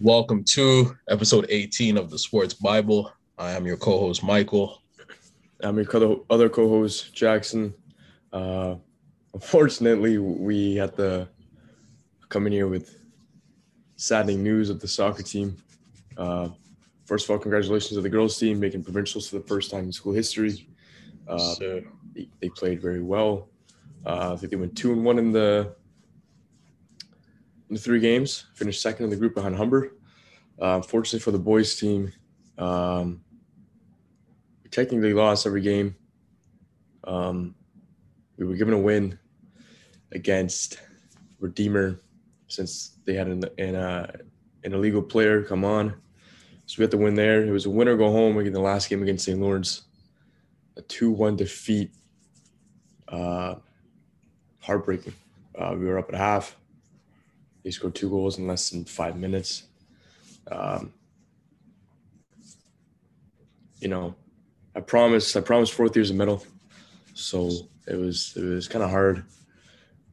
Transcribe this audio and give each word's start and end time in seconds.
welcome 0.00 0.42
to 0.42 0.96
episode 1.08 1.46
18 1.48 1.96
of 1.96 2.10
the 2.10 2.18
Sports 2.18 2.54
Bible. 2.54 3.12
I 3.38 3.52
am 3.52 3.64
your 3.64 3.76
co-host 3.76 4.24
Michael. 4.24 4.82
I'm 5.60 5.78
your 5.78 6.20
other 6.30 6.48
co-host 6.48 7.14
Jackson. 7.14 7.72
Uh, 8.32 8.76
unfortunately, 9.34 10.18
we 10.18 10.74
had 10.74 10.96
to 10.96 11.28
come 12.28 12.46
in 12.46 12.52
here 12.52 12.66
with 12.66 12.98
saddening 13.96 14.42
news 14.42 14.68
of 14.68 14.80
the 14.80 14.88
soccer 14.88 15.22
team. 15.22 15.56
Uh, 16.16 16.48
first 17.04 17.26
of 17.26 17.30
all, 17.30 17.38
congratulations 17.38 17.92
to 17.92 18.00
the 18.00 18.08
girls 18.08 18.38
team 18.38 18.58
making 18.58 18.82
provincials 18.82 19.28
for 19.28 19.38
the 19.38 19.46
first 19.46 19.70
time 19.70 19.84
in 19.84 19.92
school 19.92 20.12
history. 20.12 20.68
Uh, 21.28 21.54
they, 22.14 22.28
they, 22.40 22.48
played 22.50 22.82
very 22.82 23.00
well. 23.00 23.48
Uh, 24.04 24.32
I 24.32 24.36
think 24.36 24.50
they 24.50 24.56
went 24.56 24.76
two 24.76 24.92
and 24.92 25.04
one 25.04 25.18
in 25.18 25.32
the 25.32 25.74
in 27.68 27.74
the 27.74 27.80
three 27.80 28.00
games. 28.00 28.46
Finished 28.54 28.82
second 28.82 29.04
in 29.04 29.10
the 29.10 29.16
group 29.16 29.34
behind 29.34 29.56
Humber. 29.56 29.96
Uh, 30.60 30.76
unfortunately 30.76 31.20
for 31.20 31.32
the 31.32 31.38
boys 31.38 31.76
team, 31.76 32.12
um, 32.58 33.20
we 34.62 34.70
technically 34.70 35.12
lost 35.12 35.46
every 35.46 35.62
game. 35.62 35.96
Um, 37.04 37.54
we 38.36 38.46
were 38.46 38.54
given 38.54 38.74
a 38.74 38.78
win 38.78 39.18
against 40.12 40.80
Redeemer 41.40 42.00
since 42.48 42.98
they 43.04 43.14
had 43.14 43.26
an 43.26 43.44
an, 43.58 43.74
uh, 43.74 44.12
an 44.62 44.72
illegal 44.72 45.02
player 45.02 45.42
come 45.42 45.64
on. 45.64 45.94
So 46.66 46.76
we 46.78 46.84
had 46.84 46.90
to 46.92 46.96
win 46.96 47.14
there. 47.14 47.44
It 47.44 47.50
was 47.50 47.66
a 47.66 47.70
win 47.70 47.88
or 47.88 47.96
go 47.96 48.10
home 48.10 48.38
in 48.38 48.52
the 48.52 48.60
last 48.60 48.88
game 48.88 49.02
against 49.02 49.26
St. 49.26 49.38
Lawrence. 49.38 49.82
A 50.76 50.82
2 50.82 51.10
1 51.10 51.36
defeat. 51.36 51.90
Uh, 53.08 53.56
heartbreaking. 54.60 55.12
Uh, 55.56 55.74
we 55.78 55.84
were 55.84 55.98
up 55.98 56.08
at 56.08 56.14
half. 56.14 56.56
They 57.64 57.70
scored 57.70 57.94
two 57.94 58.10
goals 58.10 58.38
in 58.38 58.46
less 58.46 58.68
than 58.68 58.84
five 58.84 59.16
minutes. 59.16 59.64
Um, 60.52 60.92
you 63.80 63.88
know, 63.88 64.14
I 64.76 64.80
promised 64.80 65.34
I 65.36 65.40
promised 65.40 65.72
fourth 65.72 65.96
year's 65.96 66.10
a 66.10 66.14
medal, 66.14 66.44
so 67.14 67.50
it 67.86 67.96
was 67.96 68.34
it 68.36 68.44
was 68.44 68.68
kind 68.68 68.84
of 68.84 68.90
hard 68.90 69.24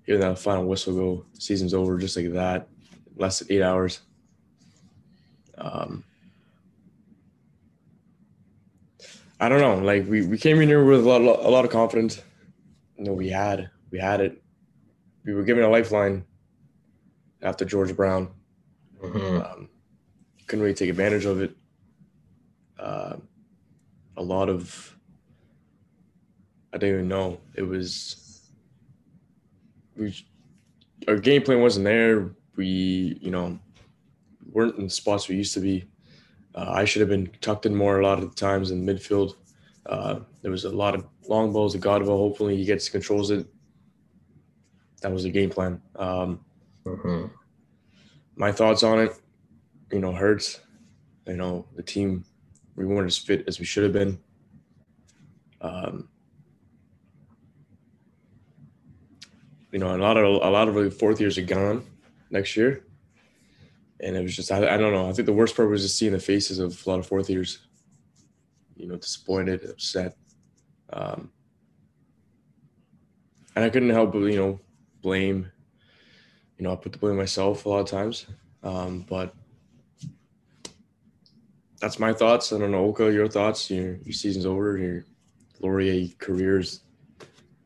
hearing 0.03 0.21
that 0.21 0.39
final 0.39 0.65
whistle 0.65 0.95
go. 0.95 1.25
Season's 1.37 1.73
over 1.73 1.97
just 1.97 2.15
like 2.15 2.31
that, 2.33 2.69
less 3.17 3.39
than 3.39 3.51
eight 3.51 3.61
hours. 3.61 3.99
Um, 5.57 6.05
I 9.41 9.49
don't 9.49 9.59
know. 9.59 9.75
Like 9.85 10.07
we, 10.07 10.25
we 10.25 10.37
came 10.37 10.61
in 10.61 10.69
here 10.69 10.85
with 10.85 11.05
a 11.05 11.09
lot 11.09 11.21
a 11.21 11.49
lot 11.49 11.65
of 11.65 11.71
confidence. 11.71 12.21
You 12.97 13.05
know, 13.05 13.13
we 13.13 13.29
had 13.29 13.69
we 13.91 13.99
had 13.99 14.21
it. 14.21 14.41
We 15.25 15.33
were 15.33 15.43
given 15.43 15.65
a 15.65 15.69
lifeline 15.69 16.23
after 17.41 17.65
George 17.65 17.95
Brown. 17.95 18.29
Mm-hmm. 19.01 19.41
Um, 19.41 19.69
couldn't 20.47 20.63
really 20.63 20.75
take 20.75 20.89
advantage 20.89 21.25
of 21.25 21.41
it. 21.41 21.55
Uh, 22.77 23.15
a 24.17 24.21
lot 24.21 24.49
of, 24.49 24.97
I 26.73 26.77
don't 26.77 26.89
even 26.89 27.07
know. 27.07 27.39
It 27.55 27.63
was, 27.63 28.51
we, 29.95 30.13
our 31.07 31.17
game 31.17 31.41
plan 31.41 31.61
wasn't 31.61 31.85
there. 31.85 32.31
We, 32.57 33.17
you 33.21 33.31
know, 33.31 33.57
weren't 34.51 34.77
in 34.77 34.83
the 34.83 34.89
spots 34.89 35.29
we 35.29 35.35
used 35.35 35.53
to 35.53 35.61
be. 35.61 35.85
Uh, 36.53 36.69
I 36.69 36.85
should 36.85 36.99
have 36.99 37.09
been 37.09 37.31
tucked 37.39 37.65
in 37.65 37.73
more 37.73 38.01
a 38.01 38.03
lot 38.03 38.19
of 38.21 38.29
the 38.29 38.35
times 38.35 38.71
in 38.71 38.85
midfield. 38.85 39.35
Uh, 39.85 40.19
there 40.41 40.51
was 40.51 40.65
a 40.65 40.69
lot 40.69 40.95
of 40.95 41.05
long 41.27 41.53
balls 41.53 41.73
to 41.73 41.79
Godwell. 41.79 42.07
Hopefully 42.07 42.57
he 42.57 42.65
gets 42.65 42.89
controls 42.89 43.31
it. 43.31 43.47
That 45.01 45.11
was 45.11 45.23
the 45.23 45.31
game 45.31 45.49
plan. 45.49 45.81
Um, 45.95 46.43
Mm-hmm. 46.85 47.27
My 48.35 48.51
thoughts 48.51 48.83
on 48.83 48.99
it, 48.99 49.13
you 49.91 49.99
know, 49.99 50.11
hurts. 50.11 50.59
You 51.27 51.35
know, 51.35 51.65
the 51.75 51.83
team 51.83 52.25
we 52.75 52.85
weren't 52.85 53.07
as 53.07 53.17
fit 53.17 53.43
as 53.47 53.59
we 53.59 53.65
should 53.65 53.83
have 53.83 53.93
been. 53.93 54.19
Um, 55.61 56.09
you 59.71 59.79
know, 59.79 59.95
a 59.95 59.97
lot 59.97 60.17
of 60.17 60.23
a 60.23 60.49
lot 60.49 60.67
of 60.67 60.75
really 60.75 60.89
fourth 60.89 61.21
years 61.21 61.37
are 61.37 61.43
gone 61.43 61.85
next 62.29 62.57
year, 62.57 62.83
and 63.99 64.15
it 64.15 64.21
was 64.21 64.35
just 64.35 64.51
I, 64.51 64.73
I 64.73 64.77
don't 64.77 64.93
know. 64.93 65.09
I 65.09 65.13
think 65.13 65.27
the 65.27 65.33
worst 65.33 65.55
part 65.55 65.69
was 65.69 65.83
just 65.83 65.97
seeing 65.97 66.11
the 66.11 66.19
faces 66.19 66.59
of 66.59 66.85
a 66.85 66.89
lot 66.89 66.99
of 66.99 67.07
fourth 67.07 67.29
years. 67.29 67.59
You 68.75 68.87
know, 68.87 68.95
disappointed, 68.95 69.63
upset, 69.69 70.17
um, 70.91 71.31
and 73.55 73.63
I 73.63 73.69
couldn't 73.69 73.91
help 73.91 74.13
but 74.13 74.19
you 74.19 74.37
know 74.37 74.59
blame 75.01 75.51
you 76.61 76.67
know, 76.67 76.73
I 76.73 76.75
put 76.75 76.91
the 76.91 76.99
blame 76.99 77.17
myself 77.17 77.65
a 77.65 77.69
lot 77.69 77.79
of 77.79 77.87
times. 77.87 78.27
Um, 78.61 79.03
but 79.09 79.33
that's 81.79 81.97
my 81.97 82.13
thoughts. 82.13 82.53
I 82.53 82.59
don't 82.59 82.69
know, 82.69 82.85
Oka, 82.85 83.11
your 83.11 83.27
thoughts. 83.27 83.71
Your 83.71 83.95
your 83.95 84.13
season's 84.13 84.45
over. 84.45 84.77
Your 84.77 85.03
Laurier 85.59 86.09
careers. 86.19 86.81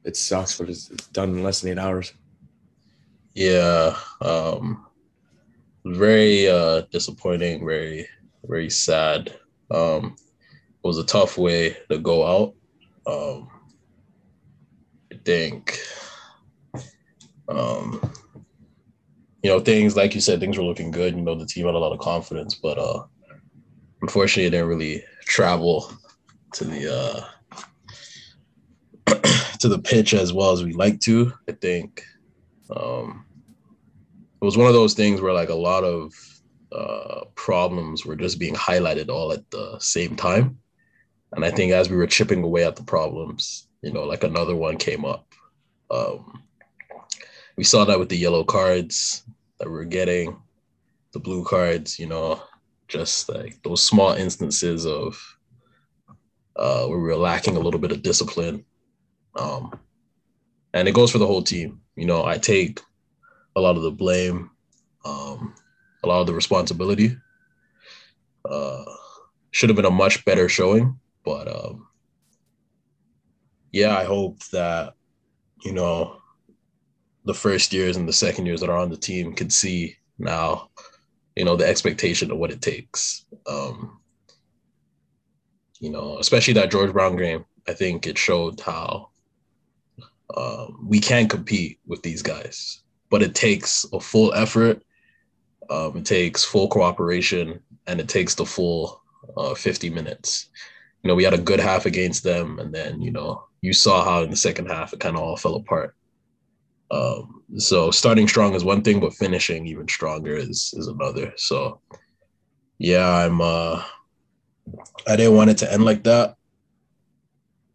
It 0.06 0.16
sucks, 0.16 0.58
but 0.58 0.70
it's, 0.70 0.90
it's 0.92 1.08
done 1.08 1.32
in 1.32 1.44
less 1.44 1.60
than 1.60 1.72
eight 1.74 1.82
hours. 1.82 2.14
Yeah, 3.34 3.98
um, 4.22 4.86
very 5.84 6.48
uh, 6.48 6.84
disappointing. 6.90 7.66
Very 7.66 8.08
very 8.46 8.70
sad. 8.70 9.36
Um, 9.72 10.16
it 10.72 10.88
was 10.88 11.00
a 11.00 11.06
tough 11.06 11.38
way 11.38 11.76
to 11.92 11.98
go 11.98 12.26
out. 12.26 12.54
Um, 13.06 13.50
I 15.12 15.18
think. 15.26 15.78
Um, 17.50 18.00
you 19.46 19.52
know, 19.52 19.60
things 19.60 19.96
like 19.96 20.16
you 20.16 20.22
said, 20.22 20.40
things 20.40 20.58
were 20.58 20.64
looking 20.64 20.90
good. 20.90 21.16
You 21.16 21.22
know, 21.22 21.36
the 21.36 21.46
team 21.46 21.68
had 21.68 21.76
a 21.76 21.78
lot 21.78 21.94
of 21.94 22.00
confidence, 22.00 22.56
but 22.56 22.80
uh, 22.80 23.04
unfortunately, 24.02 24.46
it 24.46 24.50
didn't 24.50 24.70
really 24.70 25.04
travel 25.26 25.94
to 26.54 26.64
the 26.64 27.28
uh, 29.06 29.14
to 29.60 29.68
the 29.68 29.78
pitch 29.78 30.16
as 30.16 30.34
well 30.34 30.52
as 30.52 30.64
we 30.64 30.74
like 30.74 31.00
to. 31.02 31.32
I 31.48 31.52
think 31.52 32.04
um, 32.76 33.24
it 34.42 34.46
was 34.46 34.58
one 34.58 34.66
of 34.66 34.74
those 34.74 34.96
things 34.96 35.22
where 35.22 35.32
like 35.32 35.50
a 35.50 35.54
lot 35.54 35.84
of 35.84 36.12
uh, 36.72 37.26
problems 37.36 38.04
were 38.04 38.16
just 38.16 38.40
being 38.40 38.56
highlighted 38.56 39.10
all 39.10 39.32
at 39.32 39.48
the 39.52 39.78
same 39.78 40.16
time, 40.16 40.58
and 41.34 41.46
I 41.46 41.52
think 41.52 41.72
as 41.72 41.88
we 41.88 41.98
were 41.98 42.08
chipping 42.08 42.42
away 42.42 42.66
at 42.66 42.78
the 42.78 42.84
problems, 42.84 43.68
you 43.84 43.94
know, 43.94 44.06
like 44.06 44.24
another 44.24 44.56
one 44.56 44.78
came 44.78 45.06
up. 45.06 45.28
Um, 45.92 46.42
we 47.58 47.64
saw 47.64 47.86
that 47.86 48.00
with 48.00 48.10
the 48.10 48.18
yellow 48.18 48.44
cards 48.44 49.24
that 49.60 49.70
we're 49.70 49.84
getting, 49.86 50.38
the 51.14 51.20
blue 51.20 51.44
cards, 51.46 51.98
you 51.98 52.08
know, 52.08 52.42
just 52.88 53.30
like 53.30 53.62
those 53.64 53.82
small 53.82 54.14
instances 54.14 54.86
of 54.86 55.18
uh, 56.56 56.86
where 56.86 57.00
we 57.00 57.12
are 57.12 57.18
lacking 57.18 57.56
a 57.56 57.60
little 57.60 57.80
bit 57.80 57.92
of 57.92 58.02
discipline. 58.02 58.66
Um, 59.38 59.78
and 60.74 60.88
it 60.88 60.94
goes 60.94 61.12
for 61.12 61.18
the 61.18 61.28
whole 61.28 61.42
team. 61.42 61.82
You 61.96 62.06
know, 62.06 62.26
I 62.26 62.38
take 62.38 62.82
a 63.56 63.62
lot 63.62 63.78
of 63.78 63.84
the 63.84 63.92
blame, 63.92 64.52
um, 65.06 65.56
a 66.04 66.08
lot 66.08 66.22
of 66.22 66.28
the 66.28 66.34
responsibility. 66.34 67.18
Uh, 68.44 68.84
should 69.52 69.70
have 69.70 69.78
been 69.78 69.86
a 69.86 69.92
much 69.92 70.24
better 70.26 70.50
showing, 70.50 71.00
but 71.24 71.48
um, 71.48 71.88
yeah, 73.72 73.98
I 73.98 74.04
hope 74.04 74.44
that 74.52 74.96
you 75.64 75.72
know 75.72 76.18
the 77.26 77.34
first 77.34 77.74
years 77.74 77.98
and 77.98 78.08
the 78.08 78.14
second 78.14 78.46
years 78.46 78.62
that 78.62 78.70
are 78.70 78.78
on 78.78 78.90
the 78.90 78.98
team 78.98 79.34
can 79.34 79.50
see 79.50 79.96
now, 80.20 80.70
you 81.36 81.44
know, 81.44 81.56
the 81.56 81.68
expectation 81.68 82.32
of 82.32 82.38
what 82.38 82.52
it 82.52 82.62
takes. 82.62 83.26
Um, 83.48 84.00
you 85.80 85.90
know, 85.90 86.18
especially 86.20 86.54
that 86.54 86.72
George 86.72 86.94
Brown 86.94 87.16
game, 87.16 87.46
I 87.68 87.74
think 87.74 88.08
it 88.08 88.18
showed 88.18 88.60
how 88.62 89.10
um, 90.36 90.88
we 90.88 91.00
can 91.00 91.28
compete 91.28 91.80
with 91.86 92.02
these 92.02 92.22
guys, 92.22 92.82
but 93.10 93.22
it 93.22 93.36
takes 93.36 93.86
a 93.92 94.00
full 94.00 94.34
effort. 94.34 94.84
Um, 95.70 95.98
it 95.98 96.06
takes 96.06 96.44
full 96.44 96.68
cooperation 96.68 97.60
and 97.88 98.00
it 98.00 98.08
takes 98.08 98.36
the 98.36 98.46
full 98.46 99.02
uh, 99.36 99.56
50 99.56 99.90
minutes. 99.90 100.50
You 101.04 101.08
know, 101.08 101.16
we 101.16 101.24
had 101.24 101.34
a 101.34 101.40
good 101.40 101.60
half 101.60 101.86
against 101.86 102.24
them, 102.24 102.58
and 102.58 102.74
then, 102.74 103.00
you 103.00 103.12
know, 103.12 103.44
you 103.62 103.74
saw 103.74 104.04
how 104.04 104.24
in 104.24 104.32
the 104.32 104.36
second 104.36 104.68
half 104.68 104.94
it 104.94 105.00
kind 105.00 105.16
of 105.16 105.22
all 105.22 105.38
fell 105.38 105.56
apart. 105.56 105.96
Um, 106.92 107.44
so 107.58 107.92
starting 107.92 108.28
strong 108.28 108.54
is 108.54 108.64
one 108.64 108.82
thing, 108.82 109.00
but 109.00 109.14
finishing 109.14 109.66
even 109.68 109.88
stronger 109.88 110.36
is 110.36 110.74
is 110.78 110.88
another. 110.88 111.34
So 111.38 111.82
yeah, 112.78 113.10
I'm 113.10 113.42
uh 113.42 113.84
I 115.08 115.16
didn't 115.16 115.36
want 115.36 115.50
it 115.50 115.58
to 115.60 115.72
end 115.72 115.84
like 115.84 116.04
that. 116.04 116.36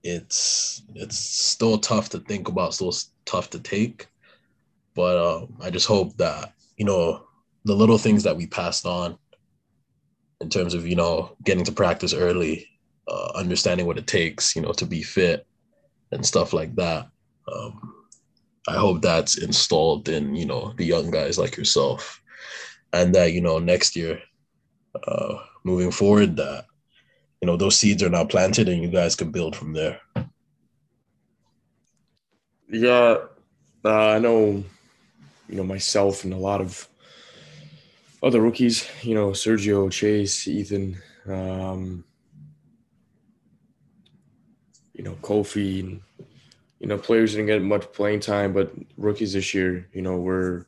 It's 0.03 0.83
it's 0.95 1.19
still 1.19 1.79
tough 1.79 2.11
to 2.11 2.21
think 2.21 2.49
about, 2.49 2.75
still 2.75 2.95
tough 3.25 3.51
to 3.51 3.61
take. 3.61 4.09
But 4.95 5.17
um, 5.19 5.56
I 5.63 5.71
just 5.71 5.87
hope 5.87 6.17
that, 6.17 6.53
you 6.77 6.85
know, 6.85 7.25
the 7.65 7.75
little 7.75 7.99
things 7.99 8.23
that 8.25 8.37
we 8.37 8.47
passed 8.47 8.87
on 8.87 9.17
in 10.41 10.49
terms 10.49 10.75
of, 10.75 10.87
you 10.87 10.97
know, 10.97 11.37
getting 11.45 11.65
to 11.65 11.73
practice 11.73 12.13
early, 12.13 12.67
uh, 13.06 13.33
understanding 13.35 13.87
what 13.87 13.99
it 13.99 14.06
takes, 14.06 14.56
you 14.56 14.63
know, 14.63 14.73
to 14.73 14.87
be 14.87 15.03
fit 15.03 15.47
and 16.11 16.27
stuff 16.27 16.53
like 16.53 16.75
that. 16.77 17.09
Um, 17.51 18.00
I 18.69 18.75
hope 18.75 19.03
that's 19.03 19.39
installed 19.39 20.09
in, 20.09 20.35
you 20.35 20.47
know, 20.47 20.75
the 20.77 20.85
young 20.85 21.11
guys 21.11 21.39
like 21.39 21.57
yourself. 21.57 22.23
And 22.93 23.15
that, 23.15 23.33
you 23.33 23.41
know, 23.41 23.59
next 23.59 23.97
year 23.97 24.21
uh, 25.07 25.39
moving 25.65 25.91
forward 25.91 26.37
that 26.37 26.65
you 27.41 27.47
know 27.47 27.57
those 27.57 27.77
seeds 27.77 28.03
are 28.03 28.11
now 28.11 28.25
planted 28.25 28.69
and 28.69 28.83
you 28.83 28.89
guys 28.89 29.17
can 29.17 29.31
build 29.31 29.57
from 29.57 29.73
there. 29.73 30.01
Yeah, 32.69 33.17
uh, 33.85 34.09
I 34.11 34.19
know. 34.19 34.65
You 35.49 35.56
know 35.56 35.65
myself 35.65 36.23
and 36.23 36.33
a 36.33 36.37
lot 36.37 36.61
of 36.61 36.89
other 38.23 38.41
rookies. 38.41 38.89
You 39.03 39.15
know 39.15 39.31
Sergio, 39.31 39.91
Chase, 39.91 40.47
Ethan. 40.47 40.97
Um, 41.27 42.05
you 44.93 45.03
know 45.03 45.15
Kofi 45.23 45.81
and 45.81 46.01
you 46.81 46.87
know 46.87 46.99
players 46.99 47.32
didn't 47.32 47.47
get 47.47 47.62
much 47.62 47.93
playing 47.93 48.21
time, 48.21 48.53
but 48.53 48.73
rookies 48.97 49.35
this 49.35 49.55
year, 49.55 49.87
you 49.93 50.03
know, 50.03 50.17
we're 50.17 50.67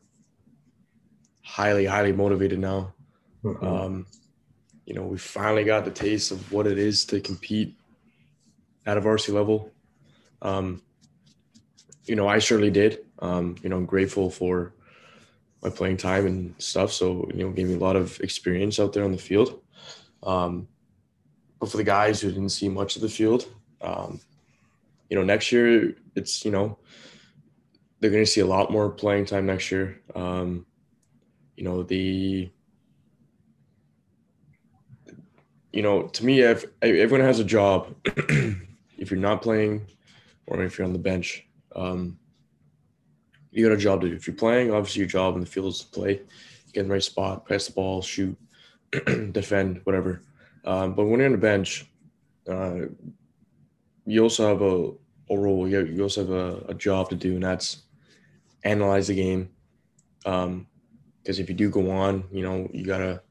highly, 1.43 1.87
highly 1.87 2.12
motivated 2.12 2.59
now. 2.59 2.93
Mm-hmm. 3.43 3.67
Um, 3.67 4.06
you 4.85 4.94
know, 4.94 5.03
we 5.03 5.19
finally 5.19 5.64
got 5.64 5.85
the 5.85 5.91
taste 5.91 6.31
of 6.31 6.53
what 6.53 6.67
it 6.67 6.79
is 6.79 7.05
to 7.06 7.20
compete 7.20 7.75
at 8.85 8.99
a 8.99 9.00
varsity 9.00 9.32
level. 9.32 9.73
Um, 10.43 10.82
you 12.05 12.14
know, 12.14 12.29
I 12.29 12.38
surely 12.41 12.70
did. 12.70 12.99
Um, 13.20 13.56
you 13.62 13.69
know, 13.69 13.76
I'm 13.76 13.87
grateful 13.87 14.29
for 14.29 14.75
my 15.62 15.70
playing 15.70 15.97
time 15.97 16.26
and 16.26 16.55
stuff. 16.59 16.93
So, 16.93 17.31
you 17.32 17.44
know, 17.44 17.53
gave 17.53 17.69
me 17.69 17.75
a 17.75 17.79
lot 17.79 17.97
of 17.97 18.20
experience 18.20 18.81
out 18.81 18.93
there 18.93 19.05
on 19.05 19.12
the 19.12 19.19
field. 19.19 19.61
Um, 20.23 20.69
but 21.61 21.70
for 21.70 21.76
the 21.76 21.85
guys 21.85 22.20
who 22.20 22.29
didn't 22.29 22.49
see 22.50 22.69
much 22.69 22.97
of 22.97 23.03
the 23.03 23.09
field, 23.09 23.47
um, 23.81 24.20
you 25.12 25.19
know, 25.19 25.25
next 25.25 25.53
year 25.53 25.94
it's, 26.17 26.43
you 26.43 26.50
know, 26.50 26.79
they're 28.00 28.11
going 28.11 28.25
to 28.25 28.31
see 28.31 28.41
a 28.41 28.47
lot 28.47 28.73
more 28.73 28.88
playing 28.88 29.26
time 29.26 29.44
next 29.44 29.70
year. 29.70 30.00
Um, 30.14 30.64
you 31.55 31.64
know, 31.64 31.82
the 31.82 32.50
you 35.70 35.82
know, 35.82 36.05
to 36.05 36.25
me, 36.25 36.41
if 36.41 36.64
everyone 36.81 37.20
has 37.20 37.41
a 37.41 37.44
job, 37.44 37.94
if 38.97 39.11
you're 39.11 39.20
not 39.20 39.43
playing 39.43 39.87
or 40.47 40.62
if 40.62 40.79
you're 40.79 40.87
on 40.87 40.94
the 40.94 40.99
bench, 40.99 41.47
um, 41.76 42.19
you 43.50 43.69
got 43.69 43.75
a 43.75 43.79
job 43.79 44.00
to 44.00 44.09
do. 44.09 44.17
If 44.17 44.26
you're 44.26 44.35
playing, 44.35 44.73
obviously 44.73 45.00
your 45.00 45.11
job 45.11 45.35
in 45.35 45.41
the 45.41 45.47
field 45.47 45.75
is 45.75 45.81
to 45.81 45.88
play, 45.88 46.23
get 46.73 46.81
in 46.81 46.88
the 46.88 46.94
right 46.94 47.03
spot, 47.03 47.47
pass 47.47 47.67
the 47.67 47.73
ball, 47.73 48.00
shoot, 48.00 48.38
defend, 49.32 49.82
whatever. 49.85 50.23
Um, 50.64 50.94
but 50.94 51.05
when 51.05 51.20
you're 51.20 51.26
on 51.26 51.32
the 51.32 51.38
bench, 51.38 51.85
uh, 52.49 52.87
you 54.06 54.23
also 54.23 54.49
have 54.49 54.62
a, 54.62 55.01
role. 55.38 55.69
You, 55.69 55.84
you 55.84 56.02
also 56.02 56.23
have 56.23 56.31
a, 56.31 56.64
a, 56.69 56.75
job 56.75 57.11
to 57.11 57.17
do, 57.17 57.34
and 57.34 57.43
that's 57.43 57.82
analyze 58.64 59.08
the 59.08 59.14
game. 59.14 59.50
Um 60.25 60.67
because 61.23 61.38
um, 61.38 61.43
if 61.44 61.49
you 61.49 61.55
do 61.55 61.70
go 61.70 61.90
on, 61.90 62.25
you 62.32 62.43
know 62.43 62.69
you 62.73 62.84
gotta 62.84 63.23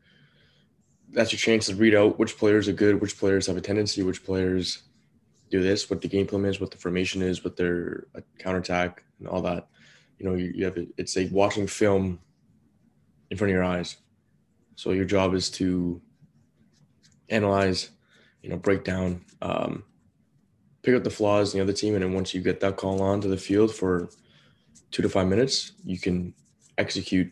that's 1.13 1.31
your 1.31 1.39
chance 1.39 1.67
to 1.67 1.75
read 1.75 1.93
out 1.93 2.17
which 2.19 2.37
players 2.37 2.67
are 2.67 2.73
good, 2.73 3.01
which 3.01 3.17
players 3.17 3.47
have 3.47 3.57
a 3.57 3.61
tendency, 3.61 4.01
which 4.01 4.23
players 4.23 4.83
do 5.49 5.61
this, 5.61 5.89
what 5.89 6.01
the 6.01 6.07
game 6.07 6.25
plan 6.25 6.45
is, 6.45 6.59
what 6.59 6.71
the 6.71 6.77
formation 6.77 7.21
is, 7.21 7.43
what 7.43 7.57
their 7.57 8.07
uh, 8.15 8.21
counterattack 8.39 9.03
and 9.19 9.27
all 9.27 9.41
that. 9.41 9.67
You 10.17 10.25
know, 10.25 10.35
you, 10.35 10.51
you 10.55 10.65
have 10.65 10.77
it's 10.97 11.15
like 11.15 11.29
watching 11.31 11.67
film 11.67 12.19
in 13.29 13.37
front 13.37 13.51
of 13.51 13.55
your 13.55 13.63
eyes. 13.63 13.97
So 14.75 14.91
your 14.91 15.05
job 15.05 15.33
is 15.33 15.49
to 15.51 16.01
analyze, 17.29 17.89
you 18.41 18.49
know, 18.49 18.57
break 18.57 18.83
down, 18.83 19.25
um, 19.41 19.83
pick 20.83 20.95
up 20.95 21.03
the 21.03 21.09
flaws 21.09 21.53
in 21.53 21.59
the 21.59 21.63
other 21.63 21.73
team, 21.73 21.93
and 21.95 22.03
then 22.03 22.13
once 22.13 22.33
you 22.33 22.41
get 22.41 22.59
that 22.61 22.77
call 22.77 23.01
on 23.01 23.21
to 23.21 23.27
the 23.27 23.37
field 23.37 23.73
for 23.73 24.09
two 24.91 25.01
to 25.01 25.09
five 25.09 25.27
minutes, 25.27 25.73
you 25.83 25.99
can 25.99 26.33
execute 26.77 27.31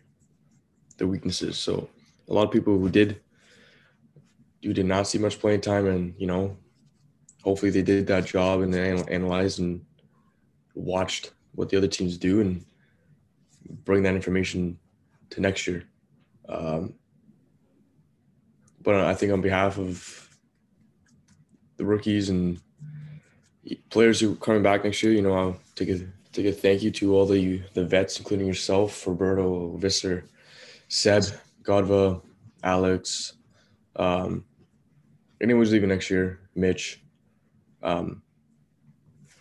the 0.97 1.07
weaknesses. 1.07 1.57
So 1.57 1.89
a 2.27 2.33
lot 2.33 2.43
of 2.43 2.51
people 2.51 2.77
who 2.77 2.89
did 2.89 3.21
you 4.61 4.73
did 4.73 4.85
not 4.85 5.07
see 5.07 5.17
much 5.17 5.39
playing 5.39 5.61
time, 5.61 5.87
and 5.87 6.13
you 6.17 6.27
know, 6.27 6.57
hopefully 7.43 7.71
they 7.71 7.81
did 7.81 8.07
that 8.07 8.25
job 8.25 8.61
and 8.61 8.73
they 8.73 8.91
analyzed 8.91 9.59
and 9.59 9.85
watched 10.75 11.31
what 11.55 11.69
the 11.69 11.77
other 11.77 11.87
teams 11.87 12.17
do 12.17 12.41
and 12.41 12.65
bring 13.85 14.03
that 14.03 14.15
information 14.15 14.77
to 15.29 15.41
next 15.41 15.67
year. 15.67 15.85
Um, 16.47 16.95
but 18.81 18.95
I 18.95 19.13
think 19.13 19.31
on 19.31 19.41
behalf 19.41 19.77
of 19.77 20.29
the 21.77 21.85
rookies 21.85 22.29
and 22.29 22.59
players 23.89 24.19
who 24.19 24.33
are 24.33 24.37
coming 24.37 24.63
back 24.63 24.83
next 24.83 25.01
year, 25.03 25.13
you 25.13 25.21
know, 25.21 25.33
I'll 25.33 25.59
take 25.75 25.89
a 25.89 25.99
take 26.31 26.45
a 26.45 26.51
thank 26.51 26.81
you 26.81 26.91
to 26.91 27.15
all 27.15 27.25
the 27.25 27.61
the 27.73 27.85
vets, 27.85 28.19
including 28.19 28.47
yourself, 28.47 29.05
Roberto, 29.05 29.75
Visser, 29.77 30.25
Seb, 30.87 31.25
Godva, 31.63 32.21
Alex, 32.63 33.33
um, 33.95 34.43
anyone's 35.41 35.71
leaving 35.71 35.89
next 35.89 36.09
year, 36.09 36.39
Mitch. 36.55 37.01
Um, 37.83 38.21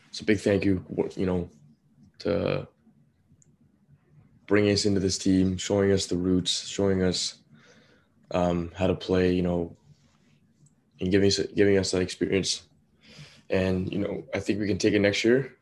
it's 0.09 0.21
a 0.21 0.25
big 0.25 0.41
thank 0.41 0.65
you, 0.65 0.85
you 1.17 1.27
know, 1.27 1.49
to 2.21 2.67
bringing 4.47 4.73
us 4.73 4.85
into 4.85 5.01
this 5.01 5.19
team, 5.19 5.57
showing 5.57 5.93
us 5.93 6.07
the 6.07 6.17
roots, 6.17 6.67
showing 6.67 7.03
us 7.03 7.37
um, 8.31 8.73
how 8.75 8.87
to 8.87 8.95
play, 8.95 9.33
you 9.33 9.43
know, 9.43 9.77
and 11.01 11.11
giving 11.11 11.29
us 11.29 11.41
giving 11.55 11.79
us 11.79 11.91
that 11.93 12.03
experience. 12.03 12.63
And 13.51 13.91
you 13.93 13.99
know, 13.99 14.25
I 14.35 14.41
think 14.41 14.61
we 14.61 14.67
can 14.67 14.79
take 14.79 14.95
it 14.95 15.01
next 15.01 15.25
year. 15.25 15.55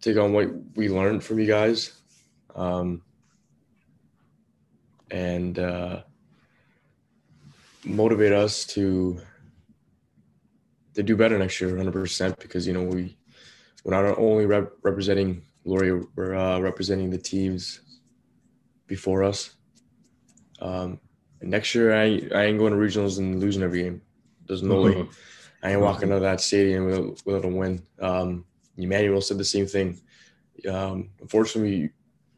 Take 0.00 0.16
on 0.16 0.32
what 0.32 0.48
we 0.74 0.88
learned 0.88 1.22
from 1.22 1.38
you 1.38 1.46
guys, 1.46 1.92
um, 2.54 3.02
and 5.10 5.58
uh, 5.58 6.02
motivate 7.84 8.32
us 8.32 8.64
to 8.66 9.20
to 10.94 11.02
do 11.02 11.16
better 11.16 11.38
next 11.38 11.60
year 11.60 11.70
100% 11.70 12.38
because 12.40 12.66
you 12.66 12.72
know 12.72 12.82
we 12.82 13.16
we're 13.84 13.94
not 13.94 14.18
only 14.18 14.44
rep- 14.46 14.72
representing 14.82 15.42
Laurier 15.64 16.02
we're 16.16 16.34
uh, 16.34 16.58
representing 16.58 17.10
the 17.10 17.18
teams 17.18 17.80
before 18.86 19.22
us. 19.22 19.54
Um, 20.60 21.00
next 21.40 21.74
year 21.74 21.94
I, 21.94 22.28
I 22.34 22.44
ain't 22.44 22.58
going 22.58 22.72
to 22.72 22.78
regionals 22.78 23.18
and 23.18 23.40
losing 23.40 23.62
every 23.62 23.82
game. 23.82 24.02
There's 24.46 24.62
no 24.62 24.82
way 24.82 25.08
I 25.62 25.72
ain't 25.72 25.80
walking 25.80 26.10
of 26.12 26.22
that 26.22 26.40
stadium 26.40 26.86
without, 26.86 27.22
without 27.24 27.44
a 27.44 27.48
win 27.48 27.82
um, 28.00 28.44
Emmanuel 28.76 29.20
said 29.20 29.38
the 29.38 29.44
same 29.44 29.66
thing 29.66 30.00
um, 30.68 31.10
unfortunately 31.20 31.90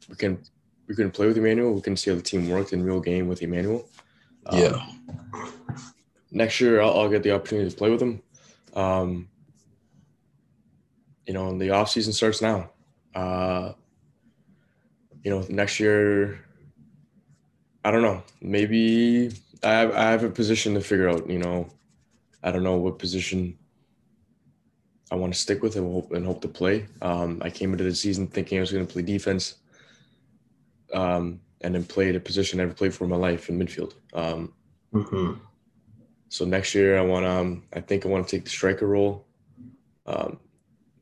we 0.08 0.16
can 0.16 0.42
we 0.88 0.94
couldn't 0.94 1.12
play 1.12 1.26
with 1.26 1.38
Emmanuel 1.38 1.72
we 1.72 1.80
couldn't 1.80 1.98
see 1.98 2.10
how 2.10 2.16
the 2.16 2.22
team 2.22 2.48
worked 2.48 2.72
in 2.72 2.84
real 2.84 3.00
game 3.00 3.28
with 3.28 3.42
Emmanuel 3.42 3.88
um, 4.46 4.58
yeah. 4.58 4.86
Next 6.30 6.60
year, 6.60 6.80
I'll, 6.80 7.00
I'll, 7.00 7.08
get 7.08 7.22
the 7.22 7.32
opportunity 7.32 7.70
to 7.70 7.76
play 7.76 7.90
with 7.90 8.00
him. 8.00 8.22
Um, 8.74 9.28
you 11.26 11.34
know, 11.34 11.56
the 11.56 11.70
off 11.70 11.90
season 11.90 12.12
starts 12.12 12.40
now. 12.40 12.70
Uh, 13.14 13.72
you 15.22 15.30
know, 15.30 15.44
next 15.48 15.78
year, 15.78 16.40
I 17.84 17.90
don't 17.90 18.02
know. 18.02 18.22
Maybe 18.40 19.30
I 19.62 19.70
have, 19.70 19.94
I 19.94 20.10
have 20.10 20.24
a 20.24 20.30
position 20.30 20.74
to 20.74 20.80
figure 20.80 21.08
out. 21.08 21.28
You 21.28 21.38
know, 21.38 21.68
I 22.42 22.50
don't 22.50 22.62
know 22.62 22.76
what 22.76 22.98
position 22.98 23.58
I 25.10 25.14
want 25.14 25.32
to 25.32 25.38
stick 25.38 25.62
with 25.62 25.76
and 25.76 25.92
hope 25.92 26.12
and 26.12 26.24
hope 26.26 26.40
to 26.42 26.48
play. 26.48 26.86
Um, 27.00 27.40
I 27.42 27.50
came 27.50 27.72
into 27.72 27.84
the 27.84 27.94
season 27.94 28.26
thinking 28.26 28.58
I 28.58 28.60
was 28.60 28.72
going 28.72 28.86
to 28.86 28.92
play 28.92 29.02
defense. 29.02 29.56
Um, 30.92 31.40
and 31.62 31.74
then 31.74 31.84
played 31.84 32.16
a 32.16 32.20
position 32.20 32.60
I 32.60 32.64
never 32.64 32.74
played 32.74 32.94
for 32.94 33.04
in 33.04 33.10
my 33.10 33.16
life 33.16 33.48
in 33.48 33.58
midfield. 33.58 33.94
Um, 34.12 34.52
mm-hmm. 34.92 35.34
So 36.28 36.44
next 36.44 36.74
year, 36.74 36.98
I 36.98 37.02
want 37.02 37.24
to. 37.24 37.30
Um, 37.30 37.64
I 37.72 37.80
think 37.80 38.04
I 38.04 38.08
want 38.08 38.26
to 38.26 38.36
take 38.36 38.44
the 38.44 38.50
striker 38.50 38.86
role. 38.86 39.26
Um, 40.06 40.40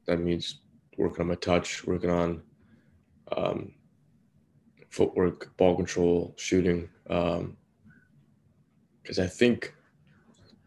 that 0.07 0.19
means 0.19 0.61
working 0.97 1.23
on 1.23 1.29
my 1.29 1.37
touch, 1.37 1.87
working 1.87 2.11
on 2.11 2.43
um, 3.37 3.73
footwork, 4.91 5.57
ball 5.57 5.77
control, 5.77 6.35
shooting. 6.37 6.89
Because 7.05 7.39
um, 7.39 7.57
I 9.19 9.27
think, 9.27 9.73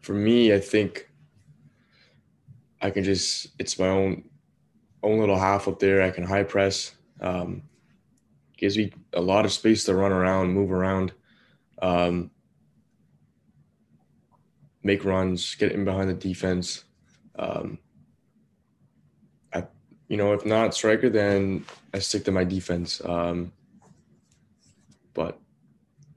for 0.04 0.12
me, 0.12 0.52
I 0.52 0.60
think 0.60 1.08
I 2.80 2.90
can 2.90 3.04
just. 3.04 3.48
It's 3.58 3.78
my 3.78 3.88
own 3.88 4.24
own 5.02 5.18
little 5.18 5.38
half 5.38 5.66
up 5.66 5.78
there. 5.78 6.02
I 6.02 6.10
can 6.10 6.24
high 6.24 6.42
press. 6.42 6.92
Um, 7.20 7.62
gives 8.58 8.76
me 8.76 8.92
a 9.14 9.20
lot 9.20 9.44
of 9.44 9.52
space 9.52 9.84
to 9.84 9.94
run 9.94 10.12
around, 10.12 10.52
move 10.52 10.72
around, 10.72 11.12
um, 11.80 12.30
make 14.82 15.04
runs, 15.04 15.54
get 15.54 15.72
in 15.72 15.84
behind 15.84 16.10
the 16.10 16.14
defense. 16.14 16.84
Um, 17.36 17.78
I, 19.54 19.64
you 20.08 20.18
know, 20.18 20.34
if 20.34 20.44
not 20.44 20.74
striker, 20.74 21.08
then 21.08 21.64
I 21.94 21.98
stick 21.98 22.24
to 22.24 22.30
my 22.30 22.44
defense. 22.44 23.00
Um, 23.04 23.52
but 25.14 25.38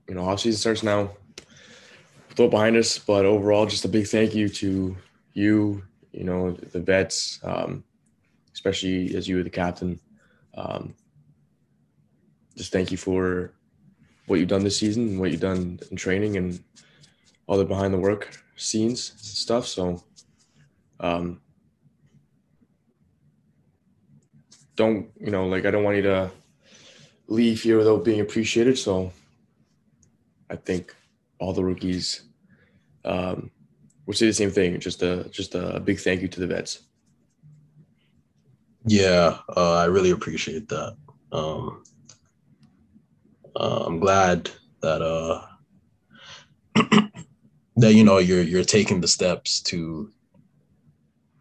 you 0.09 0.15
know, 0.15 0.25
off 0.25 0.41
season 0.41 0.59
starts 0.59 0.83
now. 0.83 1.11
Throw 2.37 2.47
behind 2.47 2.77
us, 2.77 2.99
but 2.99 3.25
overall, 3.25 3.65
just 3.65 3.83
a 3.83 3.87
big 3.87 4.05
thank 4.05 4.35
you 4.35 4.47
to 4.47 4.95
you. 5.33 5.81
You 6.11 6.23
know, 6.23 6.51
the 6.51 6.79
vets, 6.79 7.39
um, 7.43 7.83
especially 8.53 9.15
as 9.15 9.27
you 9.27 9.37
were 9.37 9.43
the 9.43 9.49
captain. 9.49 9.99
Um, 10.53 10.93
just 12.55 12.71
thank 12.71 12.91
you 12.91 12.97
for 12.97 13.53
what 14.27 14.39
you've 14.39 14.49
done 14.49 14.63
this 14.63 14.77
season 14.77 15.17
what 15.17 15.31
you've 15.31 15.41
done 15.41 15.79
in 15.89 15.97
training 15.97 16.37
and 16.37 16.63
all 17.47 17.57
the 17.57 17.65
behind 17.65 17.91
the 17.91 17.97
work 17.97 18.39
scenes 18.55 19.13
stuff. 19.17 19.65
So, 19.65 20.03
um, 20.99 21.41
don't 24.75 25.09
you 25.19 25.31
know 25.31 25.47
like 25.47 25.65
I 25.65 25.71
don't 25.71 25.83
want 25.83 25.97
you 25.97 26.03
to 26.03 26.29
leave 27.27 27.63
here 27.63 27.79
without 27.79 28.05
being 28.05 28.19
appreciated. 28.19 28.77
So, 28.77 29.11
I 30.51 30.55
think 30.55 30.95
all 31.39 31.53
the 31.53 31.63
rookies 31.63 32.26
um, 33.07 33.51
will 34.05 34.13
say 34.13 34.27
the 34.27 34.33
same 34.33 34.51
thing. 34.51 34.79
Just 34.79 35.01
a 35.01 35.27
just 35.31 35.55
a 35.55 35.79
big 35.79 35.99
thank 35.99 36.21
you 36.21 36.27
to 36.27 36.39
the 36.39 36.47
vets. 36.47 36.83
Yeah, 38.85 39.39
uh, 39.55 39.75
I 39.75 39.85
really 39.85 40.11
appreciate 40.11 40.69
that. 40.69 40.95
Um, 41.31 41.83
uh, 43.55 43.83
I'm 43.85 43.99
glad 43.99 44.49
that 44.81 45.01
uh, 45.01 45.45
that 47.77 47.93
you 47.93 48.03
know 48.03 48.17
you're 48.19 48.43
you're 48.43 48.63
taking 48.63 49.01
the 49.01 49.07
steps 49.07 49.61
to 49.63 50.11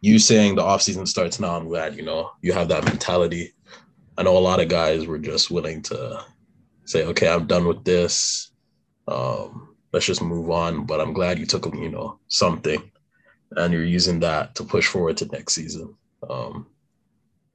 you 0.00 0.18
saying 0.18 0.54
the 0.54 0.62
off 0.62 0.82
season 0.82 1.06
starts 1.06 1.38
now. 1.38 1.56
I'm 1.56 1.68
glad 1.68 1.96
you 1.96 2.02
know 2.02 2.30
you 2.42 2.52
have 2.52 2.68
that 2.68 2.84
mentality. 2.84 3.52
I 4.18 4.22
know 4.22 4.36
a 4.36 4.38
lot 4.38 4.60
of 4.60 4.68
guys 4.68 5.06
were 5.06 5.18
just 5.18 5.50
willing 5.50 5.82
to 5.82 6.24
say, 6.86 7.04
okay, 7.04 7.28
I'm 7.28 7.46
done 7.46 7.66
with 7.66 7.84
this. 7.84 8.50
Um, 9.06 9.75
let's 9.96 10.04
just 10.04 10.20
move 10.20 10.50
on. 10.50 10.84
But 10.84 11.00
I'm 11.00 11.14
glad 11.14 11.38
you 11.38 11.46
took 11.46 11.64
you 11.74 11.88
know 11.88 12.18
something, 12.28 12.92
and 13.52 13.72
you're 13.72 13.82
using 13.82 14.20
that 14.20 14.54
to 14.56 14.62
push 14.62 14.86
forward 14.86 15.16
to 15.16 15.26
next 15.28 15.54
season. 15.54 15.94
Um, 16.28 16.66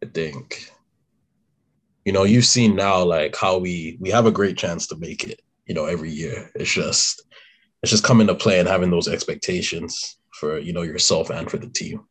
I 0.04 0.08
think, 0.08 0.72
you 2.04 2.12
know, 2.12 2.24
you've 2.24 2.46
seen 2.46 2.76
now 2.76 3.04
like 3.04 3.36
how 3.36 3.60
we 3.60 3.98
we 4.00 4.10
have 4.10 4.26
a 4.26 4.32
great 4.32 4.58
chance 4.58 4.88
to 4.88 4.96
make 4.98 5.24
it. 5.24 5.40
You 5.68 5.76
know, 5.76 5.86
every 5.86 6.10
year. 6.10 6.50
It's 6.56 6.74
just 6.74 7.22
it's 7.84 7.92
just 7.92 8.04
coming 8.04 8.26
to 8.26 8.34
play 8.34 8.60
and 8.60 8.68
having 8.68 8.90
those 8.90 9.08
expectations 9.08 10.18
for 10.32 10.58
you 10.58 10.74
know 10.74 10.82
yourself 10.82 11.30
and 11.30 11.50
for 11.50 11.58
the 11.58 11.70
team. 11.70 12.06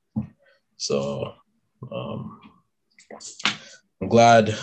So 0.77 1.35
um, 1.91 2.41
I'm 4.01 4.09
glad. 4.09 4.57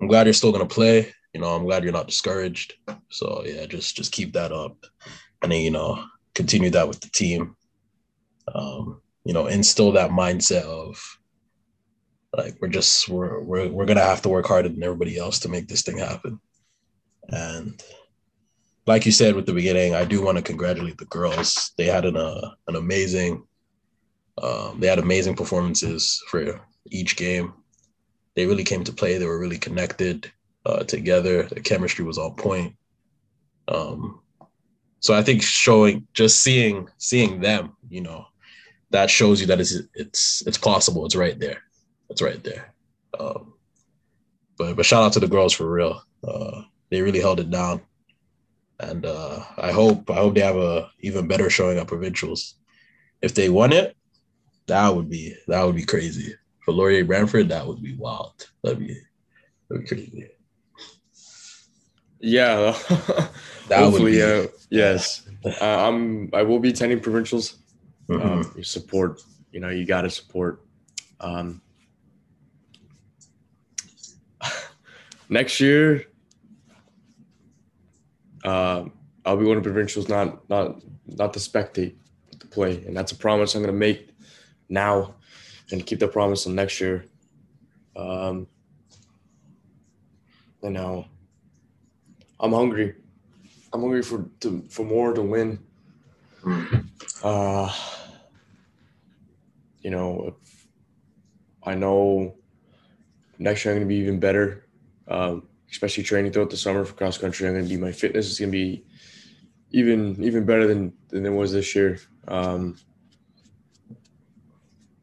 I'm 0.00 0.08
glad 0.08 0.26
you're 0.26 0.34
still 0.34 0.50
gonna 0.50 0.66
play. 0.66 1.12
You 1.34 1.40
know, 1.40 1.48
I'm 1.48 1.64
glad 1.64 1.82
you're 1.82 1.92
not 1.92 2.06
discouraged. 2.06 2.74
So 3.10 3.42
yeah, 3.44 3.66
just 3.66 3.96
just 3.96 4.12
keep 4.12 4.32
that 4.32 4.52
up, 4.52 4.76
and 5.42 5.52
then 5.52 5.60
you 5.60 5.70
know 5.70 6.04
continue 6.34 6.70
that 6.70 6.88
with 6.88 7.00
the 7.00 7.10
team. 7.10 7.56
Um, 8.54 9.02
you 9.24 9.34
know, 9.34 9.46
instill 9.46 9.92
that 9.92 10.10
mindset 10.10 10.62
of 10.62 11.18
like 12.36 12.56
we're 12.60 12.68
just 12.68 13.08
we're 13.08 13.40
we're 13.40 13.68
we're 13.68 13.86
gonna 13.86 14.00
have 14.00 14.22
to 14.22 14.28
work 14.28 14.46
harder 14.46 14.68
than 14.68 14.82
everybody 14.82 15.18
else 15.18 15.40
to 15.40 15.48
make 15.48 15.68
this 15.68 15.82
thing 15.82 15.98
happen. 15.98 16.40
And 17.28 17.82
like 18.86 19.04
you 19.04 19.12
said 19.12 19.34
with 19.34 19.46
the 19.46 19.52
beginning, 19.52 19.94
I 19.94 20.04
do 20.04 20.22
want 20.22 20.38
to 20.38 20.42
congratulate 20.42 20.98
the 20.98 21.06
girls. 21.06 21.72
They 21.76 21.86
had 21.86 22.04
an 22.04 22.16
uh, 22.16 22.50
an 22.68 22.76
amazing 22.76 23.44
um, 24.42 24.80
they 24.80 24.88
had 24.88 24.98
amazing 24.98 25.36
performances 25.36 26.22
for 26.28 26.60
each 26.90 27.16
game. 27.16 27.54
They 28.34 28.46
really 28.46 28.64
came 28.64 28.84
to 28.84 28.92
play. 28.92 29.16
They 29.16 29.26
were 29.26 29.38
really 29.38 29.58
connected 29.58 30.30
uh, 30.66 30.84
together. 30.84 31.44
The 31.44 31.60
chemistry 31.60 32.04
was 32.04 32.18
on 32.18 32.34
point. 32.34 32.74
Um, 33.68 34.20
so 35.00 35.14
I 35.14 35.22
think 35.22 35.42
showing, 35.42 36.06
just 36.14 36.40
seeing, 36.40 36.88
seeing 36.98 37.40
them, 37.40 37.76
you 37.88 38.00
know, 38.00 38.26
that 38.90 39.10
shows 39.10 39.40
you 39.40 39.46
that 39.48 39.60
it's 39.60 39.74
it's 39.94 40.42
it's 40.46 40.56
possible. 40.56 41.04
It's 41.04 41.16
right 41.16 41.38
there. 41.38 41.62
It's 42.10 42.22
right 42.22 42.42
there. 42.44 42.72
Um, 43.18 43.54
but 44.56 44.76
but 44.76 44.86
shout 44.86 45.02
out 45.02 45.12
to 45.14 45.20
the 45.20 45.26
girls 45.28 45.52
for 45.52 45.68
real. 45.70 46.00
Uh, 46.26 46.62
they 46.90 47.02
really 47.02 47.20
held 47.20 47.40
it 47.40 47.50
down, 47.50 47.80
and 48.78 49.04
uh, 49.04 49.40
I 49.58 49.72
hope 49.72 50.08
I 50.10 50.14
hope 50.14 50.34
they 50.34 50.42
have 50.42 50.56
a 50.56 50.90
even 51.00 51.26
better 51.26 51.50
showing 51.50 51.78
at 51.78 51.88
provincials. 51.88 52.54
If 53.20 53.34
they 53.34 53.48
won 53.48 53.72
it, 53.72 53.96
that 54.66 54.94
would 54.94 55.10
be 55.10 55.34
that 55.48 55.64
would 55.64 55.76
be 55.76 55.84
crazy 55.84 56.34
for 56.64 56.72
Laurier 56.72 57.04
Brantford. 57.04 57.48
That 57.48 57.66
would 57.66 57.82
be 57.82 57.96
wild. 57.96 58.48
That'd 58.62 58.78
be 58.78 58.96
that'd 59.68 59.82
be 59.82 59.88
crazy. 59.88 60.30
Yeah, 62.24 62.72
that 63.68 63.80
hopefully, 63.80 64.12
be, 64.12 64.22
uh, 64.22 64.46
yes. 64.70 65.20
Uh, 65.44 65.88
I'm. 65.88 66.30
I 66.32 66.42
will 66.42 66.58
be 66.58 66.70
attending 66.70 67.00
provincials. 67.00 67.58
Mm-hmm. 68.08 68.26
Um, 68.26 68.54
you 68.56 68.62
support. 68.62 69.20
You 69.52 69.60
know, 69.60 69.68
you 69.68 69.84
got 69.84 70.00
to 70.00 70.08
support. 70.08 70.64
Um, 71.20 71.60
next 75.28 75.60
year, 75.60 76.06
uh, 78.42 78.84
I'll 79.26 79.36
be 79.36 79.44
going 79.44 79.58
to 79.58 79.62
provincials, 79.62 80.08
not 80.08 80.48
not 80.48 80.80
not 81.06 81.34
to 81.34 81.40
spectate, 81.40 81.96
to 82.40 82.46
play, 82.46 82.82
and 82.86 82.96
that's 82.96 83.12
a 83.12 83.16
promise 83.16 83.54
I'm 83.54 83.60
going 83.60 83.74
to 83.74 83.78
make 83.78 84.16
now, 84.70 85.14
and 85.70 85.84
keep 85.84 85.98
the 85.98 86.08
promise 86.08 86.46
until 86.46 86.56
next 86.56 86.80
year. 86.80 87.04
Um, 87.94 88.46
you 90.62 90.70
know, 90.70 91.04
I'm 92.40 92.52
hungry. 92.52 92.94
I'm 93.72 93.80
hungry 93.80 94.02
for 94.02 94.28
to, 94.40 94.64
for 94.68 94.84
more 94.84 95.12
to 95.14 95.22
win. 95.22 95.58
Uh, 97.22 97.72
you 99.80 99.90
know, 99.90 100.36
I 101.62 101.74
know 101.74 102.36
next 103.38 103.64
year 103.64 103.74
I'm 103.74 103.80
going 103.80 103.88
to 103.88 103.94
be 103.94 104.00
even 104.00 104.20
better 104.20 104.64
um, 105.08 105.46
especially 105.70 106.04
training 106.04 106.32
throughout 106.32 106.50
the 106.50 106.56
summer 106.56 106.84
for 106.84 106.94
cross 106.94 107.18
country. 107.18 107.46
I'm 107.46 107.54
going 107.54 107.64
to 107.64 107.70
be 107.70 107.80
my 107.80 107.92
fitness 107.92 108.30
is 108.30 108.38
going 108.38 108.52
to 108.52 108.56
be 108.56 108.84
even 109.70 110.22
even 110.22 110.44
better 110.44 110.66
than 110.66 110.92
than 111.08 111.26
it 111.26 111.30
was 111.30 111.52
this 111.52 111.74
year. 111.74 111.98
Um, 112.28 112.76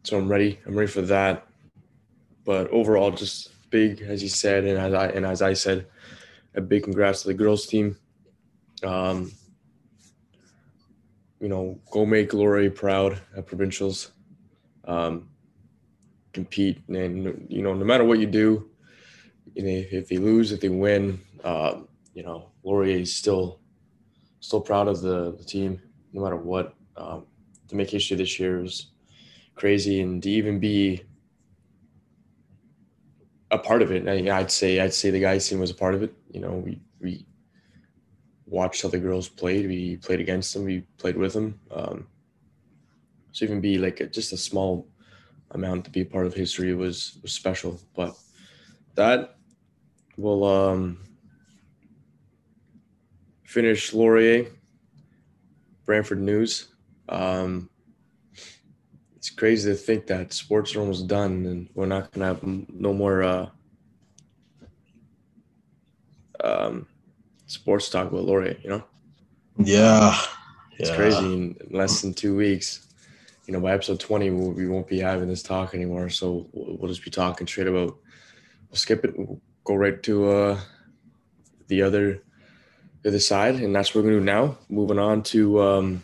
so 0.04 0.18
I'm 0.18 0.30
ready. 0.30 0.60
I'm 0.66 0.76
ready 0.76 0.92
for 0.92 1.02
that. 1.04 1.48
But 2.46 2.70
overall, 2.70 3.12
just 3.12 3.70
big, 3.70 4.02
as 4.02 4.24
you 4.24 4.30
said, 4.30 4.64
and 4.64 4.78
as 4.78 4.94
I 4.94 5.08
and 5.08 5.26
as 5.26 5.42
I 5.42 5.54
said, 5.54 5.88
a 6.56 6.62
big 6.62 6.84
congrats 6.84 7.22
to 7.22 7.28
the 7.30 7.34
girls 7.34 7.66
team. 7.66 7.98
Um, 8.84 9.32
you 11.40 11.50
know, 11.50 11.80
go 11.92 12.06
make 12.06 12.34
Laurier 12.34 12.70
proud 12.70 13.22
at 13.36 13.48
provincials. 13.48 14.12
Um, 14.86 15.30
compete, 16.34 16.82
and 16.88 17.46
you 17.50 17.62
know, 17.62 17.74
no 17.74 17.86
matter 17.86 18.04
what 18.04 18.20
you 18.20 18.28
do, 18.28 18.70
you 19.54 19.64
know, 19.64 19.84
if 19.92 20.08
they 20.08 20.18
lose, 20.18 20.52
if 20.52 20.62
they 20.62 20.70
win, 20.70 21.20
uh, 21.44 21.82
you 22.14 22.24
know, 22.24 22.52
Laurier 22.64 23.00
is 23.00 23.16
still 23.16 23.60
still 24.40 24.62
proud 24.62 24.88
of 24.88 25.02
the, 25.02 25.36
the 25.38 25.44
team, 25.44 25.82
no 26.14 26.22
matter 26.22 26.38
what. 26.38 26.74
Um, 26.98 27.26
to 27.68 27.76
make 27.76 27.90
history 27.90 28.18
this 28.18 28.40
year 28.40 28.62
was 28.62 28.88
crazy, 29.56 30.02
and 30.02 30.22
to 30.24 30.30
even 30.30 30.60
be 30.60 31.04
a 33.52 33.58
part 33.58 33.82
of 33.82 33.92
it, 33.92 34.08
I, 34.08 34.40
I'd 34.40 34.50
say 34.50 34.80
I'd 34.80 34.94
say 34.94 35.10
the 35.12 35.20
guys' 35.20 35.48
team 35.48 35.60
was 35.60 35.72
a 35.72 35.76
part 35.76 35.94
of 35.94 36.02
it. 36.04 36.14
You 36.32 36.40
know, 36.40 36.54
we 36.54 36.80
we 37.00 37.26
watched 38.46 38.82
how 38.82 38.90
the 38.90 38.98
girls 38.98 39.28
played. 39.28 39.68
We 39.68 39.98
played 39.98 40.22
against 40.22 40.54
them. 40.54 40.64
We 40.66 40.82
played 40.98 41.18
with 41.18 41.34
them. 41.34 41.60
Um, 41.72 42.08
so 43.32 43.46
even 43.46 43.62
be 43.62 43.78
like 43.78 44.00
a, 44.00 44.08
just 44.08 44.34
a 44.34 44.38
small 44.38 44.88
amount 45.52 45.86
to 45.86 45.92
be 45.92 46.02
a 46.02 46.06
part 46.06 46.26
of 46.26 46.34
history 46.34 46.74
was 46.74 47.20
was 47.22 47.34
special. 47.34 47.80
But 47.96 48.16
that 48.96 49.36
will 50.18 50.44
um, 50.46 51.00
finish 53.44 53.94
Laurier, 53.94 54.48
Brantford 55.86 56.22
News. 56.22 56.68
Um, 57.10 57.70
it's 59.22 59.30
crazy 59.30 59.70
to 59.70 59.78
think 59.78 60.08
that 60.08 60.34
sports 60.34 60.76
are 60.76 60.80
almost 60.80 61.06
done 61.06 61.46
and 61.46 61.70
we're 61.76 61.86
not 61.86 62.12
going 62.12 62.22
to 62.22 62.26
have 62.26 62.72
no 62.74 62.92
more 62.92 63.22
uh, 63.22 63.50
um, 66.44 66.88
sports 67.46 67.88
talk 67.92 68.12
with 68.12 68.24
Laurier, 68.24 68.58
you 68.64 68.70
know? 68.72 68.84
Yeah. 69.60 70.20
It's 70.80 70.90
yeah. 70.90 70.96
crazy. 70.96 71.24
In 71.24 71.56
less 71.70 72.02
than 72.02 72.16
two 72.16 72.36
weeks, 72.36 72.88
you 73.46 73.54
know, 73.54 73.60
by 73.60 73.74
episode 73.74 74.00
20, 74.00 74.32
we'll, 74.32 74.54
we 74.54 74.68
won't 74.68 74.88
be 74.88 74.98
having 74.98 75.28
this 75.28 75.44
talk 75.44 75.76
anymore. 75.76 76.10
So 76.10 76.48
we'll, 76.52 76.78
we'll 76.78 76.90
just 76.90 77.04
be 77.04 77.12
talking 77.12 77.46
straight 77.46 77.68
about, 77.68 77.96
we'll 78.72 78.76
skip 78.78 79.06
it. 79.06 79.16
We'll 79.16 79.40
go 79.66 79.76
right 79.76 80.02
to 80.02 80.32
uh, 80.32 80.60
the 81.68 81.84
other 81.84 82.24
the 83.04 83.10
other 83.10 83.20
side, 83.20 83.56
and 83.56 83.76
that's 83.76 83.94
what 83.94 84.04
we're 84.04 84.10
gonna 84.12 84.20
do 84.22 84.26
now. 84.26 84.58
Moving 84.68 85.00
on 85.00 85.22
to 85.24 85.62
um, 85.62 86.04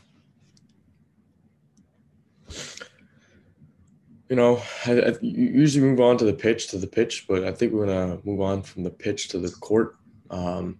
you 4.29 4.35
know, 4.35 4.61
I, 4.85 4.99
I 4.99 5.13
usually 5.21 5.85
move 5.85 5.99
on 5.99 6.17
to 6.17 6.25
the 6.25 6.33
pitch 6.33 6.67
to 6.67 6.77
the 6.77 6.87
pitch, 6.87 7.25
but 7.27 7.43
I 7.43 7.51
think 7.51 7.73
we're 7.73 7.85
gonna 7.85 8.19
move 8.23 8.41
on 8.41 8.61
from 8.61 8.83
the 8.83 8.89
pitch 8.89 9.29
to 9.29 9.39
the 9.39 9.49
court. 9.49 9.95
Um, 10.29 10.79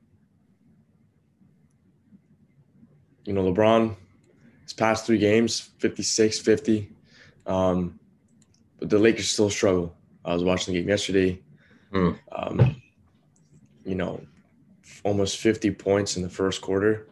you 3.26 3.34
know, 3.34 3.44
LeBron, 3.44 3.96
his 4.64 4.74
past 4.74 5.06
three 5.06 5.18
games, 5.18 5.60
56, 5.80 6.40
50. 6.40 6.92
Um, 7.46 8.00
but 8.80 8.90
the 8.90 9.00
Lakers 9.00 9.30
still 9.30 9.50
struggle. 9.50 9.96
I 10.24 10.34
was 10.34 10.44
watching 10.44 10.74
the 10.74 10.82
game 10.82 10.90
yesterday. 10.90 11.42
Mm. 11.94 12.20
Um, 12.32 12.82
you 13.86 13.96
know, 13.96 14.22
almost 15.04 15.38
50 15.38 15.72
points 15.72 16.18
in 16.18 16.24
the 16.24 16.30
first 16.30 16.62
quarter. 16.62 17.08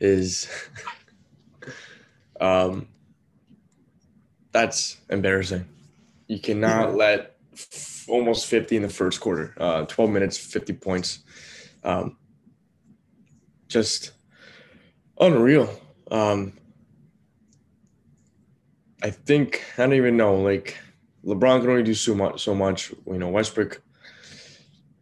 is 0.00 0.48
um, 2.40 2.88
that's 4.56 4.96
embarrassing. 5.10 5.66
You 6.28 6.40
cannot 6.40 6.94
let 6.94 7.36
f- 7.52 8.06
almost 8.08 8.46
50 8.46 8.76
in 8.76 8.82
the 8.82 8.88
first 8.88 9.20
quarter, 9.20 9.54
uh, 9.58 9.84
12 9.84 10.10
minutes, 10.10 10.38
50 10.38 10.72
points. 10.72 11.18
Um, 11.84 12.16
just 13.68 14.12
unreal. 15.20 15.68
Um, 16.10 16.54
I 19.02 19.10
think 19.10 19.62
I 19.76 19.82
don't 19.82 19.92
even 19.92 20.16
know. 20.16 20.36
Like 20.36 20.78
LeBron 21.22 21.60
can 21.60 21.68
only 21.68 21.82
do 21.82 21.92
so 21.92 22.14
much. 22.14 22.42
So 22.42 22.54
much. 22.54 22.94
You 23.06 23.18
know, 23.18 23.28
Westbrook 23.28 23.82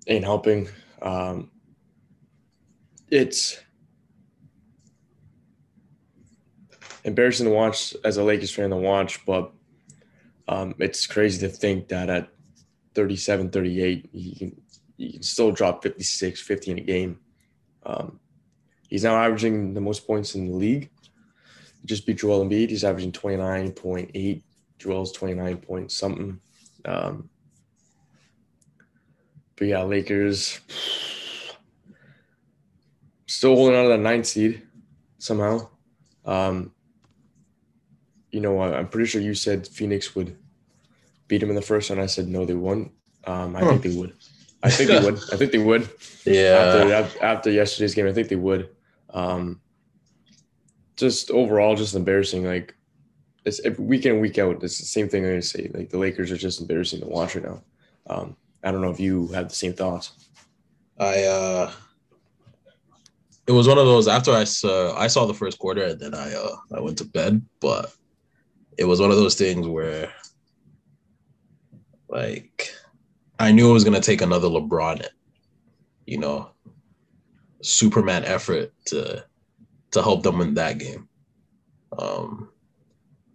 ain't 0.09 0.25
helping. 0.25 0.69
Um, 1.01 1.53
it's 3.09 3.61
embarrassing 7.05 7.47
to 7.47 7.53
watch 7.53 7.95
as 8.05 8.17
a 8.17 8.25
Lakers 8.25 8.51
fan 8.51 8.71
to 8.71 8.77
watch, 8.77 9.25
but 9.27 9.53
um, 10.49 10.75
it's 10.79 11.07
crazy 11.07 11.47
to 11.47 11.53
think 11.53 11.89
that 11.89 12.11
at 12.11 12.29
37, 12.95 13.51
38, 13.51 14.09
he 14.13 14.35
can, 14.35 14.63
he 14.97 15.13
can 15.13 15.23
still 15.23 15.53
drop 15.53 15.83
56, 15.83 16.41
50 16.41 16.71
in 16.71 16.79
a 16.79 16.83
game. 16.83 17.19
Um, 17.85 18.21
he's 18.89 19.05
now 19.05 19.17
averaging 19.17 19.75
the 19.75 19.81
most 19.81 20.07
points 20.07 20.35
in 20.35 20.49
the 20.49 20.55
league. 20.55 20.91
Just 21.85 22.07
beat 22.07 22.19
Joel 22.19 22.45
Embiid. 22.45 22.71
He's 22.71 22.85
averaging 22.85 23.13
29.8. 23.13 24.43
Joel's 24.79 25.13
29 25.13 25.57
point 25.59 25.93
something. 25.93 26.41
Um, 26.85 27.29
but 29.57 29.69
yeah, 29.69 29.83
Lakers 29.83 30.61
still 33.27 33.57
holding 33.57 33.77
on 33.77 33.85
to 33.85 33.89
that 33.91 33.99
ninth 33.99 34.27
seed 34.27 34.63
somehow. 35.19 35.69
Um, 36.25 36.74
you 38.35 38.41
know, 38.41 38.61
I'm 38.61 38.89
pretty 38.89 39.07
sure 39.09 39.23
you 39.23 39.33
said 39.33 39.69
Phoenix 39.69 40.17
would 40.17 40.37
beat 41.29 41.39
them 41.39 41.51
in 41.51 41.55
the 41.55 41.63
first, 41.63 41.91
and 41.91 42.01
I 42.01 42.07
said 42.07 42.27
no, 42.27 42.45
they 42.45 42.55
won't. 42.55 42.91
Um, 43.25 43.55
I 43.55 43.61
huh. 43.61 43.71
think 43.71 43.83
they 43.83 43.97
would. 43.97 44.13
I 44.61 44.71
think 44.71 44.91
they 44.91 44.99
would. 44.99 45.19
I 45.33 45.37
think 45.37 45.53
they 45.53 45.59
would. 45.59 45.89
Yeah. 46.27 46.95
After, 47.05 47.25
after 47.25 47.51
yesterday's 47.51 47.95
game, 47.95 48.09
I 48.09 48.13
think 48.15 48.29
they 48.29 48.37
would. 48.37 48.71
Um, 49.11 49.61
just 50.97 51.31
overall, 51.31 51.77
just 51.77 51.95
embarrassing. 51.95 52.45
Like 52.45 52.75
it's 53.45 53.61
week 53.79 54.07
in 54.07 54.21
week 54.21 54.39
out. 54.39 54.65
It's 54.65 54.79
the 54.79 54.87
same 54.87 55.09
thing 55.09 55.23
I'm 55.23 55.33
gonna 55.33 55.43
say. 55.43 55.71
Like 55.73 55.91
the 55.91 55.99
Lakers 55.99 56.33
are 56.33 56.39
just 56.39 56.63
embarrassing 56.63 57.01
to 57.01 57.07
watch 57.07 57.37
right 57.37 57.45
now. 57.45 57.63
Um, 58.07 58.37
I 58.65 58.73
don't 58.73 58.81
know 58.81 58.91
if 58.91 58.99
you 58.99 59.29
have 59.29 59.51
the 59.51 59.55
same 59.55 59.75
thoughts. 59.75 60.13
I 60.99 61.25
uh, 61.25 61.73
it 63.47 63.53
was 63.53 63.69
one 63.69 63.79
of 63.79 63.85
those 63.85 64.09
after 64.09 64.33
I 64.33 64.45
saw 64.45 64.97
I 64.99 65.07
saw 65.09 65.27
the 65.27 65.35
first 65.35 65.59
quarter 65.59 65.85
and 65.85 66.01
then 66.01 66.15
I 66.15 66.33
uh 66.33 66.57
I 66.75 66.81
went 66.81 66.97
to 66.99 67.05
bed, 67.05 67.45
but 67.61 67.95
it 68.79 68.85
was 68.85 69.01
one 69.01 69.11
of 69.11 69.17
those 69.17 69.35
things 69.35 69.67
where 69.67 70.13
like 72.09 72.71
I 73.39 73.53
knew 73.53 73.71
it 73.71 73.73
was 73.73 73.85
gonna 73.85 74.01
take 74.01 74.23
another 74.23 74.49
LeBron, 74.49 75.07
you 76.07 76.19
know, 76.19 76.51
Superman 77.63 78.25
effort 78.25 78.73
to 78.87 79.25
to 79.93 80.03
help 80.03 80.23
them 80.23 80.39
win 80.39 80.55
that 80.55 80.79
game. 80.79 81.09
Um, 81.99 82.51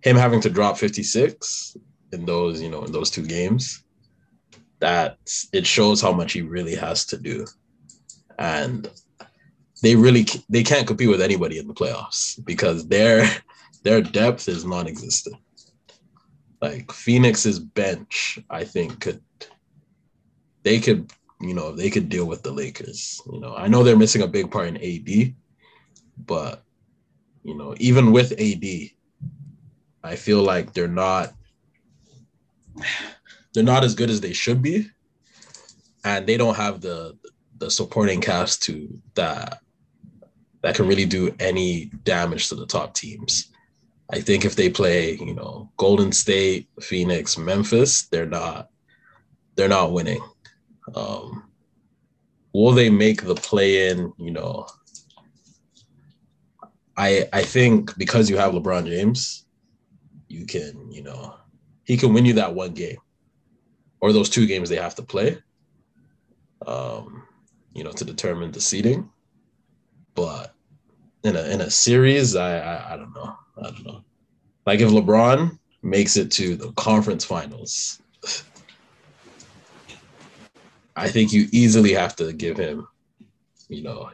him 0.02 0.16
having 0.16 0.42
to 0.42 0.50
drop 0.50 0.78
56 0.78 1.78
in 2.12 2.26
those, 2.26 2.62
you 2.62 2.70
know, 2.70 2.84
in 2.84 2.92
those 2.92 3.10
two 3.10 3.26
games, 3.26 3.84
that 4.80 5.18
it 5.54 5.66
shows 5.66 6.02
how 6.02 6.12
much 6.12 6.34
he 6.34 6.42
really 6.42 6.76
has 6.76 7.06
to 7.08 7.18
do. 7.18 7.46
And 8.38 8.90
they 9.82 9.96
really 9.96 10.26
they 10.50 10.64
can't 10.64 10.88
compete 10.88 11.10
with 11.10 11.22
anybody 11.22 11.58
in 11.58 11.68
the 11.68 11.74
playoffs 11.74 12.44
because 12.46 12.88
their 12.88 13.30
their 13.84 14.02
depth 14.02 14.48
is 14.48 14.66
non-existent. 14.66 15.36
Like 16.62 16.92
Phoenix's 16.92 17.60
bench, 17.60 18.40
I 18.50 18.64
think 18.64 19.00
could 19.00 19.22
they 20.64 20.80
could, 20.80 21.12
you 21.40 21.54
know, 21.54 21.72
they 21.72 21.90
could 21.90 22.10
deal 22.10 22.26
with 22.26 22.44
the 22.44 22.52
Lakers. 22.52 23.22
You 23.32 23.40
know, 23.40 23.56
I 23.56 23.68
know 23.68 23.84
they're 23.84 23.96
missing 23.96 24.24
a 24.24 24.28
big 24.28 24.52
part 24.52 24.68
in 24.68 24.78
AD, 24.78 25.34
but 26.26 26.64
you 27.44 27.58
know, 27.58 27.74
even 27.80 28.12
with 28.12 28.34
AD, 28.34 28.66
I 30.04 30.16
feel 30.16 30.44
like 30.44 30.74
they're 30.74 30.88
not 30.88 31.34
they're 33.54 33.64
not 33.64 33.84
as 33.84 33.96
good 33.96 34.10
as 34.10 34.22
they 34.22 34.34
should 34.34 34.62
be, 34.62 34.90
and 36.04 36.28
they 36.28 36.38
don't 36.38 36.56
have 36.56 36.82
the 36.82 37.18
the 37.58 37.72
supporting 37.72 38.22
cast 38.22 38.64
to 38.64 39.02
that 39.16 39.62
that 40.62 40.76
can 40.76 40.88
really 40.88 41.06
do 41.06 41.34
any 41.40 41.86
damage 42.04 42.50
to 42.50 42.56
the 42.56 42.66
top 42.66 42.94
teams. 42.94 43.52
I 44.12 44.20
think 44.22 44.44
if 44.44 44.56
they 44.56 44.70
play, 44.70 45.14
you 45.16 45.36
know, 45.36 45.72
Golden 45.78 46.12
State, 46.12 46.68
Phoenix, 46.82 47.38
Memphis, 47.38 48.04
they're 48.08 48.26
not 48.26 48.70
they're 49.56 49.70
not 49.70 49.92
winning. 49.92 50.22
Um, 50.96 51.50
will 52.54 52.72
they 52.72 52.90
make 52.90 53.24
the 53.24 53.36
play 53.36 53.90
in? 53.90 54.12
You 54.18 54.32
know, 54.32 54.68
I 56.98 57.28
I 57.32 57.44
think 57.44 57.96
because 57.98 58.30
you 58.30 58.38
have 58.38 58.54
LeBron 58.54 58.88
James, 58.88 59.46
you 60.28 60.46
can 60.46 60.92
you 60.92 61.04
know 61.04 61.36
he 61.84 61.96
can 61.96 62.14
win 62.14 62.26
you 62.26 62.34
that 62.34 62.56
one 62.56 62.74
game 62.74 62.98
or 64.02 64.12
those 64.12 64.30
two 64.30 64.48
games 64.48 64.70
they 64.70 64.76
have 64.78 64.96
to 64.96 65.04
play. 65.04 65.38
Um, 66.66 67.24
you 67.74 67.84
know, 67.84 67.92
to 67.92 68.06
determine 68.06 68.52
the 68.52 68.62
seeding. 68.62 69.10
But 70.16 70.54
in 71.24 71.36
a 71.36 71.44
in 71.44 71.62
a 71.62 71.70
series, 71.70 72.36
I, 72.36 72.58
I 72.60 72.94
I 72.94 72.98
don't 72.98 73.14
know. 73.14 73.36
I 73.60 73.72
don't 73.72 73.86
know. 73.86 74.04
Like 74.66 74.80
if 74.80 74.90
LeBron 74.90 75.58
makes 75.82 76.18
it 76.18 76.32
to 76.34 76.56
the 76.56 76.72
conference 76.74 77.26
finals, 77.26 78.02
I 80.96 81.08
think 81.08 81.32
you 81.32 81.48
easily 81.52 81.94
have 81.94 82.16
to 82.18 82.34
give 82.34 82.58
him, 82.58 82.88
you 83.68 83.84
know, 83.84 84.10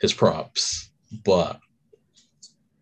his 0.00 0.12
props. 0.12 0.90
But 1.24 1.60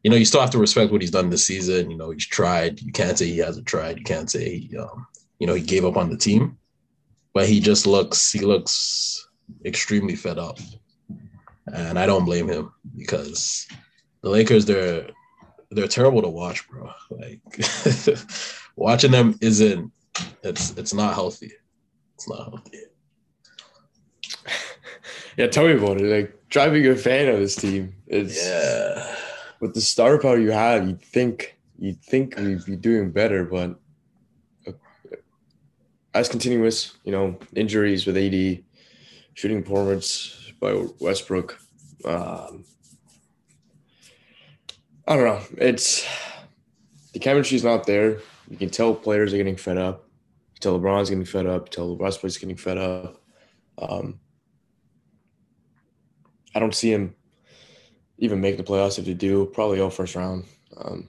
you 0.03 0.11
know, 0.11 0.17
you 0.17 0.25
still 0.25 0.41
have 0.41 0.51
to 0.51 0.59
respect 0.59 0.93
what 0.93 1.01
he's 1.01 1.11
done 1.11 1.31
this 1.31 1.47
season. 1.47 1.91
You 1.91 1.97
know, 1.97 2.11
he's 2.11 2.27
tried. 2.27 2.81
You 2.81 2.93
can't 2.93 3.19
say 3.19 3.27
he 3.27 3.39
hasn't 3.39 3.67
tried. 3.67 3.99
You 3.99 4.05
can't 4.05 4.31
say 4.31 4.61
he, 4.61 4.77
um, 4.77 5.07
you 5.39 5.47
know, 5.47 5.55
he 5.55 5.63
gave 5.63 5.85
up 5.85 5.97
on 5.97 6.11
the 6.11 6.17
team. 6.17 6.57
But 7.35 7.49
he 7.49 7.61
just 7.61 7.87
looks, 7.87 8.33
he 8.33 8.41
looks 8.41 9.29
extremely 9.65 10.17
fed 10.17 10.39
up, 10.39 10.59
and 11.67 11.99
I 11.99 12.07
don't 12.07 12.25
blame 12.25 12.49
him 12.49 12.73
because 12.97 13.67
the 14.23 14.31
Lakers, 14.31 14.67
they're 14.67 15.09
they're 15.71 15.89
terrible 15.89 16.23
to 16.23 16.29
watch, 16.29 16.69
bro. 16.69 16.91
Like 17.11 17.41
watching 18.77 19.11
them 19.11 19.37
isn't, 19.41 19.93
it's 20.43 20.77
it's 20.77 20.95
not 20.95 21.15
healthy. 21.15 21.53
It's 22.15 22.29
not 22.29 22.49
healthy. 22.49 22.79
Yeah, 25.37 25.47
tell 25.47 25.67
me 25.67 25.75
about 25.75 26.01
it. 26.01 26.05
Like 26.05 26.49
driving 26.49 26.85
a 26.89 26.97
fan 26.97 27.29
of 27.29 27.39
this 27.39 27.55
team. 27.55 27.95
It's 28.09 28.45
yeah. 28.45 29.15
With 29.61 29.73
the 29.73 29.81
star 29.81 30.19
power 30.19 30.37
you 30.37 30.51
have, 30.51 30.85
you'd 30.85 31.01
think 31.01 31.57
you'd 31.79 32.03
think 32.03 32.37
we'd 32.37 32.65
be 32.65 32.75
doing 32.75 33.13
better, 33.13 33.45
but 33.45 33.79
uh, 34.67 34.73
as 36.13 36.29
continuous, 36.29 36.99
you 37.05 37.13
know, 37.13 37.39
injuries 37.55 38.05
with 38.05 38.17
AD, 38.17 38.65
shooting 39.35 39.63
performance 39.63 40.53
by 40.61 40.75
Westbrook. 40.99 41.57
Um, 42.05 42.65
I 45.09 45.17
don't 45.17 45.25
know. 45.25 45.41
It's 45.57 46.07
the 47.15 47.19
chemistry's 47.19 47.65
not 47.65 47.87
there. 47.87 48.19
You 48.51 48.59
can 48.59 48.69
tell 48.69 48.95
players 48.95 49.33
are 49.33 49.39
getting 49.39 49.57
fed 49.57 49.79
up. 49.79 50.05
You 50.53 50.61
tell 50.61 50.79
LeBron's 50.79 51.09
getting 51.09 51.25
fed 51.25 51.47
up. 51.47 51.69
You 51.69 51.71
tell 51.71 51.97
Westbrook's 51.97 52.37
getting 52.37 52.59
fed 52.59 52.77
up. 52.77 53.19
Um, 53.79 54.21
I 56.55 56.59
don't 56.59 56.75
see 56.75 56.93
him 56.93 57.15
even 58.19 58.43
make 58.43 58.59
the 58.59 58.63
playoffs 58.63 58.99
if 58.99 59.07
they 59.07 59.15
do. 59.15 59.47
Probably 59.47 59.81
all 59.81 59.89
first 59.89 60.15
round. 60.15 60.45
Um, 60.77 61.09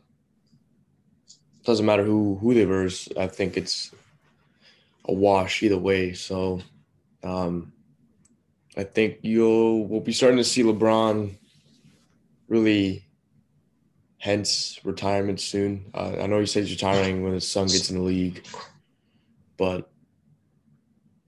doesn't 1.65 1.85
matter 1.85 2.05
who 2.05 2.35
who 2.35 2.53
they 2.53 2.63
verse. 2.63 3.09
I 3.19 3.27
think 3.27 3.57
it's 3.57 3.91
a 5.03 5.13
wash 5.13 5.61
either 5.61 5.77
way. 5.77 6.13
So 6.13 6.61
um, 7.21 7.73
I 8.77 8.85
think 8.85 9.17
you'll 9.23 9.85
we'll 9.87 9.99
be 9.99 10.13
starting 10.13 10.37
to 10.37 10.43
see 10.45 10.63
LeBron 10.63 11.35
really 12.47 13.08
hence 14.19 14.79
retirement 14.83 15.39
soon. 15.39 15.85
Uh, 15.93 16.17
I 16.21 16.27
know 16.27 16.39
he 16.39 16.45
says 16.45 16.67
he's 16.67 16.81
retiring 16.81 17.23
when 17.23 17.33
his 17.33 17.49
son 17.49 17.67
gets 17.67 17.89
in 17.89 17.97
the 17.97 18.03
league, 18.03 18.45
but 19.57 19.89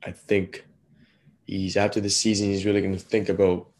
I 0.05 0.11
think 0.11 0.65
he's 1.45 1.75
after 1.75 1.99
the 1.99 2.09
season 2.09 2.49
he's 2.49 2.65
really 2.65 2.81
going 2.81 2.93
to 2.93 2.99
think 2.99 3.29
about 3.29 3.71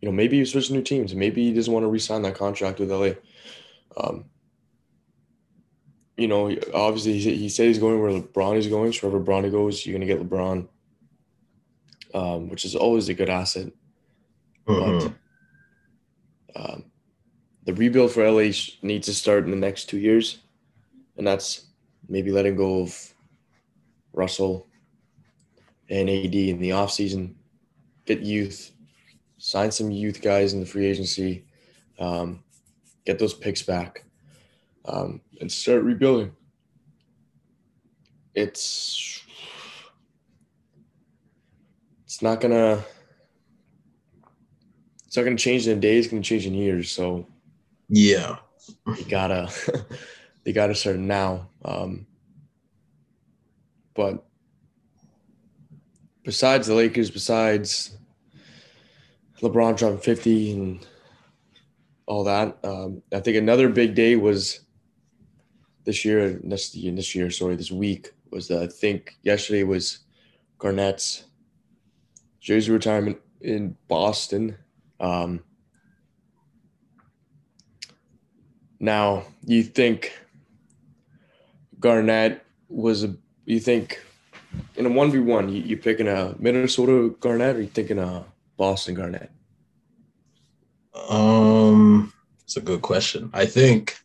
you 0.00 0.08
know, 0.08 0.12
maybe 0.12 0.38
he 0.38 0.44
switches 0.44 0.70
new 0.70 0.82
teams. 0.82 1.14
Maybe 1.14 1.44
he 1.44 1.52
doesn't 1.52 1.72
want 1.72 1.82
to 1.82 1.88
re-sign 1.88 2.22
that 2.22 2.36
contract 2.36 2.78
with 2.78 2.90
LA. 2.90 3.12
Um, 3.96 4.26
you 6.16 6.28
know, 6.28 6.54
obviously 6.72 7.18
he, 7.18 7.36
he 7.36 7.48
said 7.48 7.66
he's 7.66 7.78
going 7.78 8.00
where 8.00 8.12
LeBron 8.12 8.56
is 8.56 8.68
going. 8.68 8.92
So 8.92 9.08
wherever 9.08 9.24
Bronny 9.24 9.50
goes, 9.50 9.84
you're 9.84 9.98
going 9.98 10.06
to 10.06 10.14
get 10.14 10.28
LeBron, 10.28 10.68
um, 12.14 12.48
which 12.48 12.64
is 12.64 12.76
always 12.76 13.08
a 13.08 13.14
good 13.14 13.28
asset. 13.28 13.72
Mm-hmm. 14.66 15.08
But 15.08 15.14
Um, 16.56 16.84
the 17.68 17.74
rebuild 17.74 18.10
for 18.10 18.26
LA 18.26 18.50
needs 18.80 19.04
to 19.04 19.12
start 19.12 19.44
in 19.44 19.50
the 19.50 19.56
next 19.58 19.90
two 19.90 19.98
years, 19.98 20.38
and 21.18 21.26
that's 21.26 21.66
maybe 22.08 22.30
letting 22.30 22.56
go 22.56 22.80
of 22.80 23.14
Russell 24.14 24.66
and 25.90 26.08
AD 26.08 26.34
in 26.34 26.60
the 26.60 26.70
offseason, 26.70 27.34
get 28.06 28.20
youth, 28.20 28.72
sign 29.36 29.70
some 29.70 29.90
youth 29.90 30.22
guys 30.22 30.54
in 30.54 30.60
the 30.60 30.66
free 30.66 30.86
agency, 30.86 31.44
um, 31.98 32.42
get 33.04 33.18
those 33.18 33.34
picks 33.34 33.60
back, 33.60 34.02
um, 34.86 35.20
and 35.42 35.52
start 35.52 35.82
rebuilding. 35.82 36.34
It's 38.34 39.20
it's 42.06 42.22
not 42.22 42.40
gonna 42.40 42.82
it's 45.06 45.18
not 45.18 45.24
gonna 45.24 45.36
change 45.36 45.68
in 45.68 45.76
a 45.76 45.80
day. 45.82 45.98
It's 45.98 46.08
gonna 46.08 46.22
change 46.22 46.46
in 46.46 46.54
years. 46.54 46.90
So 46.90 47.26
yeah, 47.88 48.36
They 48.86 49.02
gotta 49.04 49.50
they 50.44 50.52
gotta 50.52 50.74
start 50.74 50.96
now. 50.96 51.48
Um, 51.64 52.06
but 53.94 54.24
besides 56.22 56.66
the 56.66 56.74
Lakers, 56.74 57.10
besides 57.10 57.96
LeBron 59.40 59.76
dropping 59.76 59.98
50 59.98 60.52
and 60.52 60.86
all 62.06 62.24
that, 62.24 62.58
um, 62.64 63.02
I 63.12 63.20
think 63.20 63.36
another 63.36 63.68
big 63.68 63.94
day 63.94 64.16
was 64.16 64.60
this 65.84 66.04
year, 66.04 66.38
this, 66.44 66.70
this 66.72 67.14
year, 67.14 67.30
sorry, 67.30 67.56
this 67.56 67.70
week 67.70 68.12
was 68.30 68.48
the, 68.48 68.62
I 68.62 68.66
think 68.66 69.16
yesterday 69.22 69.62
was 69.62 70.00
Garnett's 70.58 71.24
jersey 72.40 72.72
retirement 72.72 73.18
in 73.40 73.76
Boston. 73.88 74.56
Um, 75.00 75.42
now, 78.80 79.24
you 79.44 79.62
think 79.62 80.12
Garnett 81.80 82.44
was 82.68 83.04
a, 83.04 83.14
you 83.44 83.60
think 83.60 84.02
in 84.76 84.86
a 84.86 84.90
1v1, 84.90 85.52
you, 85.52 85.62
you 85.62 85.76
picking 85.76 86.08
a 86.08 86.34
Minnesota 86.38 87.14
Garnett 87.20 87.56
or 87.56 87.60
you 87.62 87.68
thinking 87.68 87.98
a 87.98 88.24
Boston 88.56 88.94
Garnett? 88.94 89.30
Um, 91.08 92.12
it's 92.42 92.56
a 92.56 92.60
good 92.60 92.82
question. 92.82 93.30
I 93.32 93.46
think 93.46 93.98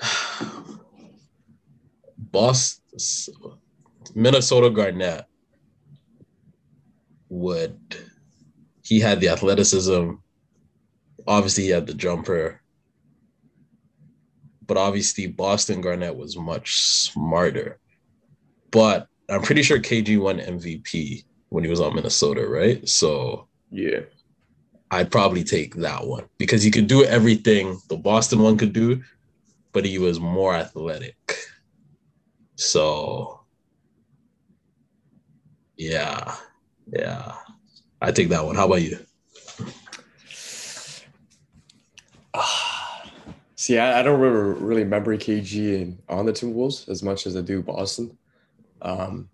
Boston, 2.18 3.34
Minnesota 4.14 4.70
Garnett 4.70 5.26
would 7.28 7.78
he 8.82 8.98
had 8.98 9.20
the 9.20 9.28
athleticism. 9.28 10.14
Obviously, 11.26 11.64
he 11.64 11.70
had 11.70 11.86
the 11.86 11.94
jumper, 11.94 12.59
but 14.70 14.76
obviously 14.76 15.26
Boston 15.26 15.80
Garnett 15.80 16.14
was 16.14 16.36
much 16.36 16.78
smarter. 16.78 17.80
But 18.70 19.08
I'm 19.28 19.42
pretty 19.42 19.64
sure 19.64 19.80
KG 19.80 20.16
won 20.16 20.38
MVP 20.38 21.24
when 21.48 21.64
he 21.64 21.70
was 21.70 21.80
on 21.80 21.96
Minnesota, 21.96 22.46
right? 22.46 22.88
So 22.88 23.48
yeah, 23.72 24.02
I'd 24.92 25.10
probably 25.10 25.42
take 25.42 25.74
that 25.74 26.06
one 26.06 26.28
because 26.38 26.62
he 26.62 26.70
could 26.70 26.86
do 26.86 27.02
everything 27.02 27.80
the 27.88 27.96
Boston 27.96 28.42
one 28.42 28.56
could 28.56 28.72
do, 28.72 29.02
but 29.72 29.84
he 29.84 29.98
was 29.98 30.20
more 30.20 30.54
athletic. 30.54 31.16
So 32.54 33.40
yeah, 35.76 36.36
yeah, 36.92 37.32
I 38.00 38.12
take 38.12 38.28
that 38.28 38.46
one. 38.46 38.54
How 38.54 38.66
about 38.66 38.82
you? 38.82 39.00
See, 43.70 43.78
I, 43.78 44.00
I 44.00 44.02
don't 44.02 44.18
really, 44.18 44.58
really 44.60 44.82
remember 44.82 45.16
KG 45.16 45.80
and 45.80 46.02
on 46.08 46.26
the 46.26 46.32
Timberwolves 46.32 46.88
as 46.88 47.04
much 47.04 47.24
as 47.24 47.36
I 47.36 47.40
do 47.40 47.62
Boston. 47.62 48.18
Um, 48.82 49.28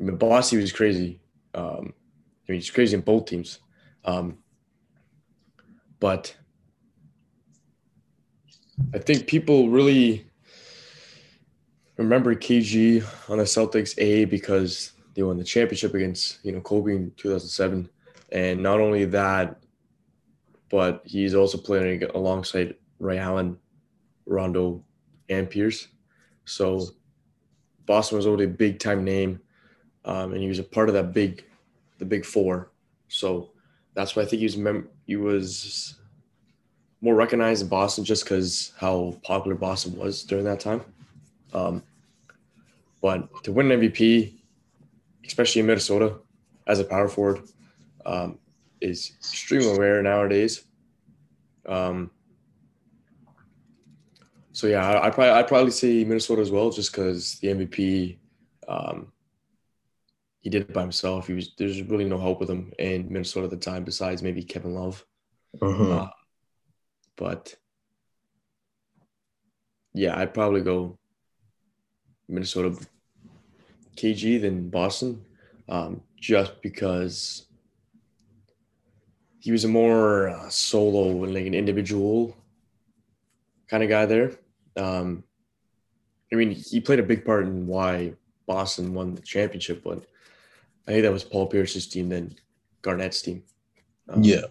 I 0.00 0.02
mean, 0.02 0.16
Bossy 0.16 0.56
was 0.56 0.72
crazy. 0.72 1.20
Um, 1.54 1.94
I 1.94 2.50
mean, 2.50 2.58
he's 2.60 2.70
crazy 2.70 2.96
in 2.96 3.02
both 3.02 3.26
teams. 3.26 3.60
Um, 4.04 4.38
but 6.00 6.34
I 8.92 8.98
think 8.98 9.28
people 9.28 9.68
really 9.68 10.26
remember 11.98 12.34
KG 12.34 13.30
on 13.30 13.38
the 13.38 13.44
Celtics 13.44 13.96
A 13.98 14.24
because 14.24 14.90
they 15.14 15.22
won 15.22 15.38
the 15.38 15.44
championship 15.44 15.94
against 15.94 16.44
you 16.44 16.50
know 16.50 16.62
Kobe 16.62 16.96
in 16.96 17.12
2007, 17.16 17.88
and 18.32 18.60
not 18.60 18.80
only 18.80 19.04
that, 19.04 19.62
but 20.70 21.02
he's 21.04 21.34
also 21.34 21.58
playing 21.58 22.02
alongside 22.14 22.74
Ray 22.98 23.18
Allen, 23.18 23.58
Rondo, 24.26 24.82
and 25.28 25.48
Pierce. 25.48 25.88
So 26.44 26.88
Boston 27.86 28.16
was 28.16 28.26
already 28.26 28.44
a 28.44 28.48
big 28.48 28.78
time 28.78 29.04
name, 29.04 29.40
um, 30.04 30.32
and 30.32 30.42
he 30.42 30.48
was 30.48 30.58
a 30.58 30.64
part 30.64 30.88
of 30.88 30.94
that 30.94 31.12
big, 31.12 31.44
the 31.98 32.04
big 32.04 32.24
four. 32.24 32.70
So 33.08 33.50
that's 33.94 34.14
why 34.14 34.22
I 34.22 34.26
think 34.26 34.40
he 34.40 34.46
was 34.46 34.56
mem- 34.56 34.88
he 35.06 35.16
was 35.16 35.98
more 37.00 37.14
recognized 37.14 37.62
in 37.62 37.68
Boston 37.68 38.04
just 38.04 38.24
because 38.24 38.72
how 38.78 39.16
popular 39.22 39.56
Boston 39.56 39.96
was 39.96 40.22
during 40.24 40.44
that 40.44 40.60
time. 40.60 40.82
Um, 41.52 41.82
but 43.00 43.44
to 43.44 43.52
win 43.52 43.70
an 43.70 43.80
MVP, 43.80 44.34
especially 45.24 45.60
in 45.60 45.66
Minnesota, 45.66 46.16
as 46.66 46.80
a 46.80 46.84
power 46.84 47.08
forward, 47.08 47.42
um, 48.04 48.38
is 48.80 49.12
extremely 49.18 49.78
rare 49.78 50.02
nowadays. 50.02 50.64
Um, 51.66 52.10
so 54.52 54.66
yeah, 54.66 54.86
I, 54.86 55.06
I 55.06 55.10
probably 55.10 55.30
I'd 55.30 55.48
probably 55.48 55.70
say 55.70 56.04
Minnesota 56.04 56.42
as 56.42 56.50
well, 56.50 56.70
just 56.70 56.92
because 56.92 57.38
the 57.40 57.48
MVP, 57.48 58.18
um, 58.66 59.12
he 60.40 60.50
did 60.50 60.62
it 60.62 60.72
by 60.72 60.82
himself. 60.82 61.26
He 61.26 61.34
was 61.34 61.54
there's 61.56 61.82
really 61.82 62.04
no 62.04 62.18
help 62.18 62.40
with 62.40 62.50
him 62.50 62.72
in 62.78 63.12
Minnesota 63.12 63.44
at 63.44 63.50
the 63.50 63.56
time, 63.56 63.84
besides 63.84 64.22
maybe 64.22 64.42
Kevin 64.42 64.74
Love. 64.74 65.04
Uh-huh. 65.60 65.92
Uh, 65.92 66.10
but 67.16 67.54
yeah, 69.94 70.18
I'd 70.18 70.34
probably 70.34 70.60
go 70.60 70.98
Minnesota, 72.28 72.76
KG 73.96 74.40
than 74.40 74.70
Boston, 74.70 75.24
um, 75.68 76.02
just 76.16 76.60
because 76.62 77.47
he 79.48 79.52
was 79.52 79.64
a 79.64 79.68
more 79.68 80.28
uh, 80.28 80.46
solo 80.50 81.24
and 81.24 81.32
like 81.32 81.46
an 81.46 81.54
individual 81.54 82.36
kind 83.66 83.82
of 83.82 83.88
guy 83.88 84.04
there. 84.04 84.32
Um, 84.76 85.24
I 86.30 86.36
mean, 86.36 86.50
he 86.50 86.82
played 86.82 86.98
a 86.98 87.02
big 87.02 87.24
part 87.24 87.46
in 87.46 87.66
why 87.66 88.12
Boston 88.46 88.92
won 88.92 89.14
the 89.14 89.22
championship, 89.22 89.82
but 89.82 90.04
I 90.86 90.90
think 90.90 91.02
that 91.04 91.12
was 91.12 91.24
Paul 91.24 91.46
Pierce's 91.46 91.86
team 91.86 92.10
than 92.10 92.36
Garnett's 92.82 93.22
team. 93.22 93.42
Um, 94.10 94.22
yeah. 94.22 94.42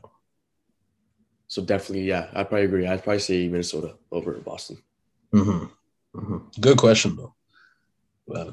So 1.48 1.62
definitely, 1.62 2.06
yeah, 2.06 2.30
I 2.34 2.44
probably 2.44 2.66
agree. 2.66 2.88
I'd 2.88 3.04
probably 3.04 3.20
say 3.20 3.48
Minnesota 3.48 3.98
over 4.12 4.34
Boston. 4.40 4.80
Mm-hmm. 5.32 6.20
Mm-hmm. 6.20 6.60
Good 6.60 6.78
question 6.80 7.16
though. 7.16 7.36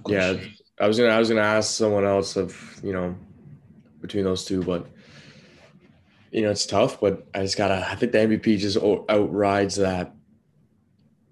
Question. 0.03 0.41
Yeah, 0.43 0.45
I 0.79 0.89
was 0.89 0.99
gonna 0.99 1.09
I 1.09 1.19
was 1.19 1.31
gonna 1.31 1.41
ask 1.41 1.73
someone 1.73 2.05
else 2.05 2.37
of 2.37 2.79
you 2.83 2.93
know 2.93 3.17
between 4.03 4.25
those 4.25 4.45
two, 4.45 4.63
but 4.63 4.91
you 6.35 6.43
know 6.43 6.51
it's 6.51 6.67
tough. 6.67 7.01
But 7.01 7.27
I 7.33 7.43
just 7.43 7.57
gotta. 7.57 7.87
I 7.89 7.95
think 7.95 8.13
the 8.13 8.19
MVP 8.19 8.59
just 8.59 8.77
outrides 9.09 9.77
that 9.77 10.13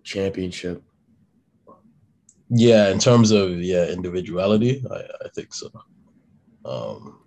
championship. 0.04 0.82
Yeah, 2.48 2.88
in 2.90 2.98
terms 2.98 3.32
of 3.32 3.60
yeah 3.60 3.86
individuality, 3.86 4.84
I, 4.88 5.02
I 5.24 5.28
think 5.34 5.52
so. 5.52 5.70
Um, 6.64 7.18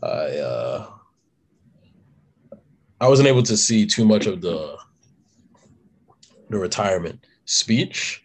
I 0.00 0.06
uh, 0.38 0.90
I 3.00 3.08
wasn't 3.08 3.28
able 3.28 3.42
to 3.42 3.56
see 3.56 3.84
too 3.84 4.04
much 4.04 4.26
of 4.26 4.40
the 4.40 4.78
the 6.50 6.58
retirement 6.58 7.26
speech, 7.46 8.22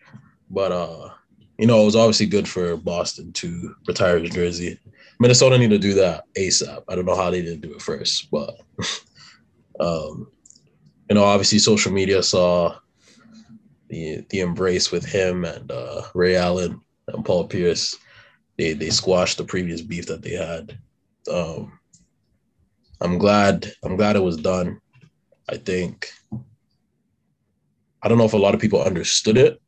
but 0.51 0.71
uh, 0.71 1.09
you 1.57 1.65
know, 1.65 1.81
it 1.81 1.85
was 1.85 1.95
obviously 1.95 2.27
good 2.27 2.47
for 2.47 2.77
Boston 2.77 3.33
to 3.33 3.75
retire 3.87 4.19
his 4.19 4.29
jersey. 4.29 4.79
Minnesota 5.19 5.57
need 5.57 5.69
to 5.71 5.77
do 5.77 5.93
that 5.95 6.23
ASAP. 6.37 6.83
I 6.87 6.95
don't 6.95 7.05
know 7.05 7.15
how 7.15 7.29
they 7.29 7.41
didn't 7.41 7.61
do 7.61 7.73
it 7.73 7.81
first, 7.81 8.31
but 8.31 8.55
um, 9.79 10.31
you 11.09 11.15
know, 11.15 11.23
obviously 11.23 11.59
social 11.59 11.91
media 11.91 12.23
saw 12.23 12.77
the 13.89 14.23
the 14.29 14.39
embrace 14.39 14.91
with 14.91 15.03
him 15.05 15.43
and 15.43 15.71
uh, 15.71 16.03
Ray 16.13 16.35
Allen 16.35 16.79
and 17.07 17.25
Paul 17.25 17.47
Pierce. 17.47 17.97
They 18.57 18.73
they 18.73 18.89
squashed 18.89 19.37
the 19.37 19.43
previous 19.43 19.81
beef 19.81 20.05
that 20.07 20.21
they 20.21 20.33
had. 20.33 20.77
Um, 21.31 21.79
I'm 23.01 23.17
glad 23.17 23.71
I'm 23.83 23.97
glad 23.97 24.15
it 24.15 24.23
was 24.23 24.37
done. 24.37 24.79
I 25.49 25.57
think 25.57 26.07
I 28.01 28.07
don't 28.07 28.17
know 28.17 28.25
if 28.25 28.33
a 28.33 28.37
lot 28.37 28.53
of 28.53 28.61
people 28.61 28.81
understood 28.81 29.37
it, 29.37 29.61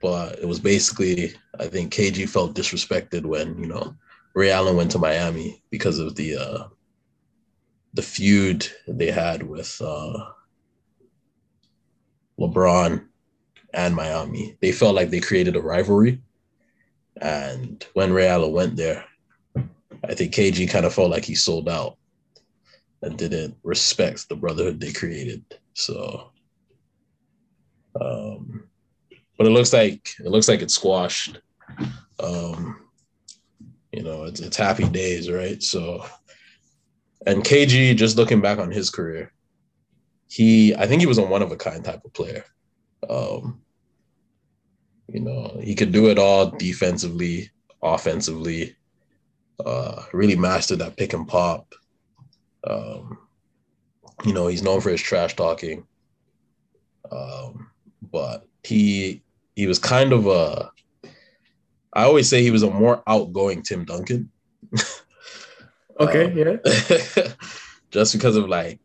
but 0.00 0.38
it 0.40 0.48
was 0.48 0.58
basically 0.58 1.34
I 1.60 1.66
think 1.66 1.92
KG 1.92 2.28
felt 2.28 2.56
disrespected 2.56 3.24
when 3.24 3.58
you 3.58 3.66
know 3.66 3.94
Ray 4.34 4.50
Allen 4.50 4.76
went 4.76 4.90
to 4.92 4.98
Miami 4.98 5.62
because 5.70 5.98
of 5.98 6.16
the 6.16 6.36
uh, 6.36 6.68
the 7.94 8.02
feud 8.02 8.66
they 8.88 9.10
had 9.10 9.42
with 9.44 9.80
uh, 9.80 10.30
LeBron 12.38 13.06
and 13.72 13.94
Miami. 13.94 14.56
They 14.60 14.72
felt 14.72 14.96
like 14.96 15.10
they 15.10 15.20
created 15.20 15.56
a 15.56 15.62
rivalry. 15.62 16.20
And 17.20 17.84
when 17.94 18.12
Ray 18.12 18.26
Allen 18.26 18.52
went 18.52 18.76
there, 18.76 19.04
I 20.02 20.14
think 20.14 20.34
KG 20.34 20.68
kind 20.68 20.84
of 20.84 20.92
felt 20.92 21.10
like 21.10 21.24
he 21.24 21.36
sold 21.36 21.68
out 21.68 21.96
and 23.02 23.16
didn't 23.16 23.56
respect 23.62 24.28
the 24.28 24.34
brotherhood 24.34 24.80
they 24.80 24.92
created. 24.92 25.44
So, 25.74 26.32
um, 28.00 28.64
but 29.38 29.46
it 29.46 29.50
looks 29.50 29.72
like 29.72 30.10
it 30.18 30.26
looks 30.26 30.48
like 30.48 30.62
it's 30.62 30.74
squashed. 30.74 31.38
Um, 32.18 32.83
you 33.94 34.02
know, 34.02 34.24
it's 34.24 34.40
it's 34.40 34.56
happy 34.56 34.88
days, 34.88 35.30
right? 35.30 35.62
So, 35.62 36.04
and 37.26 37.44
KG, 37.44 37.94
just 37.96 38.16
looking 38.16 38.40
back 38.40 38.58
on 38.58 38.72
his 38.72 38.90
career, 38.90 39.32
he 40.28 40.74
I 40.74 40.86
think 40.86 41.00
he 41.00 41.06
was 41.06 41.18
a 41.18 41.22
one 41.22 41.42
of 41.42 41.52
a 41.52 41.56
kind 41.56 41.84
type 41.84 42.04
of 42.04 42.12
player. 42.12 42.44
Um, 43.08 43.62
you 45.08 45.20
know, 45.20 45.60
he 45.62 45.76
could 45.76 45.92
do 45.92 46.10
it 46.10 46.18
all 46.18 46.50
defensively, 46.50 47.50
offensively. 47.82 48.74
Uh, 49.64 50.02
really 50.12 50.34
mastered 50.34 50.80
that 50.80 50.96
pick 50.96 51.12
and 51.12 51.28
pop. 51.28 51.72
Um, 52.64 53.18
you 54.24 54.32
know, 54.32 54.48
he's 54.48 54.64
known 54.64 54.80
for 54.80 54.90
his 54.90 55.00
trash 55.00 55.36
talking. 55.36 55.86
Um, 57.12 57.70
but 58.10 58.44
he 58.64 59.22
he 59.54 59.68
was 59.68 59.78
kind 59.78 60.12
of 60.12 60.26
a 60.26 60.72
I 61.94 62.04
always 62.04 62.28
say 62.28 62.42
he 62.42 62.50
was 62.50 62.64
a 62.64 62.70
more 62.70 63.02
outgoing 63.06 63.62
Tim 63.62 63.84
Duncan. 63.84 64.30
okay, 66.00 66.24
um, 66.24 66.36
yeah. 66.36 66.56
just 67.90 68.12
because 68.12 68.36
of 68.36 68.48
like 68.48 68.80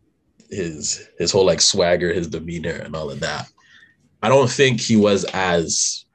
his 0.49 1.09
his 1.17 1.31
whole 1.31 1.45
like 1.45 1.61
swagger, 1.61 2.13
his 2.13 2.27
demeanor, 2.27 2.75
and 2.75 2.95
all 2.95 3.09
of 3.09 3.19
that. 3.21 3.49
I 4.21 4.29
don't 4.29 4.49
think 4.49 4.79
he 4.79 4.95
was 4.95 5.23
as 5.33 6.05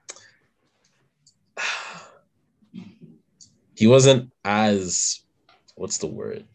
he 3.75 3.89
wasn't 3.89 4.31
as 4.45 5.21
what's 5.75 5.99
the 5.99 6.07
word? 6.07 6.47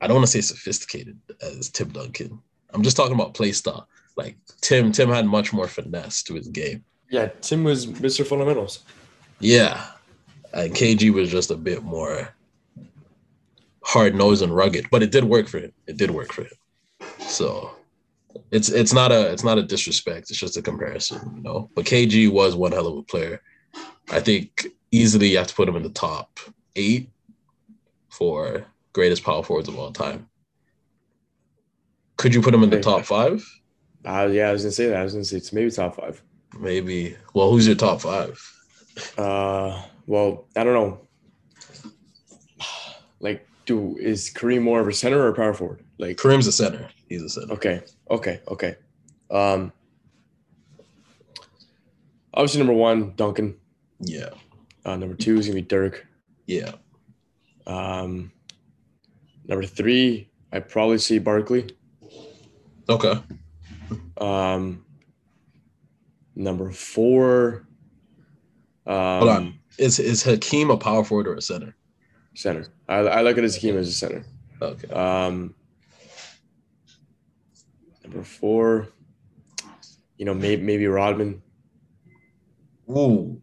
I 0.00 0.06
don't 0.06 0.16
want 0.16 0.26
to 0.26 0.32
say 0.32 0.40
sophisticated 0.40 1.18
as 1.40 1.68
Tim 1.70 1.88
Duncan. 1.90 2.40
I'm 2.72 2.82
just 2.82 2.96
talking 2.96 3.14
about 3.14 3.34
play 3.34 3.52
style. 3.52 3.88
Like 4.16 4.36
Tim, 4.60 4.92
Tim 4.92 5.08
had 5.08 5.26
much 5.26 5.52
more 5.52 5.68
finesse 5.68 6.22
to 6.24 6.34
his 6.34 6.48
game. 6.48 6.84
Yeah, 7.12 7.28
Tim 7.42 7.62
was 7.62 7.86
Mr. 7.86 8.26
Fundamentals. 8.26 8.84
Yeah. 9.38 9.86
And 10.54 10.74
KG 10.74 11.12
was 11.12 11.30
just 11.30 11.50
a 11.50 11.56
bit 11.56 11.82
more 11.82 12.34
hard 13.84 14.14
nosed 14.14 14.42
and 14.42 14.56
rugged, 14.56 14.86
but 14.90 15.02
it 15.02 15.12
did 15.12 15.24
work 15.24 15.46
for 15.46 15.58
him. 15.58 15.72
It 15.86 15.98
did 15.98 16.10
work 16.10 16.32
for 16.32 16.44
him. 16.44 16.56
So 17.18 17.70
it's 18.50 18.70
it's 18.70 18.94
not 18.94 19.12
a 19.12 19.30
it's 19.30 19.44
not 19.44 19.58
a 19.58 19.62
disrespect. 19.62 20.30
It's 20.30 20.38
just 20.38 20.56
a 20.56 20.62
comparison, 20.62 21.20
you 21.36 21.42
know. 21.42 21.68
But 21.74 21.84
KG 21.84 22.32
was 22.32 22.56
one 22.56 22.72
hell 22.72 22.86
of 22.86 22.96
a 22.96 23.02
player. 23.02 23.42
I 24.10 24.20
think 24.20 24.68
easily 24.90 25.28
you 25.28 25.36
have 25.36 25.48
to 25.48 25.54
put 25.54 25.68
him 25.68 25.76
in 25.76 25.82
the 25.82 25.90
top 25.90 26.40
eight 26.76 27.10
for 28.08 28.64
greatest 28.94 29.22
power 29.22 29.42
forwards 29.42 29.68
of 29.68 29.78
all 29.78 29.92
time. 29.92 30.30
Could 32.16 32.34
you 32.34 32.40
put 32.40 32.54
him 32.54 32.62
in 32.62 32.70
the 32.70 32.80
top 32.80 33.04
five? 33.04 33.44
Uh, 34.02 34.30
yeah, 34.32 34.48
I 34.48 34.52
was 34.52 34.62
gonna 34.62 34.72
say 34.72 34.86
that. 34.86 34.96
I 34.96 35.04
was 35.04 35.12
gonna 35.12 35.26
say 35.26 35.36
it's 35.36 35.52
maybe 35.52 35.70
top 35.70 35.96
five. 35.96 36.22
Maybe. 36.58 37.16
Well, 37.34 37.50
who's 37.50 37.66
your 37.66 37.76
top 37.76 38.00
five? 38.00 38.40
Uh, 39.16 39.82
well, 40.06 40.46
I 40.56 40.64
don't 40.64 40.74
know. 40.74 41.00
Like, 43.20 43.46
do 43.66 43.96
is 43.98 44.30
Kareem 44.34 44.62
more 44.62 44.80
of 44.80 44.88
a 44.88 44.92
center 44.92 45.20
or 45.20 45.28
a 45.28 45.34
power 45.34 45.54
forward? 45.54 45.84
Like 45.98 46.16
Kareem's 46.16 46.46
a 46.46 46.52
center. 46.52 46.88
He's 47.08 47.22
a 47.22 47.28
center. 47.28 47.54
Okay. 47.54 47.82
Okay. 48.10 48.40
Okay. 48.48 48.76
Um. 49.30 49.72
Obviously, 52.34 52.58
number 52.58 52.72
one, 52.72 53.14
Duncan. 53.14 53.56
Yeah. 54.00 54.30
Uh, 54.84 54.96
number 54.96 55.14
two 55.14 55.38
is 55.38 55.46
gonna 55.46 55.56
be 55.56 55.62
Dirk. 55.62 56.06
Yeah. 56.46 56.72
Um. 57.66 58.32
Number 59.46 59.64
three, 59.64 60.30
I 60.52 60.60
probably 60.60 60.98
see 60.98 61.18
Barkley. 61.18 61.70
Okay. 62.88 63.14
Um. 64.18 64.84
Number 66.34 66.70
four. 66.70 67.66
Um, 68.86 69.18
Hold 69.18 69.28
on. 69.28 69.58
Is 69.78 69.98
is 69.98 70.22
Hakeem 70.22 70.70
a 70.70 70.76
power 70.76 71.04
forward 71.04 71.28
or 71.28 71.34
a 71.34 71.42
center? 71.42 71.74
Center. 72.34 72.66
I, 72.88 72.98
I 72.98 73.22
look 73.22 73.38
at 73.38 73.44
Hakeem 73.44 73.76
as 73.76 73.88
a 73.88 73.92
center. 73.92 74.24
Okay. 74.60 74.88
Um. 74.88 75.54
Number 78.04 78.22
four. 78.22 78.88
You 80.16 80.26
know, 80.26 80.34
maybe 80.34 80.62
maybe 80.62 80.86
Rodman. 80.86 81.42
Ooh, 82.90 83.40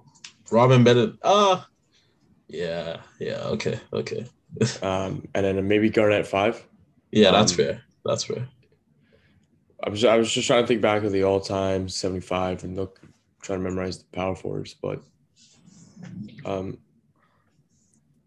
Rodman 0.51 0.83
better. 0.83 1.13
Ah, 1.23 1.61
uh, 1.61 1.65
yeah, 2.47 2.97
yeah. 3.19 3.41
Okay, 3.45 3.79
okay. 3.93 4.25
um, 4.81 5.27
and 5.33 5.45
then 5.45 5.67
maybe 5.67 5.89
Garnett 5.89 6.27
five. 6.27 6.63
Yeah, 7.11 7.31
that's 7.31 7.51
um, 7.51 7.57
fair. 7.57 7.81
That's 8.05 8.23
fair. 8.23 8.47
I 9.83 9.89
was 9.89 10.03
I 10.03 10.17
was 10.17 10.31
just 10.31 10.47
trying 10.47 10.63
to 10.63 10.67
think 10.67 10.81
back 10.81 11.03
of 11.03 11.11
the 11.11 11.23
all 11.23 11.39
time 11.39 11.87
seventy 11.87 12.21
five 12.21 12.63
and 12.63 12.75
look 12.75 13.01
trying 13.41 13.59
to 13.59 13.63
memorize 13.63 13.99
the 13.99 14.05
power 14.11 14.35
forwards, 14.35 14.73
but 14.73 15.01
um, 16.45 16.77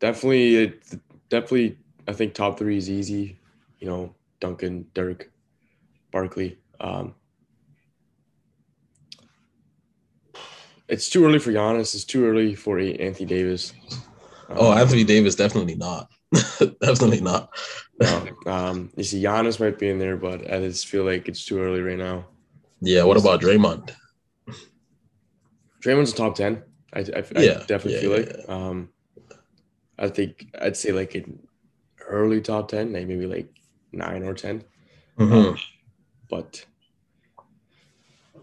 definitely 0.00 0.56
it 0.56 0.84
definitely 1.28 1.78
I 2.08 2.12
think 2.12 2.34
top 2.34 2.58
three 2.58 2.76
is 2.76 2.88
easy. 2.90 3.38
You 3.78 3.88
know, 3.88 4.14
Duncan, 4.40 4.86
Dirk, 4.94 5.30
Barkley. 6.10 6.58
Um, 6.80 7.14
it's 10.88 11.08
too 11.08 11.24
early 11.24 11.38
for 11.38 11.52
Giannis. 11.52 11.94
It's 11.94 12.04
too 12.04 12.24
early 12.24 12.54
for 12.54 12.78
Anthony 12.78 13.26
Davis. 13.26 13.72
Um, 14.48 14.56
oh, 14.58 14.72
Anthony 14.72 15.04
Davis 15.04 15.34
definitely 15.34 15.74
not. 15.74 16.11
definitely 16.80 17.20
not. 17.20 17.50
no, 18.00 18.28
um, 18.46 18.90
you 18.96 19.04
see, 19.04 19.22
Giannis 19.22 19.60
might 19.60 19.78
be 19.78 19.88
in 19.88 19.98
there, 19.98 20.16
but 20.16 20.50
I 20.52 20.60
just 20.60 20.86
feel 20.86 21.04
like 21.04 21.28
it's 21.28 21.44
too 21.44 21.60
early 21.60 21.80
right 21.80 21.98
now. 21.98 22.26
Yeah. 22.80 23.04
What 23.04 23.16
about 23.16 23.40
Draymond? 23.40 23.94
Draymond's 25.82 26.12
a 26.12 26.16
top 26.16 26.34
ten. 26.34 26.62
I, 26.94 27.00
I, 27.00 27.02
yeah, 27.36 27.60
I 27.62 27.64
definitely 27.66 27.94
yeah, 27.94 28.00
feel 28.00 28.18
yeah, 28.18 28.26
like. 28.26 28.48
Um, 28.48 28.88
I 29.98 30.08
think 30.08 30.46
I'd 30.60 30.76
say 30.76 30.92
like 30.92 31.14
an 31.14 31.38
early 32.06 32.40
top 32.40 32.68
ten, 32.68 32.92
like 32.92 33.06
maybe 33.06 33.26
like 33.26 33.48
nine 33.92 34.22
or 34.22 34.34
10 34.34 34.64
mm-hmm. 35.18 35.32
um, 35.32 35.58
but 36.30 36.64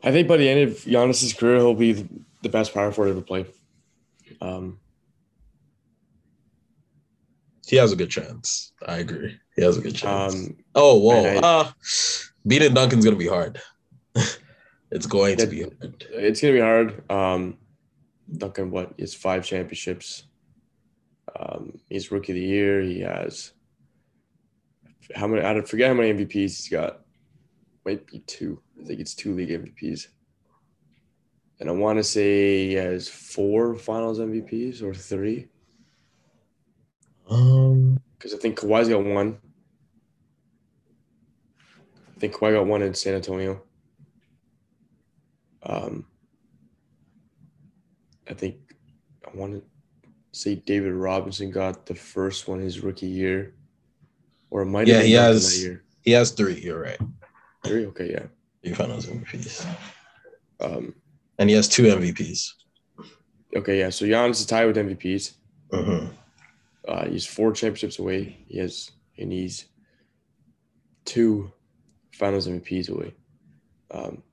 I 0.04 0.12
think 0.12 0.28
by 0.28 0.38
the 0.38 0.48
end 0.48 0.70
of 0.70 0.78
Giannis's 0.78 1.34
career, 1.34 1.58
he'll 1.58 1.74
be 1.74 2.08
the 2.42 2.50
best 2.50 2.74
power 2.74 2.92
forward 2.92 3.12
ever 3.12 3.22
played. 3.22 3.48
Um, 4.40 4.80
he 7.70 7.78
has 7.78 7.92
a 7.92 7.96
good 7.96 8.10
chance. 8.10 8.74
I 8.86 8.98
agree. 8.98 9.38
He 9.56 9.64
has 9.64 9.78
a 9.78 9.82
good 9.82 9.96
chance. 9.96 10.34
Um, 10.34 10.58
oh, 10.76 11.00
whoa. 11.00 11.24
I, 11.24 11.38
uh, 11.38 11.72
beating 12.46 12.74
Duncan's 12.74 13.06
going 13.06 13.16
to 13.16 13.20
be 13.20 13.28
hard. 13.28 13.62
it's 14.92 15.06
going 15.06 15.38
to 15.38 15.48
be 15.48 15.62
hard. 15.62 16.06
It's 16.12 16.42
going 16.42 16.56
to 16.56 16.60
be 16.60 16.66
hard. 16.66 17.12
Um, 17.12 17.58
Duncan, 18.38 18.72
what? 18.72 18.94
He 18.98 19.06
five 19.06 19.46
championships. 19.46 20.24
Um, 21.40 21.80
he's 21.90 22.12
rookie 22.12 22.32
of 22.32 22.36
the 22.36 22.42
year. 22.42 22.82
He 22.82 23.02
has 23.02 23.54
how 25.16 25.28
many? 25.28 25.44
I 25.44 25.54
don't 25.54 25.68
forget 25.68 25.88
how 25.88 25.94
many 25.94 26.14
MVPs 26.14 26.34
he's 26.34 26.70
got. 26.70 27.02
Might 27.86 28.06
be 28.08 28.20
two. 28.20 28.62
I 28.80 28.86
think 28.86 29.00
it's 29.00 29.16
two 29.16 29.34
league 29.34 29.50
MVPs. 29.50 30.08
And 31.60 31.70
I 31.70 31.74
want 31.74 31.98
to 31.98 32.04
say 32.04 32.68
he 32.68 32.74
has 32.74 33.10
four 33.10 33.76
Finals 33.76 34.20
MVPs 34.20 34.82
or 34.82 34.94
three. 34.94 35.48
Um, 37.30 38.00
because 38.18 38.34
I 38.34 38.38
think 38.38 38.60
Kawhi's 38.60 38.90
got 38.90 39.04
one. 39.04 39.38
I 42.16 42.20
think 42.20 42.34
Kawhi 42.34 42.54
got 42.54 42.66
one 42.66 42.82
in 42.82 42.94
San 42.94 43.16
Antonio. 43.16 43.62
Um, 45.64 46.06
I 48.30 48.34
think 48.34 48.58
I 49.26 49.38
want 49.38 49.54
to 49.54 49.64
say 50.32 50.56
David 50.56 50.94
Robinson 50.94 51.52
got 51.52 51.86
the 51.86 51.96
first 51.96 52.48
one 52.48 52.60
his 52.60 52.82
rookie 52.82 53.08
year, 53.08 53.56
or 54.50 54.64
it 54.64 54.66
might 54.66 54.88
yeah 54.88 55.02
he 55.02 55.14
has 55.14 55.66
he 56.02 56.12
has 56.12 56.32
three. 56.32 56.60
You're 56.60 56.82
right. 56.82 57.00
Three, 57.66 57.86
okay, 57.88 58.12
yeah. 58.12 58.26
Three 58.64 58.74
Finals 58.74 59.06
MVPs. 59.06 59.66
Um, 60.60 60.94
and 61.38 61.50
he 61.50 61.56
has 61.56 61.68
two 61.68 61.84
MVPs. 61.84 62.52
Okay, 63.56 63.80
yeah. 63.80 63.90
So 63.90 64.06
Giannis 64.06 64.32
is 64.32 64.46
tied 64.46 64.66
with 64.66 64.78
MVPs. 64.78 65.34
Mm-hmm. 65.74 66.14
Uh, 66.88 67.08
he's 67.08 67.26
four 67.26 67.52
championships 67.52 68.00
away. 68.00 68.38
He 68.48 68.58
has, 68.60 68.92
and 69.18 69.32
he's 69.32 69.66
two 71.06 71.52
Finals 72.14 72.48
MVPs 72.48 72.90
away. 72.90 73.14
Um, 73.92 74.24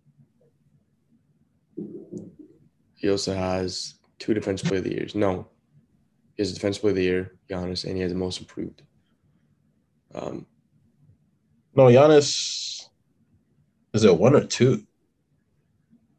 he 2.95 3.11
also 3.11 3.35
has 3.35 3.95
two 4.19 4.35
defensive 4.35 4.69
player 4.69 4.79
of 4.79 4.85
the 4.85 4.95
years. 4.95 5.15
No, 5.15 5.49
he 6.37 6.43
has 6.43 6.53
a 6.53 6.55
defensive 6.55 6.81
player 6.83 6.91
of 6.93 6.97
the 6.97 7.03
year, 7.03 7.39
Giannis, 7.51 7.85
and 7.85 7.97
he 7.97 8.03
has 8.03 8.13
the 8.13 8.19
most 8.19 8.41
improved. 8.41 8.83
Um, 10.15 10.47
No, 11.75 11.85
Giannis. 11.85 12.89
Is 13.93 14.05
it 14.05 14.19
one 14.19 14.35
or 14.35 14.45
two? 14.45 14.87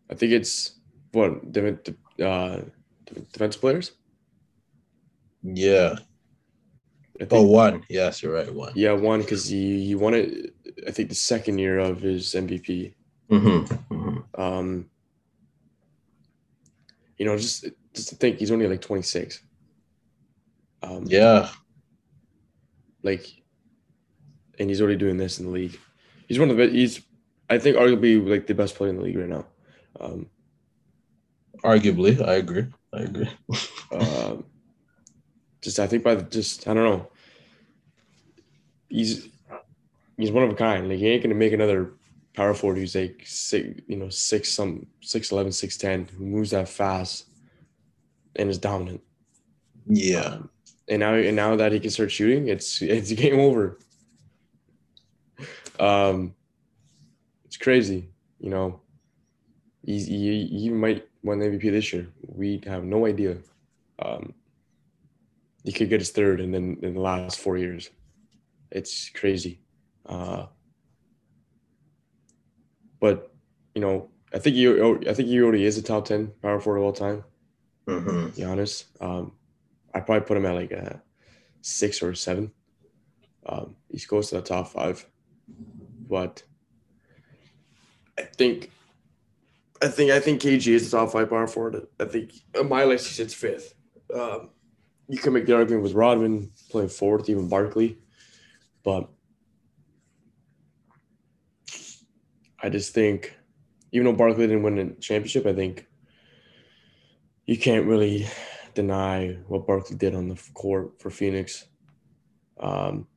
I 0.10 0.16
think 0.16 0.32
it's 0.32 0.80
what 1.12 1.32
uh, 1.32 1.42
de- 1.50 2.62
defensive 3.32 3.62
players. 3.62 3.92
Yeah. 5.44 5.96
I 7.20 7.26
think, 7.26 7.34
Oh, 7.34 7.44
one. 7.44 7.84
Yes, 7.90 8.22
you're 8.22 8.34
right. 8.34 8.54
One. 8.54 8.72
yeah, 8.76 8.92
one 8.92 9.22
because 9.22 9.48
he 9.48 9.86
he 9.86 9.96
won 9.96 10.14
it. 10.14 10.54
I 10.88 10.92
think 10.92 11.10
the 11.10 11.16
second 11.16 11.58
year 11.58 11.80
of 11.80 12.02
his 12.02 12.34
MVP. 12.34 12.94
Mm-hmm. 13.32 13.94
mm-hmm. 13.94 14.42
Um, 14.42 14.90
you 17.18 17.26
know, 17.26 17.36
just 17.38 17.66
just 17.94 18.10
to 18.10 18.16
think 18.16 18.38
he's 18.38 18.52
only 18.52 18.68
like 18.68 18.82
26. 18.82 19.42
Um, 20.84 21.06
Yeah. 21.08 21.50
like, 23.02 23.26
and 24.60 24.70
he's 24.70 24.80
already 24.82 24.98
doing 24.98 25.18
this 25.18 25.40
in 25.40 25.46
the 25.48 25.52
league. 25.52 25.78
He's 26.28 26.38
one 26.40 26.50
of 26.52 26.58
the 26.58 26.64
best. 26.66 26.76
He's, 26.76 27.02
I 27.50 27.58
think, 27.58 27.78
arguably 27.78 28.24
like 28.28 28.46
the 28.46 28.54
best 28.54 28.76
player 28.76 28.92
in 28.92 28.98
the 28.98 29.04
league 29.04 29.18
right 29.18 29.28
now. 29.30 29.46
Um, 30.00 30.30
Arguably, 31.64 32.22
I 32.22 32.36
agree. 32.36 32.68
I 32.94 33.00
agree. 33.00 33.30
um, 33.92 34.46
just 35.62 35.80
I 35.80 35.88
think 35.88 36.04
by 36.04 36.16
the, 36.16 36.24
just 36.24 36.68
I 36.68 36.74
don't 36.74 36.84
know. 36.84 37.08
He's 38.90 39.28
he's 40.18 40.32
one 40.32 40.44
of 40.44 40.50
a 40.50 40.56
kind. 40.56 40.90
Like 40.90 41.00
he 41.00 41.08
ain't 41.08 41.24
gonna 41.24 41.36
make 41.36 41.54
another 41.54 41.94
power 42.34 42.54
forward 42.54 42.78
who's 42.78 42.96
like 42.96 43.24
six, 43.26 43.82
you 43.88 43.98
know, 43.98 44.10
six 44.10 44.52
some 44.52 44.86
six 45.02 45.32
eleven, 45.32 45.52
six 45.52 45.78
ten, 45.78 46.08
who 46.18 46.26
moves 46.26 46.52
that 46.52 46.70
fast 46.70 47.26
and 48.36 48.50
is 48.50 48.58
dominant. 48.58 49.02
Yeah. 49.88 50.22
Um, 50.22 50.50
and 50.90 51.00
now 51.00 51.14
and 51.16 51.36
now 51.36 51.56
that 51.56 51.72
he 51.72 51.80
can 51.80 51.90
start 51.90 52.12
shooting, 52.12 52.48
it's 52.48 52.82
it's 52.82 53.12
game 53.14 53.40
over. 53.40 53.78
Um, 55.80 56.34
it's 57.46 57.58
crazy, 57.58 58.10
you 58.40 58.50
know. 58.50 58.82
He's, 59.86 60.08
he 60.08 60.46
he 60.48 60.70
might 60.70 61.08
win 61.24 61.40
the 61.40 61.46
MVP 61.46 61.72
this 61.72 61.94
year. 61.94 62.08
We 62.28 62.62
have 62.66 62.84
no 62.84 63.06
idea. 63.06 63.38
Um, 64.00 64.34
he 65.68 65.74
could 65.74 65.90
get 65.90 66.00
his 66.00 66.12
third, 66.12 66.40
and 66.40 66.54
then 66.54 66.78
in 66.82 66.94
the 66.94 67.02
last 67.02 67.42
four 67.42 67.58
years, 67.58 67.90
it's 68.72 69.10
crazy. 69.10 69.60
Uh, 70.06 70.46
but 73.02 73.36
you 73.76 73.82
know, 73.82 74.10
I 74.34 74.40
think 74.40 74.56
he 74.56 74.66
I 74.66 75.14
think 75.14 75.28
he 75.28 75.42
already 75.42 75.66
is 75.66 75.78
a 75.78 75.82
top 75.82 76.06
ten 76.06 76.28
power 76.42 76.62
forward 76.62 76.80
of 76.80 76.86
all 76.86 76.94
time. 76.94 77.26
Mm-hmm. 77.86 78.28
To 78.28 78.32
be 78.32 78.46
honest, 78.46 78.86
um, 79.02 79.34
I 79.94 80.00
probably 80.00 80.26
put 80.26 80.38
him 80.38 80.46
at 80.46 80.56
like 80.56 80.72
a 80.72 81.02
six 81.62 82.02
or 82.02 82.16
seven. 82.16 82.54
Um, 83.46 83.76
he's 83.90 84.06
close 84.06 84.30
to 84.30 84.36
the 84.36 84.42
top 84.42 84.70
five, 84.70 85.06
but 86.08 86.44
I 88.18 88.22
think, 88.22 88.72
I 89.82 89.90
think, 89.90 90.12
I 90.12 90.22
think 90.22 90.42
KG 90.42 90.68
is 90.68 90.90
the 90.90 90.98
top 90.98 91.12
five 91.12 91.30
power 91.30 91.46
forward. 91.46 91.88
I 92.00 92.06
think 92.06 92.32
on 92.58 92.70
my 92.70 92.86
list 92.86 93.08
he 93.08 93.14
sits 93.14 93.34
fifth. 93.34 93.74
Um, 94.14 94.52
you 95.08 95.18
can 95.18 95.34
make 95.34 95.46
the 95.46 95.56
argument 95.56 95.84
with 95.84 95.94
Rodman 95.94 96.52
playing 96.70 96.90
fourth, 96.90 97.30
even 97.30 97.48
Barkley, 97.48 97.98
but 98.84 99.10
I 102.62 102.70
just 102.70 102.94
think, 102.94 103.34
even 103.92 104.06
though 104.06 104.14
Barkley 104.14 104.48
didn't 104.48 104.64
win 104.64 104.78
a 104.78 104.94
championship, 104.96 105.46
I 105.46 105.54
think 105.54 105.88
you 107.46 107.58
can't 107.58 107.86
really 107.86 108.28
deny 108.74 109.38
what 109.48 109.66
Barkley 109.66 109.96
did 109.96 110.14
on 110.14 110.28
the 110.28 110.42
court 110.54 111.00
for 111.00 111.10
Phoenix. 111.10 111.66
Um, 112.60 113.08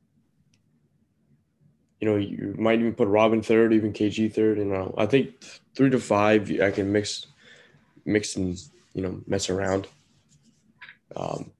you 1.99 2.09
know, 2.09 2.15
you 2.15 2.55
might 2.57 2.79
even 2.79 2.93
put 2.93 3.07
Rodman 3.07 3.41
third, 3.41 3.73
even 3.73 3.93
KG 3.93 4.33
third. 4.33 4.57
You 4.57 4.65
know, 4.65 4.95
I 4.97 5.05
think 5.05 5.33
three 5.75 5.89
to 5.89 5.99
five, 5.99 6.49
I 6.61 6.71
can 6.71 6.91
mix, 6.91 7.27
mix 8.05 8.35
and 8.35 8.57
you 8.93 9.01
know 9.01 9.21
mess 9.27 9.49
around. 9.49 9.87
Um, 11.15 11.51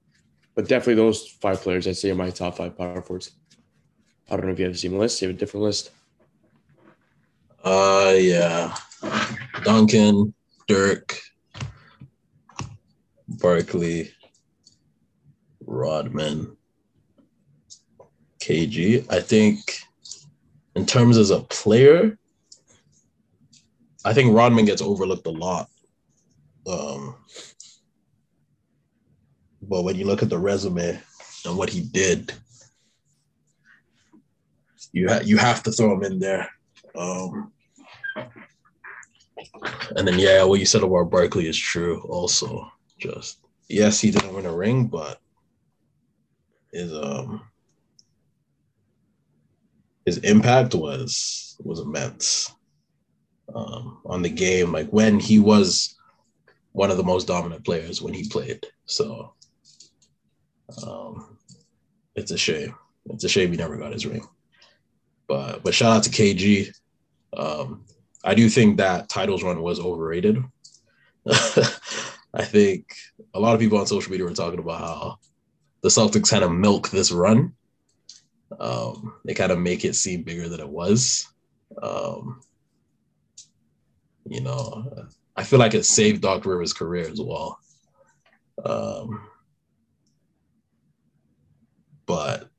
but 0.54 0.68
definitely 0.68 0.94
those 0.94 1.28
five 1.28 1.60
players, 1.60 1.86
I'd 1.86 1.96
say, 1.96 2.10
are 2.10 2.14
my 2.14 2.30
top 2.30 2.56
five 2.56 2.76
power 2.76 3.02
forwards. 3.02 3.32
I 4.30 4.36
don't 4.36 4.46
know 4.46 4.52
if 4.52 4.58
you 4.58 4.64
have 4.64 4.74
the 4.74 4.78
same 4.78 4.98
list. 4.98 5.20
You 5.20 5.28
have 5.28 5.36
a 5.36 5.38
different 5.38 5.64
list. 5.64 5.90
Uh, 7.64 8.14
yeah. 8.16 8.74
Duncan, 9.62 10.34
Dirk, 10.68 11.18
Barkley, 13.28 14.12
Rodman, 15.64 16.56
KG. 18.40 19.06
I 19.10 19.20
think 19.20 19.58
in 20.74 20.86
terms 20.86 21.16
as 21.16 21.30
a 21.30 21.40
player, 21.40 22.18
I 24.04 24.12
think 24.12 24.34
Rodman 24.34 24.64
gets 24.64 24.82
overlooked 24.82 25.26
a 25.26 25.30
lot. 25.30 25.68
Um, 26.66 27.16
but 29.62 29.82
when 29.82 29.96
you 29.96 30.04
look 30.04 30.22
at 30.22 30.30
the 30.30 30.38
resume 30.38 31.00
and 31.44 31.56
what 31.56 31.70
he 31.70 31.80
did, 31.80 32.32
you 34.92 35.08
ha- 35.08 35.20
you 35.24 35.36
have 35.36 35.62
to 35.62 35.72
throw 35.72 35.94
him 35.94 36.04
in 36.04 36.18
there. 36.18 36.48
Um, 36.96 37.52
and 39.96 40.06
then 40.06 40.18
yeah, 40.18 40.44
what 40.44 40.60
you 40.60 40.66
said 40.66 40.82
about 40.82 41.10
Barkley 41.10 41.48
is 41.48 41.58
true. 41.58 42.02
Also, 42.08 42.70
just 42.98 43.38
yes, 43.68 44.00
he 44.00 44.10
didn't 44.10 44.34
win 44.34 44.46
a 44.46 44.54
ring, 44.54 44.86
but 44.86 45.18
his 46.72 46.92
um 46.92 47.42
his 50.04 50.18
impact 50.18 50.74
was 50.74 51.56
was 51.60 51.80
immense 51.80 52.52
um, 53.54 53.98
on 54.04 54.22
the 54.22 54.30
game. 54.30 54.72
Like 54.72 54.88
when 54.90 55.20
he 55.20 55.38
was 55.38 55.96
one 56.72 56.90
of 56.90 56.96
the 56.96 57.04
most 57.04 57.26
dominant 57.26 57.64
players 57.64 58.02
when 58.02 58.14
he 58.14 58.28
played. 58.28 58.66
So 58.86 59.34
um, 60.86 61.38
it's 62.14 62.30
a 62.30 62.38
shame. 62.38 62.74
It's 63.06 63.24
a 63.24 63.28
shame 63.28 63.50
he 63.50 63.56
never 63.56 63.76
got 63.76 63.92
his 63.92 64.06
ring. 64.06 64.26
But 65.28 65.62
but 65.62 65.74
shout 65.74 65.96
out 65.96 66.02
to 66.04 66.10
KG. 66.10 66.72
Um, 67.36 67.84
I 68.24 68.34
do 68.34 68.48
think 68.48 68.76
that 68.76 69.08
titles 69.08 69.42
run 69.42 69.62
was 69.62 69.80
overrated. 69.80 70.42
I 72.34 72.44
think 72.44 72.94
a 73.34 73.40
lot 73.40 73.54
of 73.54 73.60
people 73.60 73.78
on 73.78 73.86
social 73.86 74.10
media 74.10 74.26
were 74.26 74.34
talking 74.34 74.58
about 74.58 74.80
how 74.80 75.18
the 75.82 75.88
Celtics 75.88 76.30
kind 76.30 76.44
of 76.44 76.52
milk 76.52 76.90
this 76.90 77.12
run. 77.12 77.54
Um, 78.58 79.14
they 79.24 79.34
kind 79.34 79.52
of 79.52 79.58
make 79.58 79.84
it 79.84 79.96
seem 79.96 80.22
bigger 80.22 80.48
than 80.48 80.60
it 80.60 80.68
was. 80.68 81.26
Um, 81.82 82.40
you 84.26 84.40
know, 84.40 85.08
I 85.36 85.42
feel 85.42 85.58
like 85.58 85.74
it 85.74 85.84
saved 85.84 86.22
Doc 86.22 86.44
Rivers' 86.44 86.72
career 86.72 87.08
as 87.08 87.20
well. 87.20 87.58
Um, 88.64 89.28
but 92.12 92.50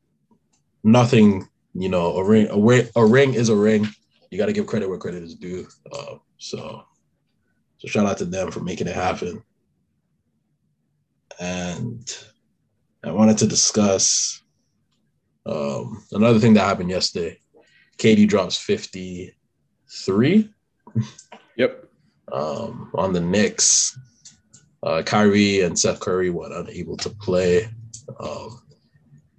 nothing, 0.83 1.47
you 1.75 1.87
know, 1.87 2.17
a 2.17 2.23
ring, 2.23 2.47
a 2.49 2.59
ring, 2.59 2.87
a 2.95 3.05
ring 3.05 3.35
is 3.35 3.49
a 3.49 3.55
ring. 3.55 3.87
You 4.31 4.39
got 4.39 4.47
to 4.47 4.53
give 4.53 4.65
credit 4.65 4.89
where 4.89 4.97
credit 4.97 5.21
is 5.21 5.35
due. 5.35 5.67
Uh, 5.91 6.15
so, 6.39 6.83
so 7.77 7.87
shout 7.87 8.07
out 8.07 8.17
to 8.17 8.25
them 8.25 8.49
for 8.49 8.61
making 8.61 8.87
it 8.87 8.95
happen. 8.95 9.43
And 11.39 12.09
I 13.03 13.11
wanted 13.11 13.37
to 13.39 13.47
discuss 13.47 14.41
um, 15.45 16.03
another 16.13 16.39
thing 16.39 16.55
that 16.55 16.65
happened 16.65 16.89
yesterday. 16.89 17.37
KD 17.99 18.27
drops 18.27 18.57
53 18.57 20.49
Yep. 21.57 21.85
um, 22.31 22.89
on 22.95 23.13
the 23.13 23.21
Knicks. 23.21 23.99
Uh, 24.81 25.03
Kyrie 25.03 25.61
and 25.61 25.77
Seth 25.77 25.99
Curry 25.99 26.31
were 26.31 26.51
unable 26.51 26.97
to 26.97 27.09
play. 27.11 27.69
Um, 28.19 28.62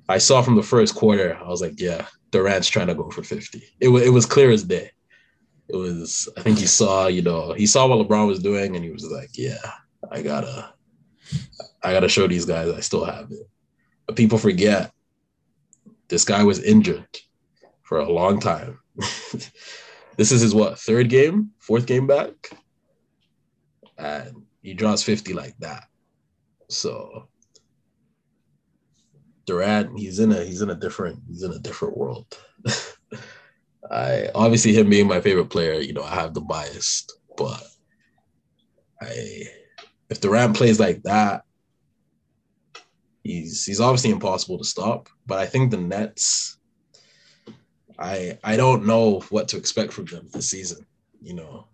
I 0.09 0.19
saw 0.19 0.43
from 0.43 0.57
the 0.57 0.63
first 0.63 0.95
quarter, 0.95 1.39
I 1.43 1.49
was 1.49 1.63
like, 1.63 1.81
yeah, 1.81 2.07
Durant's 2.31 2.69
trying 2.69 2.89
to 2.89 2.95
go 2.95 3.11
for 3.11 3.23
50. 3.23 3.63
It, 3.81 3.89
was 3.89 4.03
it 4.03 4.11
was 4.11 4.27
clear 4.27 4.51
as 4.51 4.65
day. 4.65 4.91
It 5.69 5.77
was, 5.77 6.29
I 6.37 6.43
think 6.43 6.59
he 6.59 6.67
saw, 6.67 7.07
you 7.07 7.23
know, 7.23 7.53
he 7.53 7.67
saw 7.67 7.87
what 7.87 8.07
LeBron 8.07 8.27
was 8.27 8.43
doing 8.43 8.77
and 8.77 8.85
he 8.85 8.91
was 8.91 9.05
like, 9.11 9.31
yeah, 9.35 9.57
I 10.11 10.21
gotta, 10.21 10.75
I 11.83 11.93
gotta 11.93 12.09
show 12.09 12.27
these 12.27 12.45
guys 12.45 12.69
I 12.71 12.81
still 12.81 13.05
have 13.05 13.31
it. 13.31 13.49
But 14.07 14.17
people 14.17 14.37
forget 14.37 14.93
this 16.09 16.25
guy 16.25 16.43
was 16.45 16.63
injured 16.63 17.09
for 17.83 17.99
a 17.99 18.13
long 18.13 18.41
time. 18.41 18.79
this 20.17 20.33
is 20.33 20.43
his 20.43 20.55
what 20.55 20.79
third 20.79 21.09
game, 21.09 21.51
fourth 21.61 21.87
game 21.87 22.07
back, 22.07 22.33
and 23.97 24.45
he 24.63 24.75
draws 24.75 25.03
50 25.03 25.33
like 25.33 25.57
that. 25.59 25.85
So 26.69 27.29
Durant, 29.47 29.99
he's 29.99 30.19
in 30.19 30.33
a 30.33 30.45
he's 30.45 30.63
in 30.63 30.71
a 30.71 30.75
different 30.75 31.21
he's 31.29 31.43
in 31.43 31.53
a 31.53 31.59
different 31.59 31.97
world. 31.97 32.27
I 33.91 34.29
obviously 34.35 34.73
him 34.73 34.89
being 34.89 35.07
my 35.07 35.21
favorite 35.21 35.51
player, 35.51 35.75
you 35.81 35.93
know, 35.93 36.03
I 36.03 36.15
have 36.15 36.35
the 36.35 36.41
bias, 36.41 37.07
but 37.37 37.63
I 39.01 39.45
if 40.11 40.21
Durant 40.21 40.57
plays 40.57 40.81
like 40.81 41.03
that, 41.03 41.45
he's 43.23 43.65
he's 43.65 43.81
obviously 43.81 44.11
impossible 44.11 44.59
to 44.59 44.65
stop. 44.65 45.09
But 45.27 45.39
I 45.39 45.47
think 45.47 45.71
the 45.71 45.79
Nets, 45.79 46.59
I 47.99 48.39
I 48.45 48.57
don't 48.57 48.87
know 48.87 49.21
what 49.31 49.49
to 49.49 49.57
expect 49.57 49.93
from 49.93 50.07
them 50.07 50.29
this 50.33 50.51
season. 50.51 50.87
You 51.23 51.35
know, 51.35 51.67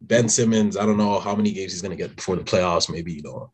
Ben 0.00 0.28
Simmons, 0.28 0.76
I 0.76 0.86
don't 0.86 0.98
know 0.98 1.18
how 1.20 1.34
many 1.34 1.52
games 1.52 1.72
he's 1.72 1.82
gonna 1.82 1.96
get 1.96 2.16
before 2.16 2.36
the 2.36 2.42
playoffs. 2.42 2.90
Maybe, 2.90 3.14
you 3.14 3.22
know, 3.22 3.50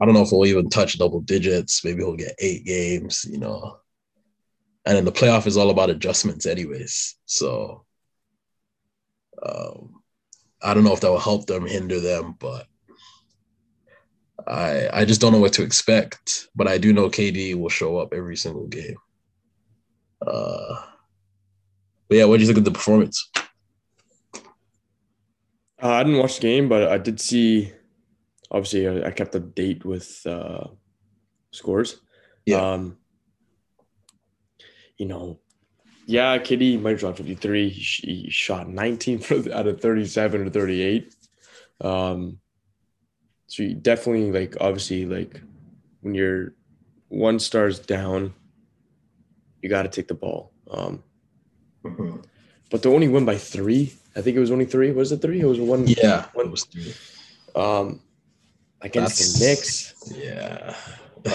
I 0.00 0.04
don't 0.04 0.14
know 0.14 0.22
if 0.22 0.30
he'll 0.30 0.46
even 0.46 0.68
touch 0.68 0.98
double 0.98 1.20
digits. 1.20 1.84
Maybe 1.84 2.02
he'll 2.02 2.16
get 2.16 2.34
eight 2.38 2.64
games, 2.64 3.26
you 3.28 3.38
know. 3.38 3.78
And 4.86 4.96
then 4.96 5.04
the 5.04 5.12
playoff 5.12 5.46
is 5.46 5.56
all 5.56 5.70
about 5.70 5.90
adjustments, 5.90 6.46
anyways. 6.46 7.16
So 7.26 7.84
um, 9.44 10.02
I 10.62 10.74
don't 10.74 10.84
know 10.84 10.92
if 10.92 11.00
that 11.00 11.10
will 11.10 11.18
help 11.18 11.46
them, 11.46 11.66
hinder 11.66 12.00
them, 12.00 12.36
but 12.38 12.66
I 14.46 14.88
I 14.92 15.04
just 15.04 15.20
don't 15.20 15.32
know 15.32 15.40
what 15.40 15.52
to 15.54 15.62
expect. 15.62 16.48
But 16.54 16.68
I 16.68 16.78
do 16.78 16.92
know 16.92 17.08
KD 17.08 17.54
will 17.54 17.68
show 17.68 17.98
up 17.98 18.12
every 18.12 18.36
single 18.36 18.66
game. 18.66 18.96
Uh, 20.26 20.82
but 22.08 22.16
yeah, 22.16 22.24
what 22.24 22.36
do 22.36 22.42
you 22.42 22.46
think 22.46 22.58
of 22.58 22.64
the 22.64 22.70
performance? 22.70 23.30
Uh, 25.80 25.92
I 25.92 26.02
didn't 26.02 26.18
watch 26.18 26.36
the 26.36 26.42
game, 26.42 26.68
but 26.68 26.88
I 26.88 26.98
did 26.98 27.20
see. 27.20 27.72
Obviously, 28.50 28.88
I, 28.88 29.08
I 29.08 29.10
kept 29.10 29.34
up 29.36 29.54
date 29.54 29.84
with 29.84 30.22
uh, 30.26 30.68
scores. 31.50 32.00
Yeah. 32.46 32.60
Um, 32.72 32.96
you 34.96 35.06
know, 35.06 35.38
yeah, 36.06 36.38
KD 36.38 36.80
might 36.80 36.90
have 36.92 37.00
dropped 37.00 37.18
53. 37.18 37.68
He, 37.68 37.80
sh- 37.82 38.00
he 38.04 38.30
shot 38.30 38.68
19 38.68 39.18
for, 39.20 39.52
out 39.52 39.66
of 39.66 39.80
37 39.80 40.46
or 40.46 40.50
38. 40.50 41.14
Um, 41.80 42.38
so 43.46 43.62
you 43.62 43.74
definitely 43.74 44.32
like 44.32 44.56
obviously 44.60 45.06
like 45.06 45.40
when 46.00 46.14
you're 46.14 46.54
one 47.08 47.38
stars 47.38 47.78
down, 47.78 48.34
you 49.62 49.68
got 49.68 49.82
to 49.82 49.88
take 49.88 50.08
the 50.08 50.14
ball. 50.14 50.52
Um, 50.70 51.02
Mhm. 51.84 52.24
but 52.70 52.82
to 52.82 52.92
only 52.92 53.08
win 53.08 53.24
by 53.24 53.38
three, 53.38 53.94
I 54.16 54.20
think 54.20 54.36
it 54.36 54.40
was 54.40 54.50
only 54.50 54.64
three. 54.66 54.90
Was 54.90 55.12
it 55.12 55.22
three? 55.22 55.40
It 55.40 55.46
was 55.46 55.60
one. 55.60 55.86
Yeah. 55.86 56.26
One- 56.32 56.46
it 56.46 56.50
was 56.50 56.64
three. 56.64 56.92
Um, 57.54 58.00
against 58.80 59.18
the 59.18 59.44
That's- 59.46 59.94
Knicks. 60.04 60.16
Yeah. 60.16 60.76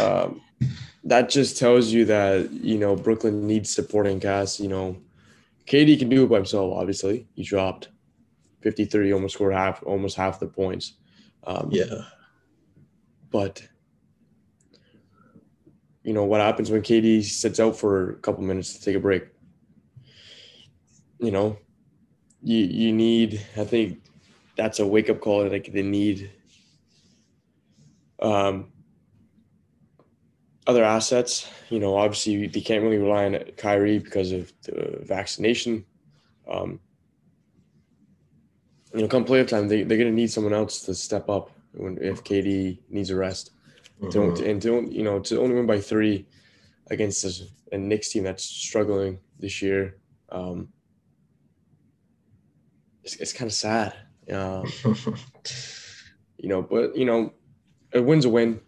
um, 0.02 0.42
that 1.04 1.30
just 1.30 1.58
tells 1.58 1.92
you 1.92 2.06
that 2.06 2.50
you 2.52 2.78
know 2.78 2.96
Brooklyn 2.96 3.46
needs 3.46 3.70
supporting 3.74 4.20
cast. 4.20 4.60
You 4.60 4.70
know, 4.70 4.98
KD 5.68 6.00
can 6.00 6.10
do 6.10 6.24
it 6.24 6.28
by 6.30 6.38
himself. 6.38 6.74
Obviously, 6.78 7.28
he 7.36 7.44
dropped 7.44 7.90
53, 8.62 9.12
almost 9.14 9.34
scored 9.36 9.54
half, 9.54 9.84
almost 9.84 10.16
half 10.16 10.40
the 10.40 10.48
points. 10.48 10.94
Um, 11.46 11.70
Yeah. 11.72 12.06
but 13.32 13.62
you 16.04 16.14
know 16.14 16.24
what 16.24 16.42
happens 16.42 16.70
when 16.72 16.82
KD 16.82 17.24
sits 17.24 17.60
out 17.60 17.78
for 17.78 18.12
a 18.12 18.16
couple 18.16 18.44
minutes 18.44 18.74
to 18.78 18.82
take 18.86 18.96
a 18.96 19.00
break. 19.00 19.24
You 21.20 21.32
know, 21.32 21.58
you 22.42 22.58
you 22.58 22.92
need. 22.94 23.42
I 23.58 23.64
think 23.66 24.02
that's 24.58 24.80
a 24.80 24.88
wake 24.88 25.10
up 25.10 25.20
call. 25.22 25.48
Like 25.48 25.72
they 25.72 25.82
need. 25.82 26.32
Um, 28.24 28.72
other 30.66 30.84
assets, 30.84 31.50
you 31.70 31.80
know, 31.80 31.98
obviously 31.98 32.48
they 32.48 32.62
can't 32.62 32.82
really 32.84 32.98
rely 32.98 33.26
on 33.26 33.38
Kyrie 33.58 34.00
because 34.00 34.32
of 34.32 34.52
the 34.64 35.00
vaccination. 35.04 35.86
Um, 36.50 36.80
you 38.94 39.02
know, 39.02 39.08
come 39.08 39.26
playoff 39.26 39.50
time, 39.50 39.68
they, 39.68 39.84
they're 39.84 39.98
going 39.98 40.10
to 40.10 40.16
need 40.16 40.32
someone 40.32 40.54
else 40.54 40.82
to 40.84 40.94
step 40.96 41.30
up 41.30 41.52
when 41.74 41.98
if 42.02 42.24
KD 42.24 42.80
needs 42.90 43.10
a 43.10 43.16
rest. 43.16 43.52
Don't 44.12 44.38
Mhm. 44.38 44.50
and 44.50 44.62
don't 44.62 44.92
you 44.92 45.04
know 45.04 45.20
to 45.20 45.40
only 45.40 45.56
win 45.56 45.66
by 45.66 45.80
three 45.80 46.28
against 46.92 47.24
this, 47.24 47.44
a 47.72 47.78
Knicks 47.78 48.10
team 48.10 48.24
that's 48.24 48.44
struggling 48.44 49.20
this 49.40 49.62
year. 49.62 49.98
Um, 50.30 50.70
it's, 53.04 53.16
it's 53.18 53.34
kind 53.34 53.50
of 53.50 53.54
sad, 53.54 53.94
um, 54.32 54.66
you 56.38 56.50
know. 56.50 56.62
But 56.62 56.98
you 56.98 57.06
know, 57.06 57.34
a 57.94 58.02
win's 58.02 58.26
a 58.26 58.30
win. 58.30 58.60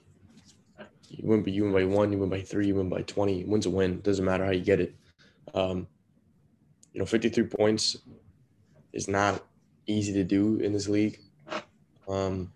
You 1.09 1.28
win, 1.28 1.43
by 1.43 1.51
you 1.51 1.63
win 1.63 1.73
by 1.73 1.86
one, 1.86 2.11
you 2.11 2.17
win 2.17 2.30
by 2.30 2.41
three, 2.41 2.67
you 2.67 2.76
win 2.76 2.89
by 2.89 3.01
twenty. 3.01 3.43
Win's 3.45 3.65
a 3.65 3.69
win. 3.69 4.01
Doesn't 4.01 4.26
matter 4.26 4.45
how 4.45 4.51
you 4.51 4.63
get 4.63 4.80
it. 4.80 4.95
Um, 5.53 5.88
you 6.93 6.99
know, 6.99 7.05
fifty-three 7.05 7.47
points 7.47 7.97
is 8.93 9.07
not 9.07 9.43
easy 9.88 10.13
to 10.13 10.23
do 10.23 10.57
in 10.57 10.73
this 10.73 10.88
league. 10.88 11.19
Um, 12.07 12.51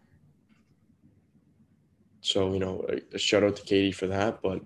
so 2.22 2.54
you 2.54 2.60
know, 2.60 2.86
a, 2.90 3.16
a 3.16 3.20
shout 3.20 3.44
out 3.44 3.56
to 3.58 3.64
KD 3.64 3.94
for 3.96 4.08
that. 4.08 4.42
But 4.42 4.62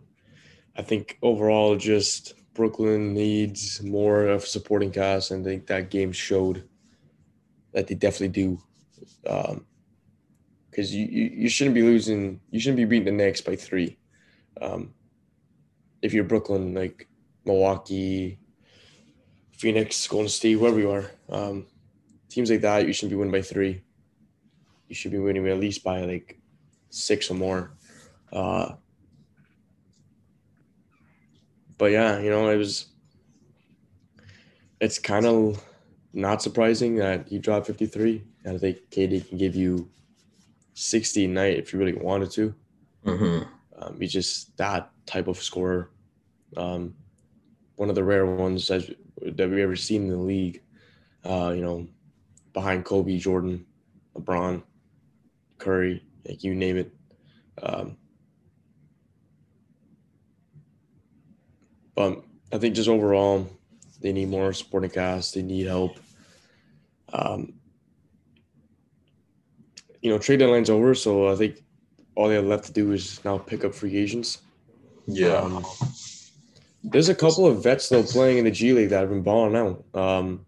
I 0.75 0.81
think 0.81 1.17
overall, 1.21 1.75
just 1.75 2.33
Brooklyn 2.53 3.13
needs 3.13 3.81
more 3.81 4.27
of 4.27 4.45
supporting 4.45 4.91
cast, 4.91 5.31
and 5.31 5.45
I 5.45 5.49
think 5.49 5.67
that 5.67 5.89
game 5.89 6.11
showed 6.11 6.67
that 7.73 7.87
they 7.87 7.95
definitely 7.95 8.29
do. 8.29 8.59
Um, 9.27 9.65
because 10.74 10.93
you, 10.93 11.05
you 11.05 11.30
you 11.43 11.49
shouldn't 11.49 11.76
be 11.76 11.84
losing, 11.84 12.41
you 12.49 12.59
shouldn't 12.59 12.78
be 12.78 12.86
beating 12.86 13.05
the 13.05 13.11
Knicks 13.11 13.41
by 13.41 13.55
three. 13.55 13.97
Um, 14.59 14.95
if 16.01 16.13
you're 16.13 16.24
Brooklyn, 16.24 16.74
like 16.74 17.07
Milwaukee, 17.45 18.39
Phoenix, 19.51 20.07
Golden 20.07 20.30
State, 20.30 20.53
whoever 20.53 20.80
you 20.80 20.89
are, 20.89 21.11
um, 21.30 21.67
teams 22.28 22.49
like 22.49 22.61
that, 22.61 22.88
you 22.88 22.93
shouldn't 22.93 23.11
be 23.11 23.15
winning 23.15 23.32
by 23.32 23.43
three. 23.43 23.84
You 24.88 24.95
should 24.95 25.11
be 25.11 25.19
winning 25.19 25.47
at 25.47 25.59
least 25.59 25.84
by 25.84 26.01
like 26.01 26.39
six 26.89 27.30
or 27.30 27.36
more. 27.36 27.76
Uh, 28.32 28.74
but 31.78 31.91
yeah, 31.91 32.19
you 32.19 32.32
know, 32.32 32.49
it 32.49 32.57
was. 32.57 32.88
It's 34.82 34.99
kind 34.99 35.26
of 35.26 35.63
not 36.13 36.41
surprising 36.41 36.95
that 36.95 37.30
he 37.30 37.39
dropped 37.39 37.67
53. 37.67 38.21
I 38.45 38.57
think 38.57 38.78
KD 38.91 39.30
can 39.30 39.38
give 39.38 39.55
you 39.55 39.89
60 40.74 41.26
a 41.26 41.28
night 41.28 41.57
if 41.59 41.74
you 41.74 41.80
really 41.80 41.93
wanted 41.93 42.32
to. 42.32 42.55
Mhm. 43.05 43.47
Um, 43.78 43.99
he's 43.99 44.13
just 44.13 44.55
that 44.57 44.91
type 45.05 45.28
of 45.28 45.41
scorer. 45.41 45.91
Um, 46.55 46.95
one 47.76 47.89
of 47.89 47.95
the 47.95 48.03
rare 48.03 48.26
ones 48.26 48.67
that, 48.67 48.95
that 49.21 49.49
we've 49.49 49.59
ever 49.59 49.76
seen 49.76 50.03
in 50.03 50.09
the 50.09 50.17
league. 50.17 50.61
Uh, 51.24 51.53
you 51.55 51.61
know, 51.61 51.88
behind 52.53 52.86
Kobe, 52.86 53.17
Jordan, 53.17 53.65
LeBron, 54.15 54.61
Curry, 55.57 56.03
like 56.28 56.43
you 56.43 56.53
name 56.53 56.78
it. 56.78 56.93
Um, 57.61 57.97
but 61.95 62.24
I 62.51 62.57
think 62.57 62.76
just 62.76 62.89
overall, 62.89 63.47
they 64.01 64.11
need 64.11 64.30
more 64.30 64.51
supporting 64.53 64.89
cast. 64.89 65.36
They 65.36 65.41
need 65.41 65.67
help. 65.67 65.97
Um, 67.11 67.53
you 70.03 70.09
know, 70.11 70.19
trade 70.19 70.39
deadline's 70.39 70.69
over, 70.69 70.93
so 70.93 71.29
I 71.29 71.35
think 71.35 71.63
all 72.15 72.27
they 72.27 72.35
have 72.35 72.45
left 72.45 72.65
to 72.65 72.73
do 72.73 72.91
is 72.91 73.23
now 73.23 73.37
pick 73.37 73.63
up 73.63 73.73
free 73.73 73.97
agents. 73.97 74.41
Yeah. 75.07 75.37
Um, 75.37 75.65
there's 76.83 77.07
a 77.07 77.15
couple 77.15 77.47
of 77.47 77.63
vets 77.63 77.87
though 77.87 78.03
playing 78.03 78.39
in 78.39 78.43
the 78.43 78.51
G 78.51 78.73
League 78.73 78.89
that 78.89 78.99
have 78.99 79.09
been 79.09 79.23
balling 79.23 79.55
out. 79.55 79.83
Um, 79.97 80.45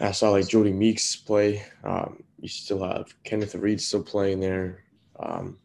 I 0.00 0.10
saw 0.10 0.30
like 0.30 0.44
Jodie 0.44 0.74
Meeks 0.74 1.16
play. 1.16 1.64
Um, 1.84 2.22
you 2.40 2.48
still 2.48 2.82
have 2.84 3.14
Kenneth 3.22 3.54
Faried 3.54 3.80
still 3.80 4.02
playing 4.02 4.40
there. 4.40 4.84
Um, 5.18 5.58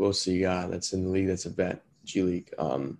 else 0.00 0.26
you 0.26 0.42
got 0.42 0.70
that's 0.70 0.92
in 0.92 1.04
the 1.04 1.10
league 1.10 1.26
that's 1.26 1.46
a 1.46 1.50
vet 1.50 1.82
G 2.04 2.22
League? 2.22 2.54
Um, 2.58 2.98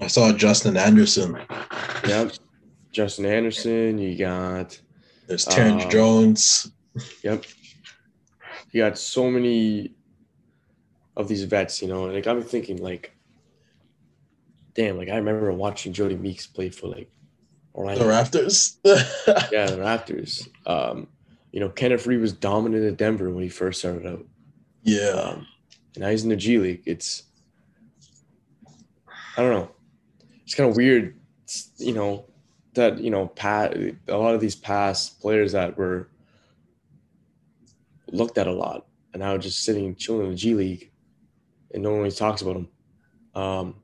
I 0.00 0.08
saw 0.08 0.32
Justin 0.32 0.76
Anderson. 0.76 1.38
yep, 2.06 2.32
Justin 2.90 3.26
Anderson. 3.26 3.98
You 3.98 4.16
got 4.18 4.80
There's 5.26 5.44
Terrence 5.44 5.84
Um, 5.84 5.90
Jones. 5.90 6.70
Yep. 7.22 7.44
You 8.72 8.82
got 8.82 8.98
so 8.98 9.30
many 9.30 9.92
of 11.16 11.28
these 11.28 11.44
vets, 11.44 11.80
you 11.82 11.88
know, 11.88 12.04
like 12.04 12.26
I'm 12.26 12.42
thinking 12.42 12.78
like, 12.82 13.16
damn, 14.74 14.98
like 14.98 15.08
I 15.08 15.16
remember 15.16 15.50
watching 15.52 15.92
Jodie 15.92 16.18
Meeks 16.20 16.46
play 16.46 16.68
for 16.70 16.88
like 16.88 17.10
The 17.74 18.04
Raptors. 18.04 18.76
Yeah, 19.52 19.66
the 19.66 19.78
Raptors. 19.78 20.48
Um, 20.66 21.08
you 21.52 21.60
know, 21.60 21.68
Kenneth 21.70 22.04
Faried 22.04 22.20
was 22.20 22.32
dominant 22.32 22.84
at 22.84 22.96
Denver 22.98 23.30
when 23.30 23.42
he 23.42 23.48
first 23.48 23.78
started 23.80 24.06
out. 24.06 24.24
yeah. 24.82 25.08
Um, 25.08 25.46
and 25.94 26.02
now 26.02 26.10
he's 26.10 26.22
in 26.24 26.28
the 26.28 26.36
G 26.36 26.58
League. 26.58 26.82
It's 26.84 27.22
I 29.38 29.42
don't 29.42 29.50
know. 29.50 29.70
It's 30.44 30.54
kind 30.54 30.68
of 30.70 30.76
weird, 30.76 31.18
it's, 31.44 31.70
you 31.78 31.92
know, 31.92 32.26
that 32.76 32.98
you 32.98 33.10
know, 33.10 33.26
pat 33.26 33.76
a 34.08 34.16
lot 34.16 34.34
of 34.34 34.40
these 34.40 34.54
past 34.56 35.20
players 35.20 35.52
that 35.52 35.76
were 35.76 36.08
looked 38.12 38.38
at 38.38 38.46
a 38.46 38.52
lot 38.52 38.86
and 39.12 39.20
now 39.20 39.36
just 39.36 39.64
sitting 39.64 39.94
chilling 39.96 40.26
in 40.26 40.30
the 40.30 40.36
G 40.36 40.54
League, 40.54 40.90
and 41.74 41.82
no 41.82 41.90
one 41.90 41.98
really 42.00 42.12
talks 42.12 42.40
about 42.42 42.54
them. 42.54 42.68
Um, 43.34 43.74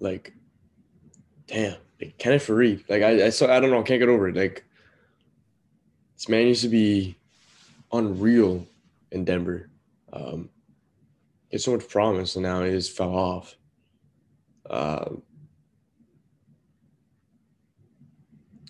like, 0.00 0.32
damn, 1.46 1.76
like 2.00 2.16
Kenneth 2.18 2.46
Faried. 2.46 2.88
Like 2.88 3.02
I, 3.02 3.26
I 3.26 3.30
saw, 3.30 3.46
I 3.54 3.60
don't 3.60 3.70
know, 3.70 3.80
I 3.80 3.82
can't 3.82 4.00
get 4.00 4.08
over 4.08 4.28
it. 4.28 4.36
Like, 4.36 4.64
this 6.16 6.28
man 6.28 6.46
used 6.46 6.62
to 6.62 6.68
be 6.68 7.16
unreal 7.92 8.66
in 9.12 9.24
Denver. 9.24 9.68
Um, 10.12 10.50
It's 11.50 11.64
so 11.64 11.72
much 11.72 11.88
promise, 11.88 12.36
and 12.36 12.44
now 12.44 12.62
it 12.62 12.70
just 12.70 12.96
fell 12.96 13.14
off. 13.14 13.56
Uh, 14.68 15.16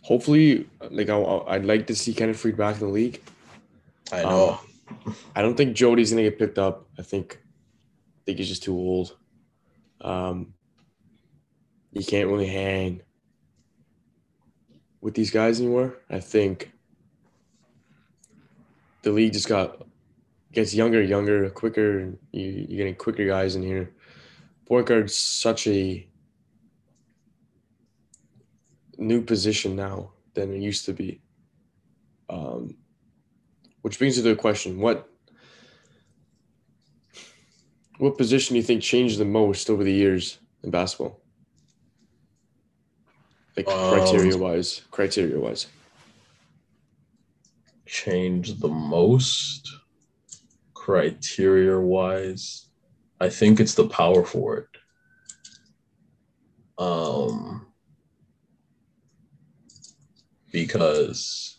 hopefully, 0.03 0.69
like 0.91 1.09
I, 1.09 1.19
I'd 1.49 1.65
like 1.65 1.87
to 1.89 1.95
see 1.95 2.15
Kenneth 2.15 2.43
Faried 2.43 2.57
back 2.57 2.75
in 2.75 2.81
the 2.81 2.93
league. 2.93 3.23
I 4.13 4.23
know. 4.23 4.61
Um, 5.07 5.17
I 5.37 5.43
don't 5.43 5.57
think 5.57 5.77
Jodie's 5.77 6.11
gonna 6.11 6.23
get 6.23 6.39
picked 6.39 6.59
up. 6.59 6.87
I 6.99 7.03
think, 7.03 7.41
I 7.43 8.21
think 8.27 8.39
he's 8.39 8.49
just 8.49 8.63
too 8.63 8.75
old. 8.75 9.17
Um, 10.01 10.55
you 11.93 12.05
can't 12.05 12.29
really 12.29 12.47
hang 12.47 13.03
with 15.01 15.15
these 15.15 15.31
guys 15.31 15.61
anymore. 15.61 15.99
I 16.09 16.21
think 16.21 16.73
the 19.03 19.13
league 19.13 19.33
just 19.33 19.49
got 19.49 19.87
gets 20.53 20.75
younger, 20.75 21.03
younger, 21.03 21.49
quicker. 21.51 22.13
You, 22.33 22.67
you're 22.69 22.79
getting 22.79 22.95
quicker 22.95 23.27
guys 23.27 23.57
in 23.57 23.63
here. 23.63 23.93
Point 24.67 24.87
guard's 24.87 25.17
such 25.17 25.67
a 25.67 26.07
new 29.01 29.23
position 29.23 29.75
now 29.75 30.13
than 30.35 30.53
it 30.53 30.61
used 30.61 30.85
to 30.85 30.93
be. 30.93 31.21
Um, 32.29 32.77
which 33.83 33.99
brings 33.99 34.17
me 34.17 34.23
to 34.23 34.29
the 34.31 34.37
question: 34.37 34.79
what 34.79 35.09
what 37.99 38.17
position 38.17 38.55
do 38.55 38.59
you 38.59 38.63
think 38.63 38.83
changed 38.83 39.19
the 39.19 39.25
most 39.25 39.69
over 39.69 39.83
the 39.83 39.93
years 39.93 40.39
in 40.63 40.71
basketball? 40.71 41.21
Like 43.57 43.69
Um, 43.69 43.91
criteria 43.91 44.37
wise, 44.37 44.83
criteria 44.91 45.39
wise. 45.39 45.67
Changed 47.87 48.61
the 48.61 48.69
most 48.69 49.69
criteria 50.75 51.79
wise. 51.79 52.69
I 53.21 53.29
think 53.29 53.61
it's 53.61 53.75
the 53.75 53.89
power 53.89 54.25
forward. 54.25 54.69
Um, 56.79 57.67
because 60.53 61.59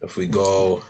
if 0.00 0.16
we 0.16 0.26
go, 0.26 0.82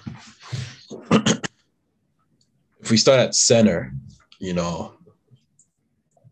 if 2.80 2.90
we 2.90 2.96
start 2.96 3.20
at 3.20 3.34
center, 3.34 3.92
you 4.38 4.54
know, 4.54 4.94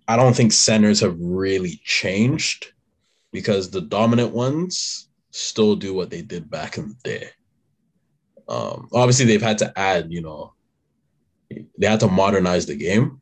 I 0.09 0.16
don't 0.16 0.34
think 0.34 0.53
centers 0.53 1.01
have 1.01 1.16
really 1.20 1.80
changed 1.84 2.72
because 3.32 3.70
the 3.70 3.80
dominant 3.80 4.32
ones 4.32 5.09
still 5.30 5.76
do 5.76 5.95
what 5.95 6.11
they 6.11 6.22
did 6.22 6.51
back 6.51 6.78
in 6.78 6.88
the 6.88 6.97
day. 7.05 7.28
Um, 8.49 8.88
obviously, 8.93 9.26
they've 9.26 9.41
had 9.41 9.59
to 9.59 9.72
add, 9.78 10.11
you 10.11 10.22
know, 10.22 10.55
they 11.78 11.86
had 11.86 12.01
to 12.01 12.09
modernize 12.09 12.66
the 12.66 12.74
game. 12.74 13.20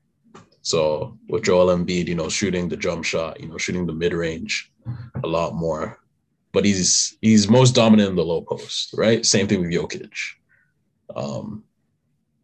So 0.69 1.17
with 1.31 1.45
Joel 1.45 1.75
Embiid, 1.75 2.09
you 2.09 2.15
know, 2.15 2.29
shooting 2.29 2.69
the 2.69 2.77
jump 2.77 3.03
shot, 3.03 3.41
you 3.41 3.49
know, 3.49 3.57
shooting 3.57 3.87
the 3.87 3.95
mid 3.95 4.13
range 4.13 4.71
a 5.25 5.27
lot 5.27 5.55
more. 5.55 5.99
But 6.53 6.67
he's 6.67 7.17
he's 7.23 7.49
most 7.49 7.75
dominant 7.75 8.11
in 8.11 8.17
the 8.17 8.25
low 8.25 8.43
post, 8.43 8.91
right? 8.95 9.25
Same 9.25 9.49
thing 9.49 9.63
with 9.63 9.71
Jokic. 9.71 10.13
Um, 11.17 11.65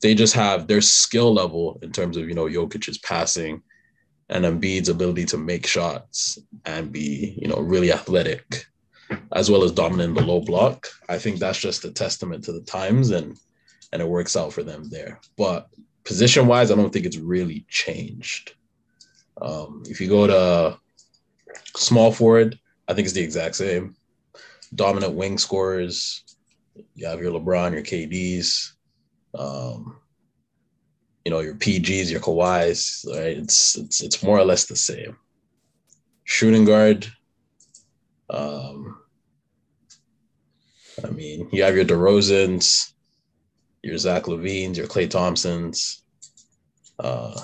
they 0.01 0.15
just 0.15 0.33
have 0.33 0.67
their 0.67 0.81
skill 0.81 1.35
level 1.35 1.79
in 1.83 1.93
terms 1.93 2.17
of 2.17 2.27
you 2.27 2.35
know 2.35 2.47
Jokic's 2.47 2.97
passing 2.97 3.61
and 4.31 4.47
Embiid's 4.47 4.89
ability 4.89 5.27
to 5.27 5.37
make 5.37 5.67
shots 5.67 6.39
and 6.65 6.91
be 6.91 7.37
you 7.37 7.49
know 7.49 7.59
really 7.59 7.93
athletic, 7.93 8.65
as 9.33 9.51
well 9.51 9.65
as 9.65 9.73
dominant 9.73 10.17
in 10.17 10.25
the 10.25 10.33
low 10.33 10.41
block. 10.41 10.87
I 11.11 11.19
think 11.19 11.41
that's 11.41 11.61
just 11.61 11.85
a 11.85 11.91
testament 11.91 12.45
to 12.45 12.53
the 12.53 12.63
times 12.63 13.11
and 13.11 13.39
and 13.93 14.01
it 14.01 14.09
works 14.09 14.35
out 14.35 14.55
for 14.55 14.63
them 14.63 14.89
there. 14.89 15.21
But 15.37 15.69
position 16.05 16.47
wise, 16.47 16.71
I 16.71 16.77
don't 16.77 16.93
think 16.93 17.07
it's 17.07 17.19
really 17.19 17.65
changed. 17.69 18.55
Um, 19.41 19.83
if 19.87 20.01
you 20.01 20.09
go 20.09 20.27
to 20.27 20.79
small 21.77 22.13
forward, 22.13 22.59
I 22.87 22.95
think 22.95 23.07
it's 23.07 23.15
the 23.15 23.23
exact 23.23 23.57
same. 23.57 23.97
Dominant 24.75 25.15
wing 25.15 25.39
scorers. 25.39 26.23
You 26.95 27.07
have 27.07 27.21
your 27.21 27.33
LeBron, 27.33 27.73
your 27.73 27.83
KDs, 27.83 28.73
um, 29.35 29.97
you 31.25 31.31
know, 31.31 31.41
your 31.41 31.55
PGs, 31.55 32.11
your 32.11 32.21
Kawhis. 32.21 33.07
Right? 33.09 33.37
It's 33.39 33.77
it's 33.77 34.03
it's 34.03 34.23
more 34.23 34.39
or 34.39 34.45
less 34.45 34.67
the 34.67 34.77
same. 34.77 35.17
Shooting 36.25 36.65
guard. 36.65 37.07
Um, 38.31 38.99
I 41.05 41.11
mean, 41.11 41.49
you 41.53 41.63
have 41.63 41.77
your 41.77 41.85
DeRozans, 41.85 42.94
your 43.85 43.99
Zach 43.99 44.25
LaVines, 44.25 44.77
your 44.77 44.87
Klay 44.87 45.09
Thompsons, 45.09 46.03
uh, 46.99 47.39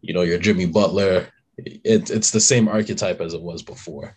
you 0.00 0.12
know, 0.12 0.22
your 0.22 0.38
Jimmy 0.38 0.66
Butler. 0.66 1.28
It, 1.56 2.10
it's 2.10 2.30
the 2.30 2.40
same 2.40 2.68
archetype 2.68 3.20
as 3.20 3.34
it 3.34 3.40
was 3.42 3.62
before. 3.62 4.16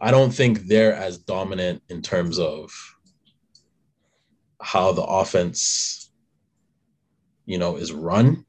I 0.00 0.10
don't 0.10 0.32
think 0.32 0.62
they're 0.62 0.94
as 0.94 1.18
dominant 1.18 1.82
in 1.88 2.02
terms 2.02 2.38
of 2.38 2.70
how 4.60 4.92
the 4.92 5.02
offense, 5.02 6.10
you 7.46 7.58
know, 7.58 7.76
is 7.76 7.92
run. 7.92 8.44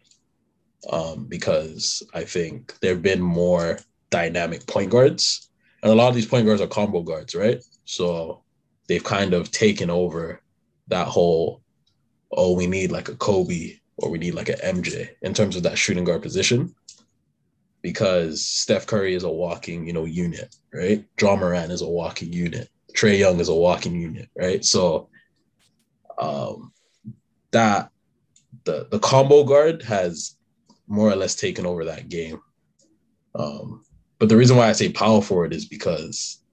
Um, 0.89 1.26
because 1.26 2.04
I 2.14 2.26
think 2.26 2.78
there 2.80 2.93
have 2.93 3.01
been 3.01 3.22
more 3.22 3.80
dynamic 4.10 4.68
point 4.68 4.91
guards. 4.91 5.49
And 5.82 5.91
a 5.91 5.95
lot 5.95 6.10
of 6.10 6.16
these 6.16 6.26
point 6.26 6.45
guards 6.45 6.62
are 6.62 6.68
combo 6.68 7.01
guards, 7.01 7.36
right? 7.36 7.64
So 7.86 8.43
they've 8.88 9.04
kind 9.04 9.34
of 9.34 9.49
taken 9.51 9.89
over 9.89 10.42
that 10.88 11.07
whole, 11.07 11.61
oh, 12.31 12.53
we 12.53 12.67
need 12.67 12.91
like 12.91 13.09
a 13.09 13.15
Kobe 13.15 13.77
or 13.97 14.09
we 14.09 14.17
need 14.17 14.34
like 14.34 14.49
an 14.49 14.59
MJ 14.63 15.09
in 15.21 15.34
terms 15.34 15.55
of 15.55 15.63
that 15.63 15.77
shooting 15.77 16.03
guard 16.03 16.21
position. 16.21 16.73
Because 17.81 18.45
Steph 18.45 18.88
Curry 18.88 19.13
is 19.13 19.23
a 19.23 19.29
walking, 19.29 19.86
you 19.86 19.93
know, 19.93 20.05
unit, 20.05 20.55
right? 20.73 21.05
Ja 21.19 21.36
Morant 21.36 21.71
is 21.71 21.81
a 21.81 21.88
walking 21.88 22.31
unit. 22.31 22.69
Trae 22.95 23.19
Young 23.19 23.39
is 23.39 23.49
a 23.49 23.55
walking 23.55 23.99
unit, 23.99 24.29
right? 24.38 24.63
So 24.63 25.09
um 26.17 26.71
that 27.51 27.89
the 28.65 28.88
the 28.91 28.99
combo 28.99 29.43
guard 29.43 29.81
has 29.84 30.36
more 30.88 31.09
or 31.09 31.15
less 31.15 31.36
taken 31.36 31.65
over 31.65 31.86
that 31.86 32.09
game. 32.09 32.41
Um, 33.36 33.84
but 34.19 34.29
the 34.29 34.38
reason 34.38 34.57
why 34.57 34.69
I 34.69 34.73
say 34.73 34.91
power 34.91 35.21
forward 35.21 35.53
is 35.53 35.65
because 35.65 36.43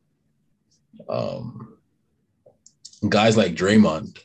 um, 1.09 1.77
guys 3.09 3.37
like 3.37 3.55
Draymond 3.55 4.19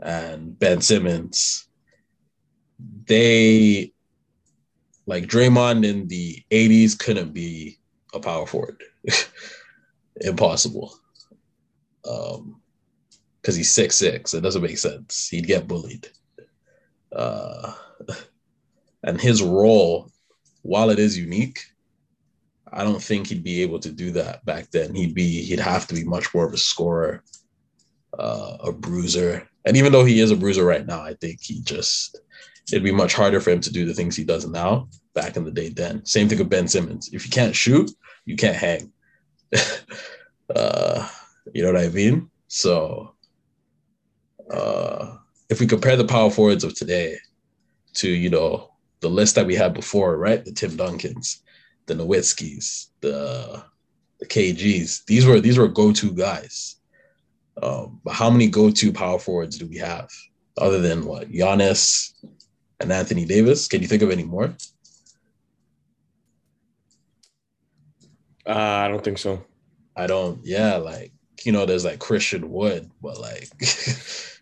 and 0.00 0.58
Ben 0.58 0.80
Simmons, 0.80 1.66
they 3.06 3.92
like 5.06 5.24
Draymond 5.24 5.84
in 5.84 6.06
the 6.08 6.42
80s 6.50 6.98
couldn't 6.98 7.32
be 7.32 7.78
a 8.14 8.20
power 8.20 8.46
forward. 8.46 8.82
Impossible. 10.20 10.94
Um, 12.08 12.60
because 13.40 13.56
he's 13.56 13.72
six 13.72 13.96
six. 13.96 14.34
It 14.34 14.42
doesn't 14.42 14.62
make 14.62 14.76
sense. 14.76 15.28
He'd 15.28 15.46
get 15.46 15.66
bullied. 15.66 16.08
Uh, 17.10 17.72
and 19.02 19.18
his 19.18 19.42
role, 19.42 20.10
while 20.62 20.90
it 20.90 20.98
is 20.98 21.16
unique, 21.16 21.60
I 22.70 22.84
don't 22.84 23.02
think 23.02 23.28
he'd 23.28 23.42
be 23.42 23.62
able 23.62 23.78
to 23.78 23.90
do 23.90 24.10
that 24.10 24.44
back 24.44 24.70
then. 24.70 24.94
He'd 24.94 25.14
be 25.14 25.42
he'd 25.42 25.60
have 25.60 25.86
to 25.86 25.94
be 25.94 26.04
much 26.04 26.34
more 26.34 26.46
of 26.46 26.52
a 26.52 26.58
scorer, 26.58 27.22
uh, 28.18 28.56
a 28.64 28.72
bruiser. 28.72 29.48
And 29.64 29.76
even 29.76 29.92
though 29.92 30.04
he 30.04 30.20
is 30.20 30.30
a 30.30 30.36
bruiser 30.36 30.64
right 30.64 30.86
now, 30.86 31.00
I 31.00 31.14
think 31.14 31.40
he 31.42 31.60
just 31.60 32.18
it'd 32.70 32.84
be 32.84 32.92
much 32.92 33.14
harder 33.14 33.40
for 33.40 33.50
him 33.50 33.60
to 33.60 33.72
do 33.72 33.86
the 33.86 33.94
things 33.94 34.16
he 34.16 34.24
does 34.24 34.46
now 34.46 34.88
back 35.14 35.36
in 35.36 35.44
the 35.44 35.50
day 35.50 35.68
then. 35.70 36.04
Same 36.04 36.28
thing 36.28 36.38
with 36.38 36.50
Ben 36.50 36.68
Simmons. 36.68 37.10
If 37.12 37.24
you 37.24 37.30
can't 37.30 37.56
shoot, 37.56 37.90
you 38.24 38.36
can't 38.36 38.56
hang. 38.56 38.92
uh, 40.54 41.08
you 41.52 41.62
know 41.62 41.72
what 41.72 41.82
I 41.82 41.88
mean? 41.88 42.30
So 42.48 43.14
uh, 44.50 45.16
if 45.48 45.60
we 45.60 45.66
compare 45.66 45.96
the 45.96 46.04
power 46.04 46.30
forwards 46.30 46.64
of 46.64 46.74
today 46.74 47.16
to, 47.94 48.08
you 48.08 48.30
know, 48.30 48.72
the 49.00 49.08
list 49.08 49.34
that 49.36 49.46
we 49.46 49.54
had 49.54 49.74
before, 49.74 50.16
right? 50.16 50.44
The 50.44 50.52
Tim 50.52 50.72
Duncans, 50.72 51.40
the 51.86 51.94
Nowitzkis, 51.94 52.88
the 53.00 53.64
the 54.20 54.26
KGs. 54.26 55.04
These 55.04 55.26
were 55.26 55.40
these 55.40 55.58
were 55.58 55.68
go-to 55.68 56.12
guys. 56.12 56.76
Um, 57.62 58.00
but 58.04 58.14
how 58.14 58.30
many 58.30 58.46
go-to 58.46 58.92
power 58.92 59.18
forwards 59.18 59.58
do 59.58 59.66
we 59.66 59.78
have 59.78 60.08
other 60.56 60.80
than 60.80 61.04
what 61.04 61.30
Giannis 61.30 62.12
and 62.80 62.92
Anthony 62.92 63.24
Davis? 63.24 63.66
Can 63.68 63.82
you 63.82 63.88
think 63.88 64.02
of 64.02 64.10
any 64.10 64.24
more? 64.24 64.54
Uh, 68.46 68.52
I 68.52 68.88
don't 68.88 69.04
think 69.04 69.18
so. 69.18 69.44
I 69.96 70.06
don't. 70.06 70.40
Yeah, 70.44 70.76
like 70.76 71.12
you 71.44 71.52
know, 71.52 71.66
there's 71.66 71.84
like 71.84 71.98
Christian 71.98 72.50
Wood, 72.50 72.90
but 73.02 73.18
like, 73.20 73.48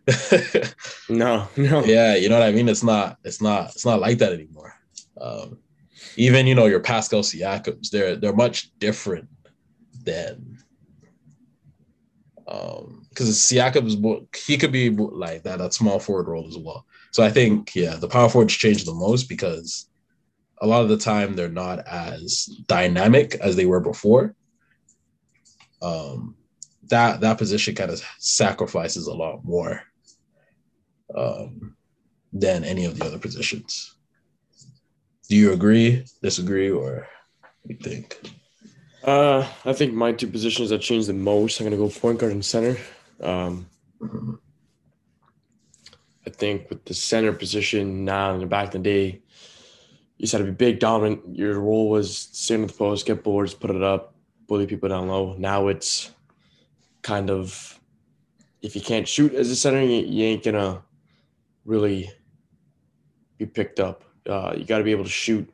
No, 1.09 1.49
no. 1.57 1.85
yeah, 1.85 2.15
you 2.15 2.29
know 2.29 2.39
what 2.39 2.49
I 2.49 2.53
mean. 2.53 2.69
It's 2.69 2.85
not. 2.85 3.19
It's 3.25 3.41
not. 3.43 3.71
It's 3.71 3.85
not 3.87 4.01
like 4.01 4.19
that 4.19 4.33
anymore. 4.33 4.75
Um, 5.21 5.59
even 6.17 6.47
you 6.47 6.55
know 6.55 6.67
your 6.67 6.81
Pascal 6.81 7.23
Siakams, 7.23 7.91
they're 7.91 8.17
they're 8.17 8.33
much 8.33 8.71
different 8.79 9.29
than 10.05 10.59
um, 12.47 13.06
because 13.17 13.31
Siakam 13.31 13.87
is 13.87 14.45
he 14.47 14.59
could 14.59 14.73
be 14.73 14.91
like 14.91 15.43
that 15.45 15.59
that 15.59 15.73
small 15.73 15.99
forward 15.99 16.29
role 16.29 16.47
as 16.47 16.59
well. 16.59 16.85
So 17.13 17.23
I 17.23 17.31
think 17.31 17.75
yeah, 17.75 17.97
the 17.97 18.09
power 18.09 18.29
forwards 18.29 18.55
change 18.55 18.85
the 18.85 18.93
most 18.93 19.29
because 19.29 19.89
a 20.61 20.67
lot 20.67 20.83
of 20.83 20.91
the 20.91 20.99
time 20.99 21.35
they're 21.35 21.49
not 21.49 21.79
as 21.87 22.45
dynamic 22.67 23.35
as 23.37 23.57
they 23.57 23.65
were 23.65 23.81
before. 23.81 24.35
Um, 25.81 26.37
that 26.89 27.21
that 27.23 27.39
position 27.39 27.75
kind 27.75 27.91
of 27.91 28.05
sacrifices 28.19 29.07
a 29.07 29.15
lot 29.15 29.45
more 29.45 29.83
um, 31.17 31.75
than 32.35 32.65
any 32.65 32.85
of 32.85 32.99
the 32.99 33.07
other 33.07 33.19
positions. 33.19 33.95
Do 35.29 35.37
you 35.37 35.53
agree, 35.53 36.05
disagree, 36.23 36.71
or 36.71 37.09
you 37.67 37.77
think? 37.77 38.21
Uh, 39.03 39.49
I 39.65 39.73
think 39.73 39.95
my 39.95 40.13
two 40.13 40.27
positions 40.27 40.69
that 40.69 40.83
changed 40.83 41.09
the 41.09 41.15
most. 41.15 41.59
I'm 41.59 41.67
gonna 41.67 41.77
go 41.77 41.89
point 41.89 42.19
guard 42.19 42.33
and 42.33 42.45
center. 42.45 42.77
Um. 43.21 43.67
I 46.27 46.31
think 46.31 46.69
with 46.69 46.85
the 46.85 46.95
center 46.95 47.33
position 47.33 48.05
now 48.05 48.37
the 48.37 48.47
back 48.47 48.75
in 48.75 48.83
the 48.83 48.91
day, 48.91 49.23
you 50.19 50.29
had 50.29 50.39
to 50.39 50.45
be 50.45 50.51
big, 50.51 50.81
dominant. 50.81 51.37
Your 51.37 51.61
role 51.61 51.89
was 51.89 52.17
stand 52.33 52.65
at 52.65 52.69
the 52.69 52.75
post, 52.75 53.07
get 53.07 53.23
boards, 53.23 53.55
put 53.55 53.71
it 53.71 53.83
up, 53.83 54.15
bully 54.49 54.67
people 54.67 54.89
down 54.89 55.09
low. 55.09 55.37
Now 55.39 55.69
it's 55.69 56.11
kind 57.03 57.31
of 57.31 57.79
if 58.63 58.75
you 58.75 58.81
can't 58.81 59.07
shoot 59.07 59.35
as 59.35 59.51
a 59.51 59.57
center, 59.57 59.83
you, 59.83 60.05
you 60.05 60.25
ain't 60.25 60.43
gonna 60.43 60.83
really 61.65 62.11
be 63.39 63.47
picked 63.47 63.79
up. 63.79 64.03
Uh, 64.29 64.55
you 64.57 64.65
got 64.65 64.79
to 64.79 64.85
be 64.85 64.91
able 64.91 65.05
to 65.05 65.11
shoot, 65.11 65.49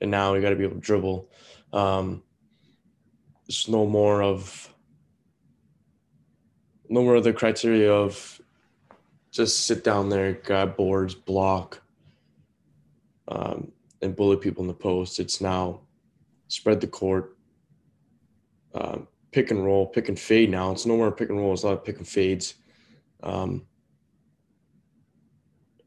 and 0.00 0.10
now 0.10 0.34
you 0.34 0.40
got 0.40 0.50
to 0.50 0.56
be 0.56 0.64
able 0.64 0.74
to 0.74 0.80
dribble. 0.80 1.30
Um, 1.72 2.22
it's 3.46 3.68
no 3.68 3.86
more 3.86 4.22
of 4.22 4.69
no 6.90 7.02
more 7.04 7.14
of 7.14 7.24
the 7.24 7.32
criteria 7.32 7.90
of 7.90 8.40
just 9.30 9.64
sit 9.66 9.84
down 9.84 10.08
there, 10.08 10.32
grab 10.32 10.76
boards, 10.76 11.14
block, 11.14 11.80
um, 13.28 13.70
and 14.02 14.16
bully 14.16 14.36
people 14.36 14.62
in 14.62 14.66
the 14.66 14.74
post. 14.74 15.20
It's 15.20 15.40
now 15.40 15.82
spread 16.48 16.80
the 16.80 16.88
court, 16.88 17.36
um, 18.74 19.06
pick 19.30 19.52
and 19.52 19.64
roll, 19.64 19.86
pick 19.86 20.08
and 20.08 20.18
fade. 20.18 20.50
Now 20.50 20.72
it's 20.72 20.84
no 20.84 20.96
more 20.96 21.12
pick 21.12 21.30
and 21.30 21.38
roll. 21.38 21.52
It's 21.52 21.62
a 21.62 21.68
lot 21.68 21.74
of 21.74 21.84
pick 21.84 21.98
and 21.98 22.08
fades. 22.08 22.54
Um, 23.22 23.66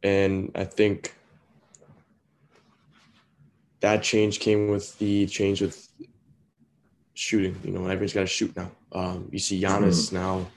and 0.01 0.51
I 0.55 0.63
think 0.63 1.13
that 3.81 4.03
change 4.03 4.39
came 4.39 4.69
with 4.69 4.97
the 4.99 5.27
change 5.27 5.61
with 5.61 5.89
shooting. 7.13 7.59
You 7.65 7.71
know, 7.71 7.85
everyone's 7.87 8.13
got 8.13 8.21
to 8.21 8.27
shoot 8.27 8.55
now. 8.55 8.71
Um, 8.93 9.27
you 9.31 9.39
see 9.39 9.61
Giannis 9.61 10.07
mm-hmm. 10.07 10.15
now. 10.15 10.47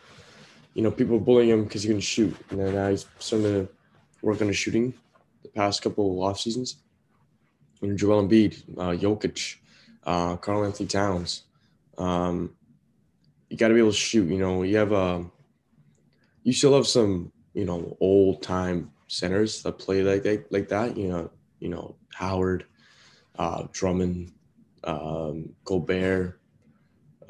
You 0.76 0.82
know, 0.82 0.90
people 0.90 1.18
bullying 1.18 1.48
him 1.48 1.64
because 1.64 1.84
he 1.84 1.88
can 1.88 2.00
shoot, 2.00 2.36
and 2.50 2.60
then 2.60 2.74
now 2.74 2.90
he's 2.90 3.06
starting 3.18 3.46
to 3.46 3.68
work 4.20 4.42
on 4.42 4.48
his 4.48 4.58
shooting. 4.58 4.92
The 5.42 5.48
past 5.48 5.80
couple 5.80 6.12
of 6.12 6.28
off 6.28 6.38
seasons, 6.38 6.76
you 7.80 7.88
know, 7.88 7.96
Joel 7.96 8.28
Embiid, 8.28 8.62
uh, 8.76 8.92
Jokic, 8.94 9.56
uh, 10.04 10.36
Karl-Anthony 10.36 10.86
Towns. 10.86 11.44
Um, 11.96 12.54
you 13.48 13.56
got 13.56 13.68
to 13.68 13.74
be 13.74 13.80
able 13.80 13.92
to 13.92 13.96
shoot. 13.96 14.28
You 14.28 14.36
know, 14.36 14.64
you 14.64 14.76
have 14.76 14.92
a, 14.92 14.96
um, 14.96 15.32
you 16.42 16.52
still 16.52 16.74
have 16.74 16.86
some, 16.86 17.32
you 17.54 17.64
know, 17.64 17.96
old 17.98 18.42
time 18.42 18.90
centers 19.08 19.62
that 19.62 19.78
play 19.78 20.02
like 20.02 20.24
that, 20.24 20.52
like 20.52 20.68
that. 20.68 20.94
You 20.94 21.08
know, 21.08 21.30
you 21.58 21.70
know 21.70 21.96
Howard, 22.12 22.66
uh, 23.38 23.66
Drummond, 23.72 24.30
um, 24.84 25.54
Gobert. 25.64 26.38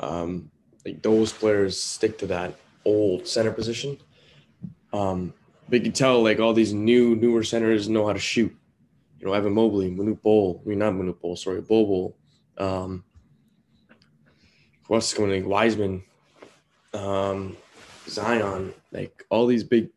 Um, 0.01 0.51
like 0.85 1.01
those 1.01 1.33
players 1.33 1.81
stick 1.81 2.19
to 2.19 2.27
that 2.27 2.57
old 2.87 3.27
center 3.27 3.53
position. 3.53 3.99
Um, 4.93 5.35
but 5.69 5.81
you 5.81 5.83
can 5.83 5.93
tell 5.93 6.23
like 6.23 6.39
all 6.39 6.55
these 6.55 6.73
new 6.73 7.17
newer 7.17 7.43
centers 7.43 7.89
know 7.89 8.07
how 8.07 8.13
to 8.13 8.19
shoot. 8.19 8.57
You 9.19 9.27
know, 9.27 9.33
Evan 9.33 9.53
Mobley, 9.53 9.91
Manute 9.91 10.23
Bol, 10.23 10.63
I 10.65 10.69
mean 10.69 10.79
not 10.79 10.93
Manute 10.93 11.21
Bol, 11.21 11.37
sorry, 11.37 11.61
Bol 11.61 11.87
Bol. 11.87 12.17
Um, 12.59 13.05
what's 14.87 15.13
going 15.13 15.47
Wiseman, 15.49 16.05
um, 16.95 17.57
Zion, 18.09 18.73
like 18.93 19.25
all 19.29 19.47
these 19.47 19.65
big 19.65 19.91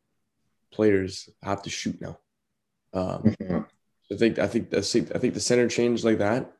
players 0.72 1.30
have 1.44 1.62
to 1.64 1.70
shoot 1.70 2.00
now. 2.02 2.18
Um, 2.94 3.24
mm-hmm. 3.24 3.60
I 4.12 4.16
think 4.16 4.40
I 4.40 4.48
think 4.48 4.70
the 4.72 4.78
I 5.14 5.20
think 5.20 5.34
the 5.34 5.40
center 5.40 5.68
changed 5.68 6.04
like 6.04 6.18
that. 6.18 6.52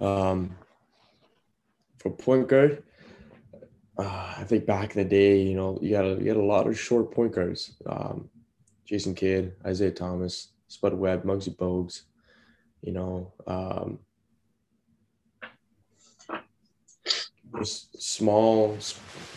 Um, 0.00 0.56
for 1.98 2.10
point 2.10 2.48
guard, 2.48 2.82
uh, 4.00 4.34
I 4.38 4.44
think 4.44 4.64
back 4.64 4.96
in 4.96 5.02
the 5.02 5.08
day, 5.08 5.42
you 5.42 5.54
know, 5.54 5.78
you 5.82 5.90
got 5.90 6.04
a, 6.04 6.16
you 6.20 6.28
had 6.28 6.36
a 6.36 6.42
lot 6.42 6.66
of 6.66 6.78
short 6.78 7.12
point 7.12 7.34
guards. 7.34 7.76
Um, 7.86 8.30
Jason 8.86 9.14
Kidd, 9.14 9.54
Isaiah 9.64 9.90
Thomas, 9.90 10.48
Spud 10.68 10.94
Webb, 10.94 11.24
Muggsy 11.24 11.54
Bogues, 11.54 12.02
you 12.80 12.92
know, 12.92 13.32
um, 13.46 13.98
small 17.62 18.76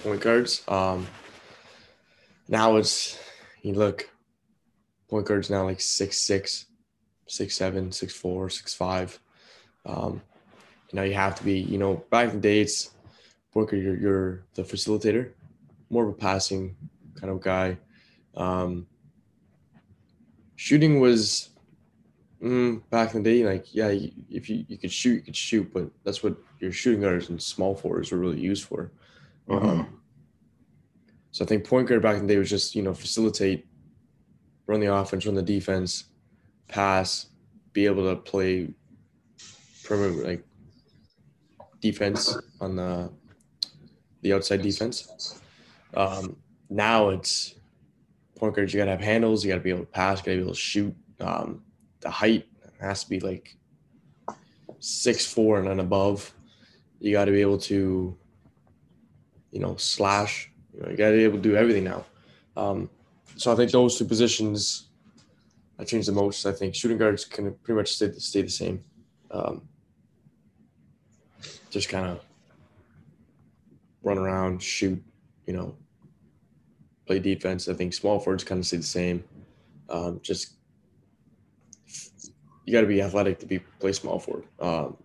point 0.02 0.22
guards. 0.22 0.64
Um, 0.68 1.08
now 2.48 2.78
it's 2.78 3.20
you 3.62 3.74
look 3.74 4.10
point 5.10 5.26
guards 5.26 5.50
now 5.50 5.66
like 5.66 5.82
six 5.82 6.20
six, 6.20 6.68
six 7.28 7.56
seven, 7.56 7.92
six 7.92 8.14
four, 8.14 8.50
six 8.50 8.74
five. 8.74 9.20
Um, 9.86 10.22
you 10.90 10.96
know, 10.96 11.04
you 11.04 11.16
have 11.16 11.36
to 11.36 11.44
be, 11.44 11.60
you 11.60 11.78
know, 11.78 12.04
back 12.10 12.30
in 12.30 12.36
the 12.36 12.42
day, 12.42 12.68
guard, 13.54 13.82
you're, 13.82 13.98
you're 13.98 14.46
the 14.56 14.64
facilitator, 14.64 15.32
more 15.90 16.04
of 16.04 16.10
a 16.10 16.14
passing 16.14 16.76
kind 17.20 17.32
of 17.32 17.42
guy. 17.42 17.78
Um, 18.36 18.88
shooting 20.56 21.00
was 21.00 21.50
mm, 22.42 22.82
back 22.90 23.14
in 23.14 23.24
the 23.24 23.30
day, 23.30 23.46
like, 23.46 23.74
yeah, 23.74 23.94
if 24.30 24.50
you, 24.50 24.66
you 24.68 24.78
could 24.78 24.92
shoot, 24.92 25.16
you 25.16 25.22
could 25.22 25.36
shoot, 25.36 25.72
but 25.74 25.90
that's 26.04 26.24
what 26.24 26.36
your 26.60 26.72
shooting 26.72 27.02
guards 27.02 27.30
and 27.30 27.42
small 27.42 27.76
forwards 27.76 28.12
were 28.12 28.18
really 28.18 28.40
used 28.40 28.66
for. 28.66 28.92
Mm-hmm. 29.48 29.68
Um, 29.68 30.00
so 31.32 31.44
I 31.44 31.48
think 31.48 31.66
point 31.66 31.88
guard 31.88 32.02
back 32.02 32.18
in 32.18 32.28
the 32.28 32.34
day 32.34 32.40
was 32.40 32.50
just, 32.50 32.76
you 32.76 32.82
know, 32.82 32.94
facilitate, 32.94 33.66
run 34.68 34.80
the 34.80 34.94
offense, 34.94 35.26
run 35.26 35.36
the 35.36 35.42
defense, 35.42 36.06
pass, 36.68 37.28
be 37.74 37.86
able 37.86 38.10
to 38.10 38.16
play 38.16 38.70
perimeter 39.84 40.24
like 40.24 40.44
defense 41.82 42.38
on 42.62 42.76
the 42.78 43.12
the 44.24 44.34
outside 44.34 44.62
defense. 44.62 45.42
Um, 45.94 46.36
now 46.70 47.10
it's 47.10 47.56
point 48.36 48.56
guards. 48.56 48.74
You 48.74 48.80
got 48.80 48.86
to 48.86 48.92
have 48.92 49.02
handles. 49.02 49.46
You 49.46 49.52
got 49.52 49.58
to 49.58 49.64
be 49.64 49.70
able 49.70 49.82
to 49.82 49.86
pass. 49.86 50.20
You 50.20 50.24
got 50.24 50.32
to 50.32 50.38
be 50.38 50.42
able 50.42 50.54
to 50.54 50.60
shoot. 50.60 50.96
Um, 51.20 51.64
the 52.00 52.10
height 52.10 52.48
has 52.82 53.04
to 53.04 53.10
be 53.10 53.20
like 53.20 53.56
six 54.80 55.32
four 55.32 55.60
and 55.60 55.68
then 55.68 55.80
above. 55.80 56.34
You 57.00 57.12
got 57.12 57.26
to 57.26 57.32
be 57.32 57.42
able 57.42 57.60
to, 57.60 58.18
you 59.52 59.60
know, 59.60 59.76
slash. 59.76 60.50
You 60.74 60.82
know, 60.82 60.90
you 60.90 60.98
got 60.98 61.12
to 61.12 61.18
be 61.18 61.24
able 61.24 61.38
to 61.38 61.44
do 61.44 61.56
everything 61.56 61.84
now. 61.84 62.06
Um, 62.58 62.90
so 63.36 63.52
I 63.52 63.56
think 63.56 63.72
those 63.72 63.98
two 63.98 64.06
positions 64.06 64.88
I 65.78 65.84
changed 65.84 66.08
the 66.08 66.14
most. 66.14 66.46
I 66.46 66.52
think 66.52 66.74
shooting 66.74 66.98
guards 66.98 67.26
can 67.26 67.54
pretty 67.64 67.78
much 67.78 67.94
stay 67.94 68.12
stay 68.14 68.42
the 68.42 68.50
same. 68.50 68.84
Um, 69.32 69.68
just 71.70 71.90
kind 71.90 72.06
of 72.06 72.22
run 74.04 74.18
around, 74.18 74.62
shoot, 74.62 75.02
you 75.46 75.54
know, 75.54 75.76
play 77.06 77.20
defense. 77.20 77.68
I 77.68 77.74
think 77.74 77.94
small 77.94 78.20
forwards 78.20 78.44
kind 78.44 78.60
of 78.60 78.66
stay 78.66 78.78
the 78.78 78.84
same. 78.84 79.24
Um, 79.90 80.20
just 80.22 80.56
you 82.66 82.74
got 82.74 82.82
to 82.82 82.88
be 82.88 83.02
athletic 83.02 83.40
to 83.40 83.46
be 83.46 83.60
play 83.60 83.92
small 83.92 84.20
forward. 84.20 84.46
Um, 84.60 84.98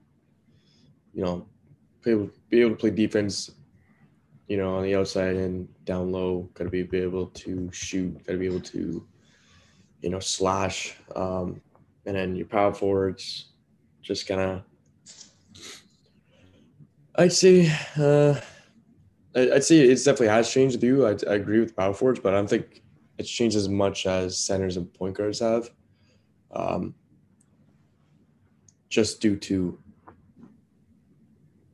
you 1.12 1.24
know, 1.24 1.46
be 2.02 2.12
able, 2.12 2.30
be 2.48 2.60
able 2.60 2.70
to 2.70 2.76
play 2.76 2.90
defense. 2.90 3.50
You 4.46 4.56
know, 4.56 4.76
on 4.76 4.82
the 4.82 4.94
outside 4.94 5.36
and 5.36 5.68
down 5.84 6.10
low. 6.10 6.48
Got 6.54 6.64
to 6.64 6.70
be, 6.70 6.82
be 6.82 7.00
able 7.00 7.26
to 7.26 7.68
shoot. 7.70 8.14
Got 8.26 8.32
to 8.32 8.38
be 8.38 8.46
able 8.46 8.60
to, 8.60 9.06
you 10.00 10.10
know, 10.10 10.20
slash. 10.20 10.96
Um, 11.14 11.60
and 12.06 12.16
then 12.16 12.34
your 12.34 12.46
power 12.46 12.72
forwards, 12.72 13.50
just 14.00 14.26
kind 14.26 14.40
of. 14.40 14.62
I'd 17.16 17.32
say, 17.32 17.70
uh, 17.98 18.40
I'd 19.34 19.64
say 19.64 19.80
it's 19.80 20.04
definitely 20.04 20.28
has 20.28 20.50
changed 20.50 20.76
with 20.76 20.84
you. 20.84 21.06
I, 21.06 21.10
I 21.28 21.34
agree 21.34 21.60
with 21.60 21.76
power 21.76 21.94
forwards, 21.94 22.20
but 22.20 22.34
I 22.34 22.36
don't 22.36 22.50
think 22.50 22.82
it's 23.18 23.30
changed 23.30 23.56
as 23.56 23.68
much 23.68 24.06
as 24.06 24.38
centers 24.38 24.76
and 24.76 24.92
point 24.94 25.16
guards 25.16 25.40
have. 25.40 25.70
Um, 26.50 26.94
just 28.88 29.20
due 29.20 29.36
to 29.36 29.78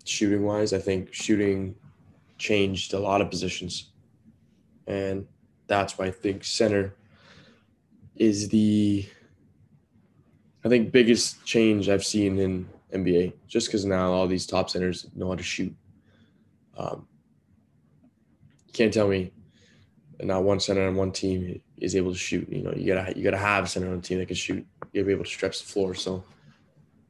shooting 0.05 0.45
wise, 0.45 0.73
I 0.73 0.79
think 0.79 1.13
shooting 1.13 1.77
changed 2.39 2.93
a 2.93 2.99
lot 2.99 3.21
of 3.21 3.31
positions. 3.31 3.91
And 4.87 5.27
that's 5.67 5.97
why 5.97 6.07
I 6.07 6.11
think 6.11 6.45
center 6.45 6.95
is 8.17 8.49
the 8.49 9.07
I 10.65 10.69
think 10.69 10.93
biggest 10.93 11.45
change 11.45 11.89
I've 11.89 12.05
seen 12.05 12.39
in 12.39 12.67
NBA, 12.93 13.35
just 13.47 13.69
because 13.69 13.85
now 13.85 14.13
all 14.13 14.27
these 14.27 14.47
top 14.47 14.71
centers 14.71 15.07
know 15.15 15.29
how 15.29 15.35
to 15.35 15.43
shoot. 15.43 15.75
Um, 16.77 17.07
can't 18.75 18.93
tell 18.93 19.09
me 19.09 19.33
not 20.21 20.45
one 20.45 20.61
center 20.61 20.87
on 20.87 20.97
one 20.97 21.13
team 21.13 21.61
is 21.79 21.97
able 21.97 22.13
to 22.13 22.19
shoot. 22.19 22.49
You 22.49 22.63
know, 22.63 22.73
you 22.73 22.93
gotta 22.93 23.17
you 23.17 23.25
gotta 23.25 23.39
have 23.39 23.65
a 23.65 23.67
center 23.67 23.89
on 23.89 23.99
a 23.99 24.03
team 24.03 24.19
that 24.19 24.27
can 24.27 24.37
shoot. 24.37 24.67
You 24.93 25.01
gotta 25.01 25.07
be 25.07 25.13
able 25.13 25.25
to 25.25 25.31
stretch 25.31 25.61
the 25.61 25.67
floor. 25.67 25.95
So 25.95 26.23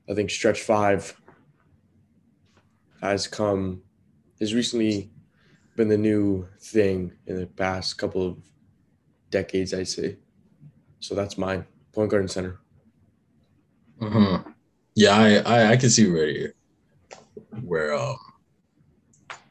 I 0.09 0.15
think 0.15 0.31
stretch 0.31 0.62
five 0.62 1.21
has 3.01 3.27
come 3.27 3.83
has 4.41 4.55
recently 4.55 5.11
been 5.77 5.89
the 5.89 5.99
new 5.99 6.47
thing 6.61 7.12
in 7.27 7.39
the 7.39 7.47
past 7.47 7.99
couple 7.99 8.27
of 8.27 8.39
decades, 9.31 9.75
I'd 9.75 9.89
say. 9.89 10.19
So 11.01 11.15
that's 11.15 11.37
mine. 11.37 11.67
Point 11.93 12.11
guard 12.11 12.23
and 12.23 12.31
center. 12.31 12.61
Mm-hmm. 14.01 14.51
Yeah, 14.95 15.17
I, 15.17 15.37
I 15.39 15.71
I 15.73 15.77
can 15.77 15.91
see 15.91 16.11
where 16.11 16.29
you 16.29 16.53
where 17.62 17.95
um 17.95 18.17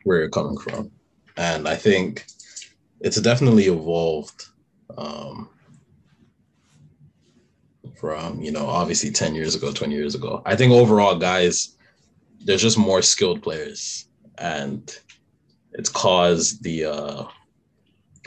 where 0.04 0.20
you're 0.20 0.30
coming 0.30 0.58
from, 0.58 0.92
and 1.38 1.68
I 1.68 1.76
think 1.76 2.26
it's 3.02 3.20
definitely 3.20 3.66
evolved 3.66 4.46
um, 4.98 5.50
from 7.96 8.42
you 8.42 8.52
know 8.52 8.66
obviously 8.68 9.12
10 9.12 9.36
years 9.36 9.56
ago 9.56 9.72
20 9.72 9.94
years 9.94 10.16
ago. 10.16 10.42
I 10.46 10.56
think 10.56 10.72
overall 10.72 11.16
guys 11.16 11.76
there's 12.46 12.62
just 12.62 12.78
more 12.78 13.02
skilled 13.02 13.42
players. 13.42 14.08
And 14.38 14.96
it's 15.74 15.90
caused 15.90 16.64
the 16.64 16.86
uh 16.86 17.24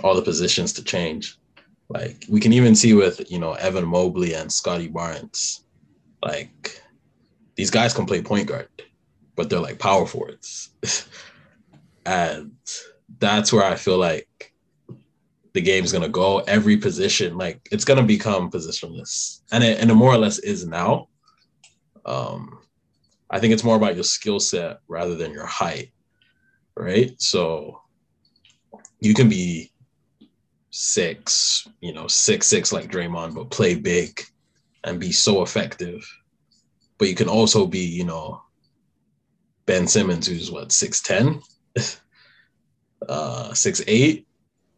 all 0.02 0.14
the 0.14 0.22
positions 0.22 0.72
to 0.74 0.84
change. 0.84 1.38
Like 1.88 2.24
we 2.28 2.40
can 2.40 2.52
even 2.52 2.74
see 2.74 2.94
with 2.94 3.30
you 3.30 3.38
know 3.38 3.52
evan 3.54 3.86
mobley 3.86 4.34
and 4.34 4.52
scottie 4.52 4.88
barnes. 4.88 5.64
Like 6.22 6.80
these 7.54 7.70
guys 7.70 7.94
can 7.94 8.06
play 8.06 8.22
point 8.22 8.48
guard 8.48 8.68
but 9.36 9.50
they're 9.50 9.60
like 9.60 9.78
power 9.78 10.06
forwards. 10.06 10.70
And 12.06 12.52
that's 13.18 13.52
where 13.52 13.64
i 13.64 13.74
feel 13.74 13.98
like 13.98 14.52
the 15.56 15.62
game's 15.62 15.90
gonna 15.90 16.06
go. 16.06 16.40
Every 16.40 16.76
position, 16.76 17.38
like 17.38 17.66
it's 17.72 17.86
gonna 17.86 18.02
become 18.02 18.50
positionless, 18.50 19.40
and 19.50 19.64
it 19.64 19.80
and 19.80 19.90
it 19.90 19.94
more 19.94 20.12
or 20.12 20.18
less 20.18 20.38
is 20.38 20.66
now. 20.66 21.08
Um, 22.04 22.58
I 23.30 23.40
think 23.40 23.54
it's 23.54 23.64
more 23.64 23.76
about 23.76 23.94
your 23.94 24.04
skill 24.04 24.38
set 24.38 24.80
rather 24.86 25.14
than 25.14 25.32
your 25.32 25.46
height, 25.46 25.92
right? 26.76 27.10
So 27.18 27.80
you 29.00 29.14
can 29.14 29.30
be 29.30 29.72
six, 30.68 31.66
you 31.80 31.94
know, 31.94 32.06
six 32.06 32.46
six 32.46 32.70
like 32.70 32.90
Draymond, 32.90 33.34
but 33.34 33.48
play 33.48 33.76
big 33.76 34.20
and 34.84 35.00
be 35.00 35.10
so 35.10 35.40
effective. 35.40 36.06
But 36.98 37.08
you 37.08 37.14
can 37.14 37.28
also 37.28 37.66
be, 37.66 37.80
you 37.80 38.04
know, 38.04 38.42
Ben 39.64 39.86
Simmons, 39.86 40.26
who's 40.26 40.50
what 40.50 40.70
six 40.70 41.00
ten, 41.00 41.40
uh, 43.08 43.52
six 43.54 43.82
eight, 43.86 44.26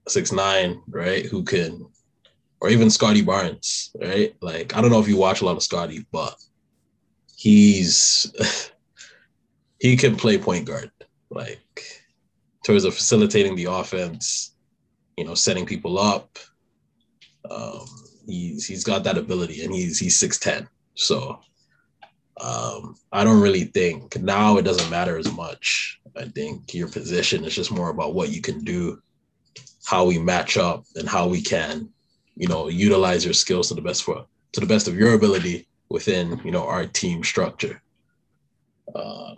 six 0.06 0.32
nine, 0.32 0.82
right? 0.88 1.26
Who 1.26 1.42
can, 1.42 1.86
or 2.60 2.68
even 2.68 2.90
Scottie 2.90 3.22
Barnes, 3.22 3.90
right? 4.00 4.34
Like 4.40 4.76
I 4.76 4.80
don't 4.80 4.90
know 4.90 5.00
if 5.00 5.08
you 5.08 5.16
watch 5.16 5.40
a 5.40 5.44
lot 5.44 5.56
of 5.56 5.62
Scottie, 5.62 6.06
but 6.12 6.36
he's 7.36 8.32
he 9.80 9.96
can 9.96 10.16
play 10.16 10.38
point 10.38 10.66
guard, 10.66 10.90
like 11.30 11.60
in 11.76 12.62
terms 12.64 12.84
of 12.84 12.94
facilitating 12.94 13.56
the 13.56 13.66
offense, 13.66 14.54
you 15.16 15.24
know, 15.24 15.34
setting 15.34 15.66
people 15.66 15.98
up. 15.98 16.38
Um, 17.50 17.86
he's 18.26 18.66
he's 18.66 18.84
got 18.84 19.04
that 19.04 19.18
ability, 19.18 19.64
and 19.64 19.74
he's 19.74 19.98
he's 19.98 20.16
six 20.16 20.38
ten, 20.38 20.68
so. 20.94 21.40
Um, 22.40 22.96
I 23.12 23.24
don't 23.24 23.40
really 23.40 23.64
think 23.64 24.16
now 24.20 24.58
it 24.58 24.62
doesn't 24.62 24.90
matter 24.90 25.18
as 25.18 25.30
much. 25.32 26.00
I 26.16 26.24
think 26.26 26.74
your 26.74 26.88
position 26.88 27.44
is 27.44 27.54
just 27.54 27.70
more 27.70 27.90
about 27.90 28.14
what 28.14 28.30
you 28.30 28.40
can 28.40 28.64
do 28.64 29.00
how 29.88 30.04
we 30.04 30.18
match 30.18 30.58
up 30.58 30.84
and 30.96 31.08
how 31.08 31.26
we 31.26 31.40
can, 31.40 31.88
you 32.36 32.46
know, 32.46 32.68
utilize 32.68 33.24
your 33.24 33.32
skills 33.32 33.68
to 33.68 33.74
the 33.74 33.80
best 33.80 34.02
for 34.04 34.26
to 34.52 34.60
the 34.60 34.66
best 34.66 34.86
of 34.86 34.94
your 34.94 35.14
ability 35.14 35.66
within, 35.88 36.38
you 36.44 36.50
know, 36.50 36.66
our 36.66 36.86
team 36.86 37.24
structure. 37.24 37.80
Uh, 38.94 39.34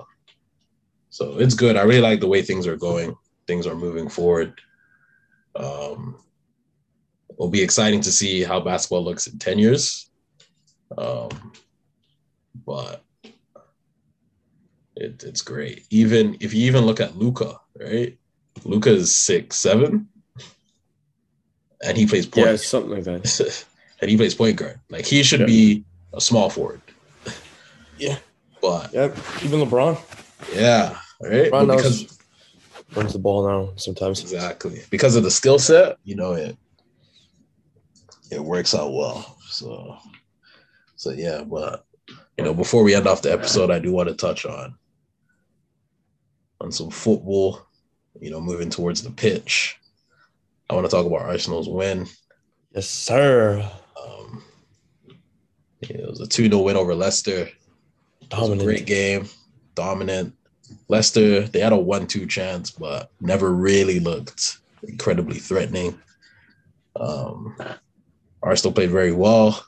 so 1.10 1.38
it's 1.38 1.54
good. 1.54 1.76
I 1.76 1.82
really 1.82 2.00
like 2.00 2.18
the 2.18 2.26
way 2.26 2.42
things 2.42 2.66
are 2.66 2.76
going. 2.76 3.14
Things 3.46 3.64
are 3.64 3.76
moving 3.76 4.08
forward. 4.08 4.60
Um, 5.54 6.16
it'll 7.30 7.48
be 7.48 7.62
exciting 7.62 8.00
to 8.00 8.10
see 8.10 8.42
how 8.42 8.58
basketball 8.58 9.04
looks 9.04 9.28
in 9.28 9.38
10 9.38 9.56
years. 9.56 10.10
Um, 10.98 11.52
but 12.54 13.02
it, 14.96 15.22
it's 15.24 15.42
great. 15.42 15.86
Even 15.90 16.36
if 16.40 16.54
you 16.54 16.66
even 16.66 16.84
look 16.84 17.00
at 17.00 17.16
Luka, 17.16 17.58
right? 17.78 18.16
Luka 18.64 18.90
is 18.90 19.16
six, 19.16 19.56
seven 19.56 20.08
and 21.82 21.96
he 21.96 22.06
plays 22.06 22.26
point. 22.26 22.46
Yeah, 22.46 22.56
something 22.56 22.90
like 22.90 23.04
that. 23.04 23.64
and 24.00 24.10
he 24.10 24.16
plays 24.16 24.34
point 24.34 24.56
guard. 24.56 24.80
Like 24.90 25.06
he 25.06 25.22
should 25.22 25.40
yeah. 25.40 25.46
be 25.46 25.84
a 26.12 26.20
small 26.20 26.50
forward. 26.50 26.80
Yeah. 27.98 28.18
But 28.60 28.92
yeah, 28.92 29.14
even 29.42 29.60
LeBron. 29.60 29.98
Yeah. 30.54 30.98
Right. 31.20 31.50
LeBron 31.50 31.76
because 31.76 32.18
runs 32.94 33.12
the 33.12 33.18
ball 33.18 33.46
now 33.46 33.72
sometimes. 33.76 34.20
Exactly. 34.20 34.82
Because 34.90 35.16
of 35.16 35.22
the 35.22 35.30
skill 35.30 35.58
set, 35.58 35.96
you 36.04 36.16
know, 36.16 36.32
it 36.32 36.56
it 38.30 38.40
works 38.40 38.74
out 38.74 38.92
well. 38.92 39.38
So 39.48 39.96
so 40.96 41.10
yeah, 41.10 41.42
but 41.42 41.86
you 42.38 42.44
know, 42.44 42.54
before 42.54 42.82
we 42.82 42.94
end 42.94 43.06
off 43.06 43.22
the 43.22 43.32
episode, 43.32 43.70
I 43.70 43.78
do 43.78 43.92
want 43.92 44.08
to 44.08 44.14
touch 44.14 44.46
on 44.46 44.74
on 46.60 46.70
some 46.70 46.90
football, 46.90 47.60
you 48.20 48.30
know, 48.30 48.40
moving 48.40 48.70
towards 48.70 49.02
the 49.02 49.10
pitch. 49.10 49.78
I 50.68 50.74
want 50.74 50.86
to 50.86 50.90
talk 50.90 51.06
about 51.06 51.22
Arsenal's 51.22 51.68
win. 51.68 52.06
Yes, 52.74 52.88
sir. 52.88 53.68
Um, 54.00 54.42
yeah, 55.80 55.98
it 55.98 56.08
was 56.08 56.20
a 56.20 56.26
2 56.26 56.48
0 56.48 56.58
win 56.62 56.76
over 56.76 56.94
Leicester. 56.94 57.48
Dominant. 58.28 58.62
great 58.62 58.86
game. 58.86 59.26
Dominant. 59.74 60.34
Leicester, 60.88 61.42
they 61.42 61.58
had 61.58 61.72
a 61.72 61.76
1 61.76 62.06
2 62.06 62.26
chance, 62.26 62.70
but 62.70 63.10
never 63.20 63.52
really 63.52 63.98
looked 63.98 64.58
incredibly 64.82 65.38
threatening. 65.38 65.98
Um, 66.94 67.56
Arsenal 68.42 68.72
played 68.72 68.90
very 68.90 69.12
well. 69.12 69.64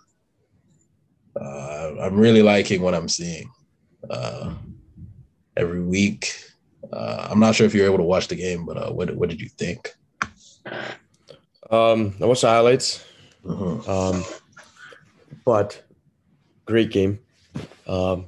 Uh, 1.39 1.93
I'm 2.01 2.17
really 2.17 2.43
liking 2.43 2.83
what 2.83 2.95
I'm 2.95 3.09
seeing 3.09 3.51
uh, 4.11 4.55
every 5.57 5.83
week. 5.83 6.35
Uh, 6.93 7.29
I'm 7.31 7.41
not 7.41 7.55
sure 7.55 7.67
if 7.67 7.75
you're 7.75 7.87
able 7.87 7.99
to 7.99 8.03
watch 8.05 8.29
the 8.29 8.37
game, 8.37 8.67
but 8.67 8.77
uh, 8.77 8.91
what, 8.93 9.15
what 9.17 9.29
did 9.29 9.41
you 9.41 9.49
think? 9.49 9.95
Um, 11.71 12.15
I 12.21 12.27
watched 12.27 12.43
the 12.43 12.49
highlights. 12.49 13.05
Uh-huh. 13.49 14.11
Um, 14.11 14.25
but 15.45 15.83
great 16.67 16.91
game. 16.91 17.19
Um, 17.87 18.27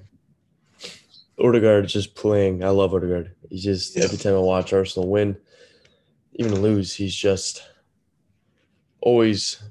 Odegaard 1.38 1.86
is 1.86 1.92
just 1.92 2.14
playing. 2.14 2.64
I 2.64 2.68
love 2.68 2.94
Odegaard. 2.94 3.34
He's 3.50 3.62
just 3.62 3.96
yeah. 3.96 4.04
every 4.04 4.18
time 4.18 4.34
I 4.34 4.38
watch 4.38 4.72
Arsenal 4.72 5.08
win, 5.08 5.36
even 6.34 6.60
lose, 6.60 6.94
he's 6.94 7.14
just 7.14 7.62
always 9.00 9.62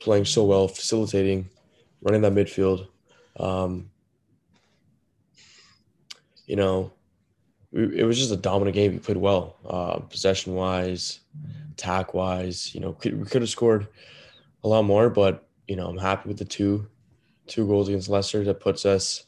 playing 0.00 0.24
so 0.24 0.44
well, 0.44 0.68
facilitating, 0.68 1.48
running 2.06 2.22
that 2.22 2.32
midfield. 2.32 2.86
Um, 3.38 3.90
you 6.46 6.54
know, 6.54 6.92
it 7.72 8.06
was 8.06 8.16
just 8.16 8.30
a 8.30 8.36
dominant 8.36 8.74
game. 8.74 8.92
He 8.92 8.98
played 8.98 9.16
well, 9.16 9.56
uh, 9.68 9.98
possession 9.98 10.54
wise, 10.54 11.20
attack 11.72 12.14
wise. 12.14 12.72
You 12.74 12.80
know, 12.80 12.92
could, 12.92 13.18
we 13.18 13.26
could 13.26 13.42
have 13.42 13.50
scored 13.50 13.88
a 14.62 14.68
lot 14.68 14.84
more, 14.84 15.10
but 15.10 15.46
you 15.66 15.74
know, 15.74 15.88
I'm 15.88 15.98
happy 15.98 16.28
with 16.28 16.38
the 16.38 16.44
two 16.44 16.86
two 17.48 17.66
goals 17.66 17.88
against 17.88 18.08
Leicester. 18.08 18.44
That 18.44 18.60
puts 18.60 18.86
us, 18.86 19.24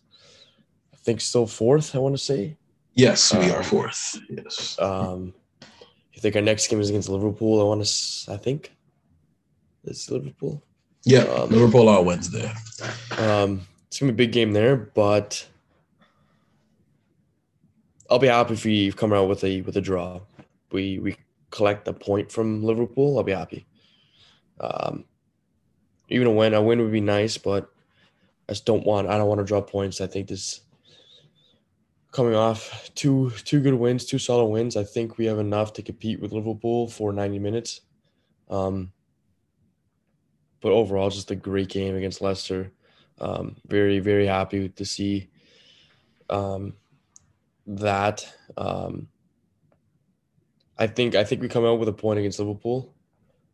I 0.94 0.96
think, 0.96 1.20
still 1.20 1.46
fourth. 1.46 1.94
I 1.94 1.98
want 1.98 2.16
to 2.16 2.22
say. 2.22 2.56
Yes, 2.94 3.34
we 3.34 3.50
um, 3.50 3.56
are 3.56 3.62
fourth. 3.62 4.18
Yes. 4.30 4.78
Um, 4.78 5.34
I 5.60 6.20
think 6.20 6.36
our 6.36 6.42
next 6.42 6.68
game 6.68 6.80
is 6.80 6.90
against 6.90 7.08
Liverpool. 7.08 7.60
I 7.60 7.64
want 7.64 7.84
to. 7.84 8.32
I 8.32 8.36
think. 8.36 8.72
It's 9.84 10.10
Liverpool. 10.10 10.62
Yeah, 11.05 11.20
um, 11.20 11.51
Liverpool 11.51 11.88
on 11.88 12.05
Wednesday. 12.05 12.53
Um, 13.18 13.62
it's 13.86 13.99
gonna 13.99 14.12
be 14.12 14.24
a 14.24 14.26
big 14.26 14.32
game 14.32 14.53
there, 14.53 14.76
but 14.76 15.46
I'll 18.11 18.18
be 18.18 18.26
happy 18.26 18.55
if 18.55 18.64
we 18.64 18.92
come 18.92 19.12
out 19.12 19.28
with 19.28 19.44
a 19.44 19.62
with 19.62 19.76
a 19.76 19.80
draw. 19.80 20.20
We 20.72 20.99
we 20.99 21.16
collect 21.51 21.88
a 21.88 21.92
point 21.92 22.30
from 22.30 22.62
Liverpool, 22.62 23.16
I'll 23.16 23.24
be 23.24 23.32
happy. 23.32 23.66
Um, 24.61 25.05
even 26.09 26.26
a 26.26 26.32
win, 26.32 26.55
a 26.55 26.62
win 26.62 26.80
would 26.80 26.92
be 26.92 27.01
nice, 27.01 27.38
but 27.38 27.70
I 28.49 28.53
just 28.53 28.66
don't 28.66 28.86
want. 28.86 29.09
I 29.09 29.18
don't 29.18 29.28
want 29.28 29.40
to 29.40 29.44
drop 29.44 29.70
points. 29.70 30.01
I 30.01 30.07
think 30.07 30.28
this 30.28 30.61
coming 32.12 32.34
off 32.34 32.90
two 32.94 33.30
two 33.44 33.61
good 33.61 33.74
wins, 33.74 34.05
two 34.05 34.18
solid 34.18 34.46
wins. 34.46 34.76
I 34.76 34.84
think 34.84 35.18
we 35.18 35.26
have 35.26 35.38
enough 35.38 35.72
to 35.74 35.82
compete 35.82 36.20
with 36.20 36.32
Liverpool 36.32 36.88
for 36.88 37.12
90 37.12 37.38
minutes. 37.38 37.82
Um, 38.49 38.92
but 40.61 40.72
overall, 40.72 41.11
just 41.11 41.30
a 41.30 41.36
great 41.36 41.68
game 41.68 41.96
against 41.96 42.20
Leicester. 42.20 42.72
Um, 43.20 43.56
very 43.66 43.98
very 43.98 44.26
happy 44.26 44.68
to 44.68 44.84
see 44.84 45.28
um, 46.30 46.74
that. 47.66 48.26
Um, 48.56 49.09
I 50.78 50.86
think 50.86 51.14
I 51.14 51.24
think 51.24 51.42
we 51.42 51.48
come 51.48 51.64
out 51.64 51.78
with 51.78 51.88
a 51.88 51.92
point 51.92 52.18
against 52.18 52.38
Liverpool. 52.38 52.94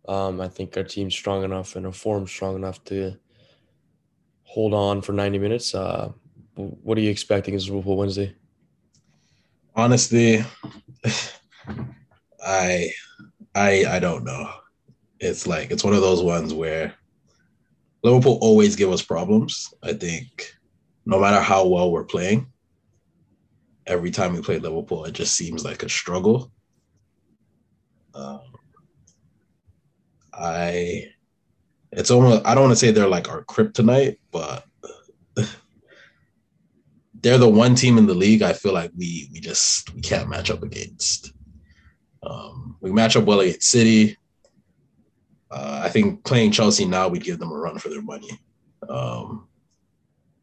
Um, 0.07 0.41
I 0.41 0.49
think 0.49 0.77
our 0.77 0.85
team's 0.85 1.15
strong 1.15 1.45
enough 1.45 1.77
and 1.77 1.87
our 1.87 1.93
form's 1.93 2.31
strong 2.31 2.57
enough 2.57 2.85
to 2.85 3.17
hold 4.43 4.75
on 4.75 5.01
for 5.01 5.13
90 5.13 5.39
minutes. 5.39 5.75
Uh, 5.75 6.13
what 6.55 6.99
are 6.99 7.01
you 7.01 7.11
expecting 7.11 7.55
as 7.55 7.69
Liverpool 7.69 7.97
Wednesday? 7.97 8.35
Honestly, 9.75 10.45
I 12.47 12.91
I 13.55 13.85
I 13.89 13.99
don't 13.99 14.25
know. 14.25 14.51
It's 15.21 15.47
like 15.47 15.71
it's 15.71 15.85
one 15.85 15.95
of 15.95 16.01
those 16.01 16.23
ones 16.23 16.53
where 16.53 16.95
Liverpool 18.03 18.39
always 18.41 18.77
give 18.77 18.93
us 18.93 19.03
problems. 19.03 19.73
I 19.83 19.93
think 19.93 20.55
no 21.07 21.19
matter 21.19 21.41
how 21.41 21.67
well 21.67 21.91
we're 21.91 22.05
playing, 22.05 22.47
every 23.87 24.11
time 24.11 24.35
we 24.35 24.43
play 24.43 24.59
Liverpool, 24.59 25.05
it 25.05 25.13
just 25.13 25.35
seems 25.35 25.65
like 25.65 25.83
a 25.83 25.89
struggle. 25.89 26.51
Um, 28.15 28.43
I 30.33 31.09
it's 31.93 32.11
almost 32.11 32.45
I 32.45 32.55
don't 32.55 32.65
want 32.65 32.73
to 32.73 32.77
say 32.77 32.91
they're 32.91 33.07
like 33.07 33.29
our 33.29 33.45
kryptonite, 33.45 34.19
but 34.31 34.65
they're 37.15 37.39
the 37.39 37.49
one 37.49 37.75
team 37.75 37.99
in 37.99 38.07
the 38.07 38.15
league 38.15 38.43
I 38.43 38.53
feel 38.53 38.73
like 38.73 38.91
we 38.97 39.29
we 39.33 39.41
just 39.41 39.95
we 39.95 40.01
can't 40.01 40.29
match 40.29 40.51
up 40.51 40.63
against. 40.63 41.33
Um, 42.23 42.77
we 42.81 42.91
match 42.91 43.17
up 43.17 43.25
well 43.25 43.41
against 43.41 43.71
City. 43.71 44.17
Uh, 45.51 45.83
I 45.85 45.89
think 45.89 46.25
playing 46.25 46.53
Chelsea 46.53 46.85
now 46.85 47.09
we'd 47.09 47.25
give 47.25 47.39
them 47.39 47.53
a 47.53 47.57
run 47.57 47.79
for 47.79 47.89
their 47.89 48.03
money. 48.03 48.31
Um, 48.89 49.49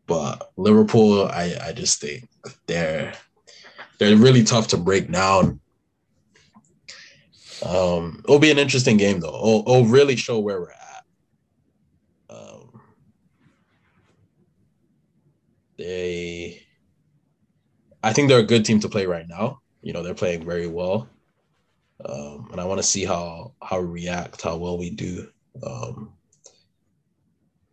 but 0.08 0.52
Liverpool, 0.58 1.26
I, 1.26 1.56
I 1.62 1.72
just 1.74 2.02
think 2.02 2.28
they're 2.68 3.14
they're 3.97 4.16
really 4.16 4.43
tough 4.43 4.68
to 4.70 4.78
break 4.78 5.12
down. 5.12 5.60
Um, 7.66 8.22
it'll 8.24 8.39
be 8.39 8.52
an 8.52 8.58
interesting 8.58 8.97
game 8.97 9.20
though. 9.20 9.36
It'll, 9.36 9.60
it'll 9.62 9.86
really 9.86 10.16
show 10.16 10.39
where 10.39 10.60
we're 10.60 10.72
at. 10.72 11.04
Um, 12.30 12.82
they, 15.78 16.64
I 18.04 18.14
think 18.14 18.30
they're 18.30 18.39
a 18.39 18.43
good 18.43 18.66
team 18.66 18.80
to 18.80 18.89
play 18.89 19.06
right 19.06 19.28
now. 19.28 19.62
You 19.82 19.93
know, 19.93 20.02
they're 20.04 20.16
playing 20.16 20.43
very 20.43 20.68
well, 20.68 21.08
um, 22.06 22.49
and 22.52 22.60
I 22.60 22.66
want 22.66 22.80
to 22.80 22.88
see 22.88 23.06
how 23.06 23.54
how 23.62 23.80
we 23.80 24.02
react, 24.02 24.41
how 24.41 24.58
well 24.58 24.78
we 24.78 24.89
do. 24.89 25.28
Um, 25.66 26.14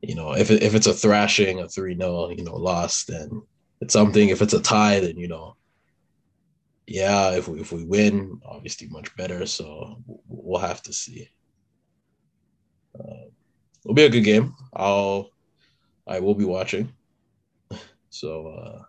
you 0.02 0.14
know, 0.14 0.32
if 0.32 0.50
if 0.50 0.74
it's 0.74 0.86
a 0.86 0.94
thrashing, 0.94 1.60
a 1.60 1.68
three 1.68 1.96
0 1.96 2.30
you 2.30 2.44
know, 2.44 2.56
loss, 2.56 3.04
then 3.04 3.42
it's 3.80 3.92
something. 3.92 4.28
If 4.28 4.42
it's 4.42 4.54
a 4.54 4.62
tie, 4.62 5.00
then 5.00 5.16
you 5.16 5.28
know, 5.28 5.56
yeah, 6.86 7.32
if 7.32 7.48
we 7.48 7.60
if 7.60 7.72
we 7.72 7.84
win, 7.84 8.40
obviously 8.44 8.88
much 8.88 9.14
better. 9.16 9.46
So 9.46 10.02
we'll 10.26 10.60
have 10.60 10.82
to 10.82 10.92
see. 10.92 11.28
Uh, 12.98 13.28
it'll 13.84 13.94
be 13.94 14.04
a 14.04 14.10
good 14.10 14.24
game. 14.24 14.54
I'll 14.72 15.30
I 16.06 16.20
will 16.20 16.34
be 16.34 16.44
watching. 16.44 16.92
So 18.10 18.48
uh, 18.48 18.82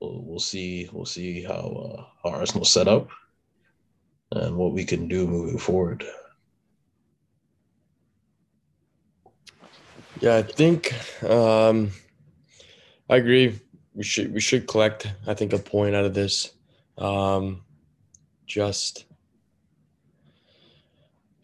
we'll 0.00 0.24
we'll 0.24 0.40
see 0.40 0.88
we'll 0.92 1.04
see 1.04 1.42
how 1.42 1.52
uh, 1.54 2.04
how 2.22 2.36
Arsenal 2.36 2.64
set 2.64 2.88
up 2.88 3.10
and 4.36 4.56
what 4.56 4.72
we 4.72 4.84
can 4.84 5.08
do 5.08 5.26
moving 5.26 5.58
forward. 5.58 6.04
Yeah, 10.20 10.36
I 10.36 10.42
think 10.42 10.94
um, 11.24 11.90
I 13.10 13.16
agree. 13.16 13.60
We 13.94 14.04
should 14.04 14.32
we 14.32 14.40
should 14.40 14.66
collect. 14.66 15.08
I 15.26 15.34
think 15.34 15.52
a 15.52 15.58
point 15.58 15.94
out 15.94 16.04
of 16.04 16.14
this. 16.14 16.52
Um, 16.96 17.62
just 18.46 19.04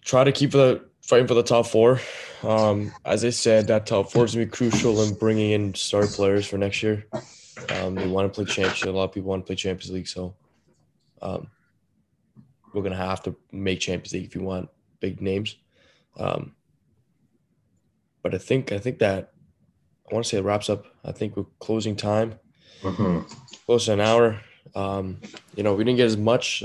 try 0.04 0.24
to 0.24 0.32
keep 0.32 0.52
the 0.52 0.84
fighting 1.02 1.26
for 1.26 1.34
the 1.34 1.42
top 1.42 1.66
four. 1.66 2.00
Um, 2.42 2.92
as 3.04 3.24
I 3.24 3.30
said, 3.30 3.66
that 3.66 3.86
top 3.86 4.12
four 4.12 4.24
is 4.24 4.34
gonna 4.34 4.46
be 4.46 4.50
crucial 4.52 5.02
in 5.02 5.14
bringing 5.14 5.50
in 5.50 5.74
star 5.74 6.06
players 6.06 6.46
for 6.46 6.56
next 6.56 6.82
year. 6.82 7.04
Um, 7.70 7.96
they 7.96 8.06
want 8.06 8.32
to 8.32 8.34
play 8.34 8.44
championship. 8.44 8.88
A 8.88 8.92
lot 8.92 9.04
of 9.04 9.12
people 9.12 9.30
want 9.30 9.42
to 9.44 9.46
play 9.46 9.56
Champions 9.56 9.90
League, 9.90 10.06
so 10.06 10.36
um, 11.20 11.48
we're 12.78 12.84
gonna 12.84 12.96
have 12.96 13.22
to 13.24 13.36
make 13.52 13.80
Champions 13.80 14.12
League 14.12 14.24
if 14.24 14.34
you 14.34 14.42
want 14.42 14.68
big 15.00 15.20
names. 15.20 15.56
Um, 16.16 16.54
but 18.22 18.34
I 18.34 18.38
think 18.38 18.72
I 18.72 18.78
think 18.78 18.98
that 18.98 19.32
I 20.10 20.14
want 20.14 20.24
to 20.24 20.28
say 20.28 20.38
it 20.38 20.44
wraps 20.44 20.70
up. 20.70 20.86
I 21.04 21.12
think 21.12 21.36
we're 21.36 21.46
closing 21.60 21.96
time, 21.96 22.38
mm-hmm. 22.82 23.20
close 23.66 23.86
to 23.86 23.92
an 23.92 24.00
hour. 24.00 24.40
Um, 24.74 25.20
you 25.54 25.62
know, 25.62 25.74
we 25.74 25.84
didn't 25.84 25.96
get 25.96 26.06
as 26.06 26.16
much 26.16 26.64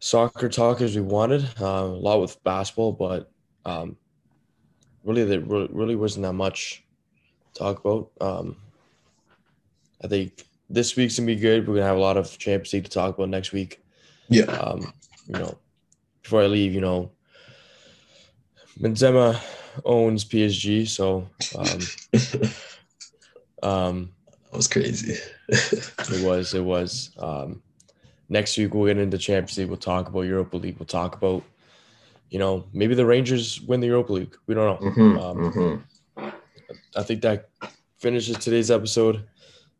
soccer 0.00 0.48
talk 0.48 0.80
as 0.80 0.94
we 0.94 1.02
wanted. 1.02 1.44
Uh, 1.60 1.66
a 1.66 1.86
lot 1.86 2.20
with 2.20 2.42
basketball, 2.44 2.92
but 2.92 3.30
um, 3.64 3.96
really, 5.04 5.24
there 5.24 5.40
really 5.40 5.96
wasn't 5.96 6.24
that 6.24 6.34
much 6.34 6.84
to 7.54 7.58
talk 7.58 7.84
about. 7.84 8.10
Um, 8.20 8.56
I 10.02 10.08
think 10.08 10.44
this 10.68 10.96
week's 10.96 11.18
gonna 11.18 11.26
be 11.26 11.36
good. 11.36 11.66
We're 11.66 11.74
gonna 11.74 11.86
have 11.86 11.96
a 11.96 12.00
lot 12.00 12.16
of 12.16 12.38
Champions 12.38 12.72
League 12.72 12.84
to 12.84 12.90
talk 12.90 13.16
about 13.16 13.28
next 13.28 13.52
week. 13.52 13.80
Yeah. 14.28 14.44
Um, 14.44 14.92
you 15.26 15.34
know, 15.34 15.58
before 16.22 16.42
I 16.42 16.46
leave, 16.46 16.74
you 16.74 16.80
know, 16.80 17.10
Benzema 18.80 19.40
owns 19.84 20.24
PSG, 20.24 20.88
so 20.88 21.28
um, 21.56 21.80
um, 23.62 24.12
that 24.50 24.56
was 24.56 24.68
crazy. 24.68 25.18
it 25.48 26.24
was. 26.24 26.54
It 26.54 26.64
was. 26.64 27.10
Um, 27.18 27.62
next 28.28 28.56
week 28.58 28.74
we'll 28.74 28.86
get 28.86 28.98
into 28.98 29.18
Champions 29.18 29.58
League. 29.58 29.68
We'll 29.68 29.76
talk 29.76 30.08
about 30.08 30.22
Europa 30.22 30.56
League. 30.56 30.76
We'll 30.78 30.86
talk 30.86 31.16
about, 31.16 31.42
you 32.30 32.38
know, 32.38 32.64
maybe 32.72 32.94
the 32.94 33.06
Rangers 33.06 33.60
win 33.60 33.80
the 33.80 33.86
Europa 33.88 34.12
League. 34.12 34.36
We 34.46 34.54
don't 34.54 34.80
know. 34.80 34.90
Mm-hmm, 34.90 35.18
um, 35.18 35.52
mm-hmm. 35.52 36.28
I 36.96 37.02
think 37.02 37.22
that 37.22 37.48
finishes 37.98 38.38
today's 38.38 38.70
episode. 38.70 39.24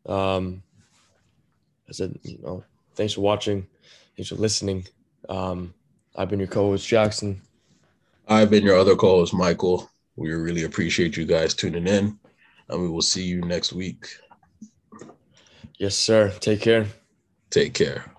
Um, 0.05 0.63
I 1.89 1.91
said, 1.91 2.17
you 2.23 2.39
know, 2.41 2.63
thanks 2.95 3.13
for 3.13 3.21
watching. 3.21 3.67
Thanks 4.17 4.29
for 4.29 4.35
listening. 4.35 4.87
Um, 5.29 5.75
I've 6.15 6.29
been 6.29 6.39
your 6.39 6.47
co-host 6.47 6.87
Jackson. 6.87 7.41
I've 8.27 8.49
been 8.49 8.63
your 8.63 8.75
other 8.75 8.95
co-host 8.95 9.33
Michael. 9.33 9.89
We 10.15 10.33
really 10.33 10.63
appreciate 10.63 11.15
you 11.15 11.25
guys 11.25 11.53
tuning 11.53 11.85
in, 11.85 12.19
and 12.67 12.81
we 12.81 12.89
will 12.89 13.03
see 13.03 13.23
you 13.23 13.41
next 13.41 13.73
week. 13.73 14.07
Yes, 15.77 15.95
sir. 15.95 16.33
Take 16.39 16.61
care. 16.61 16.87
Take 17.51 17.75
care. 17.75 18.16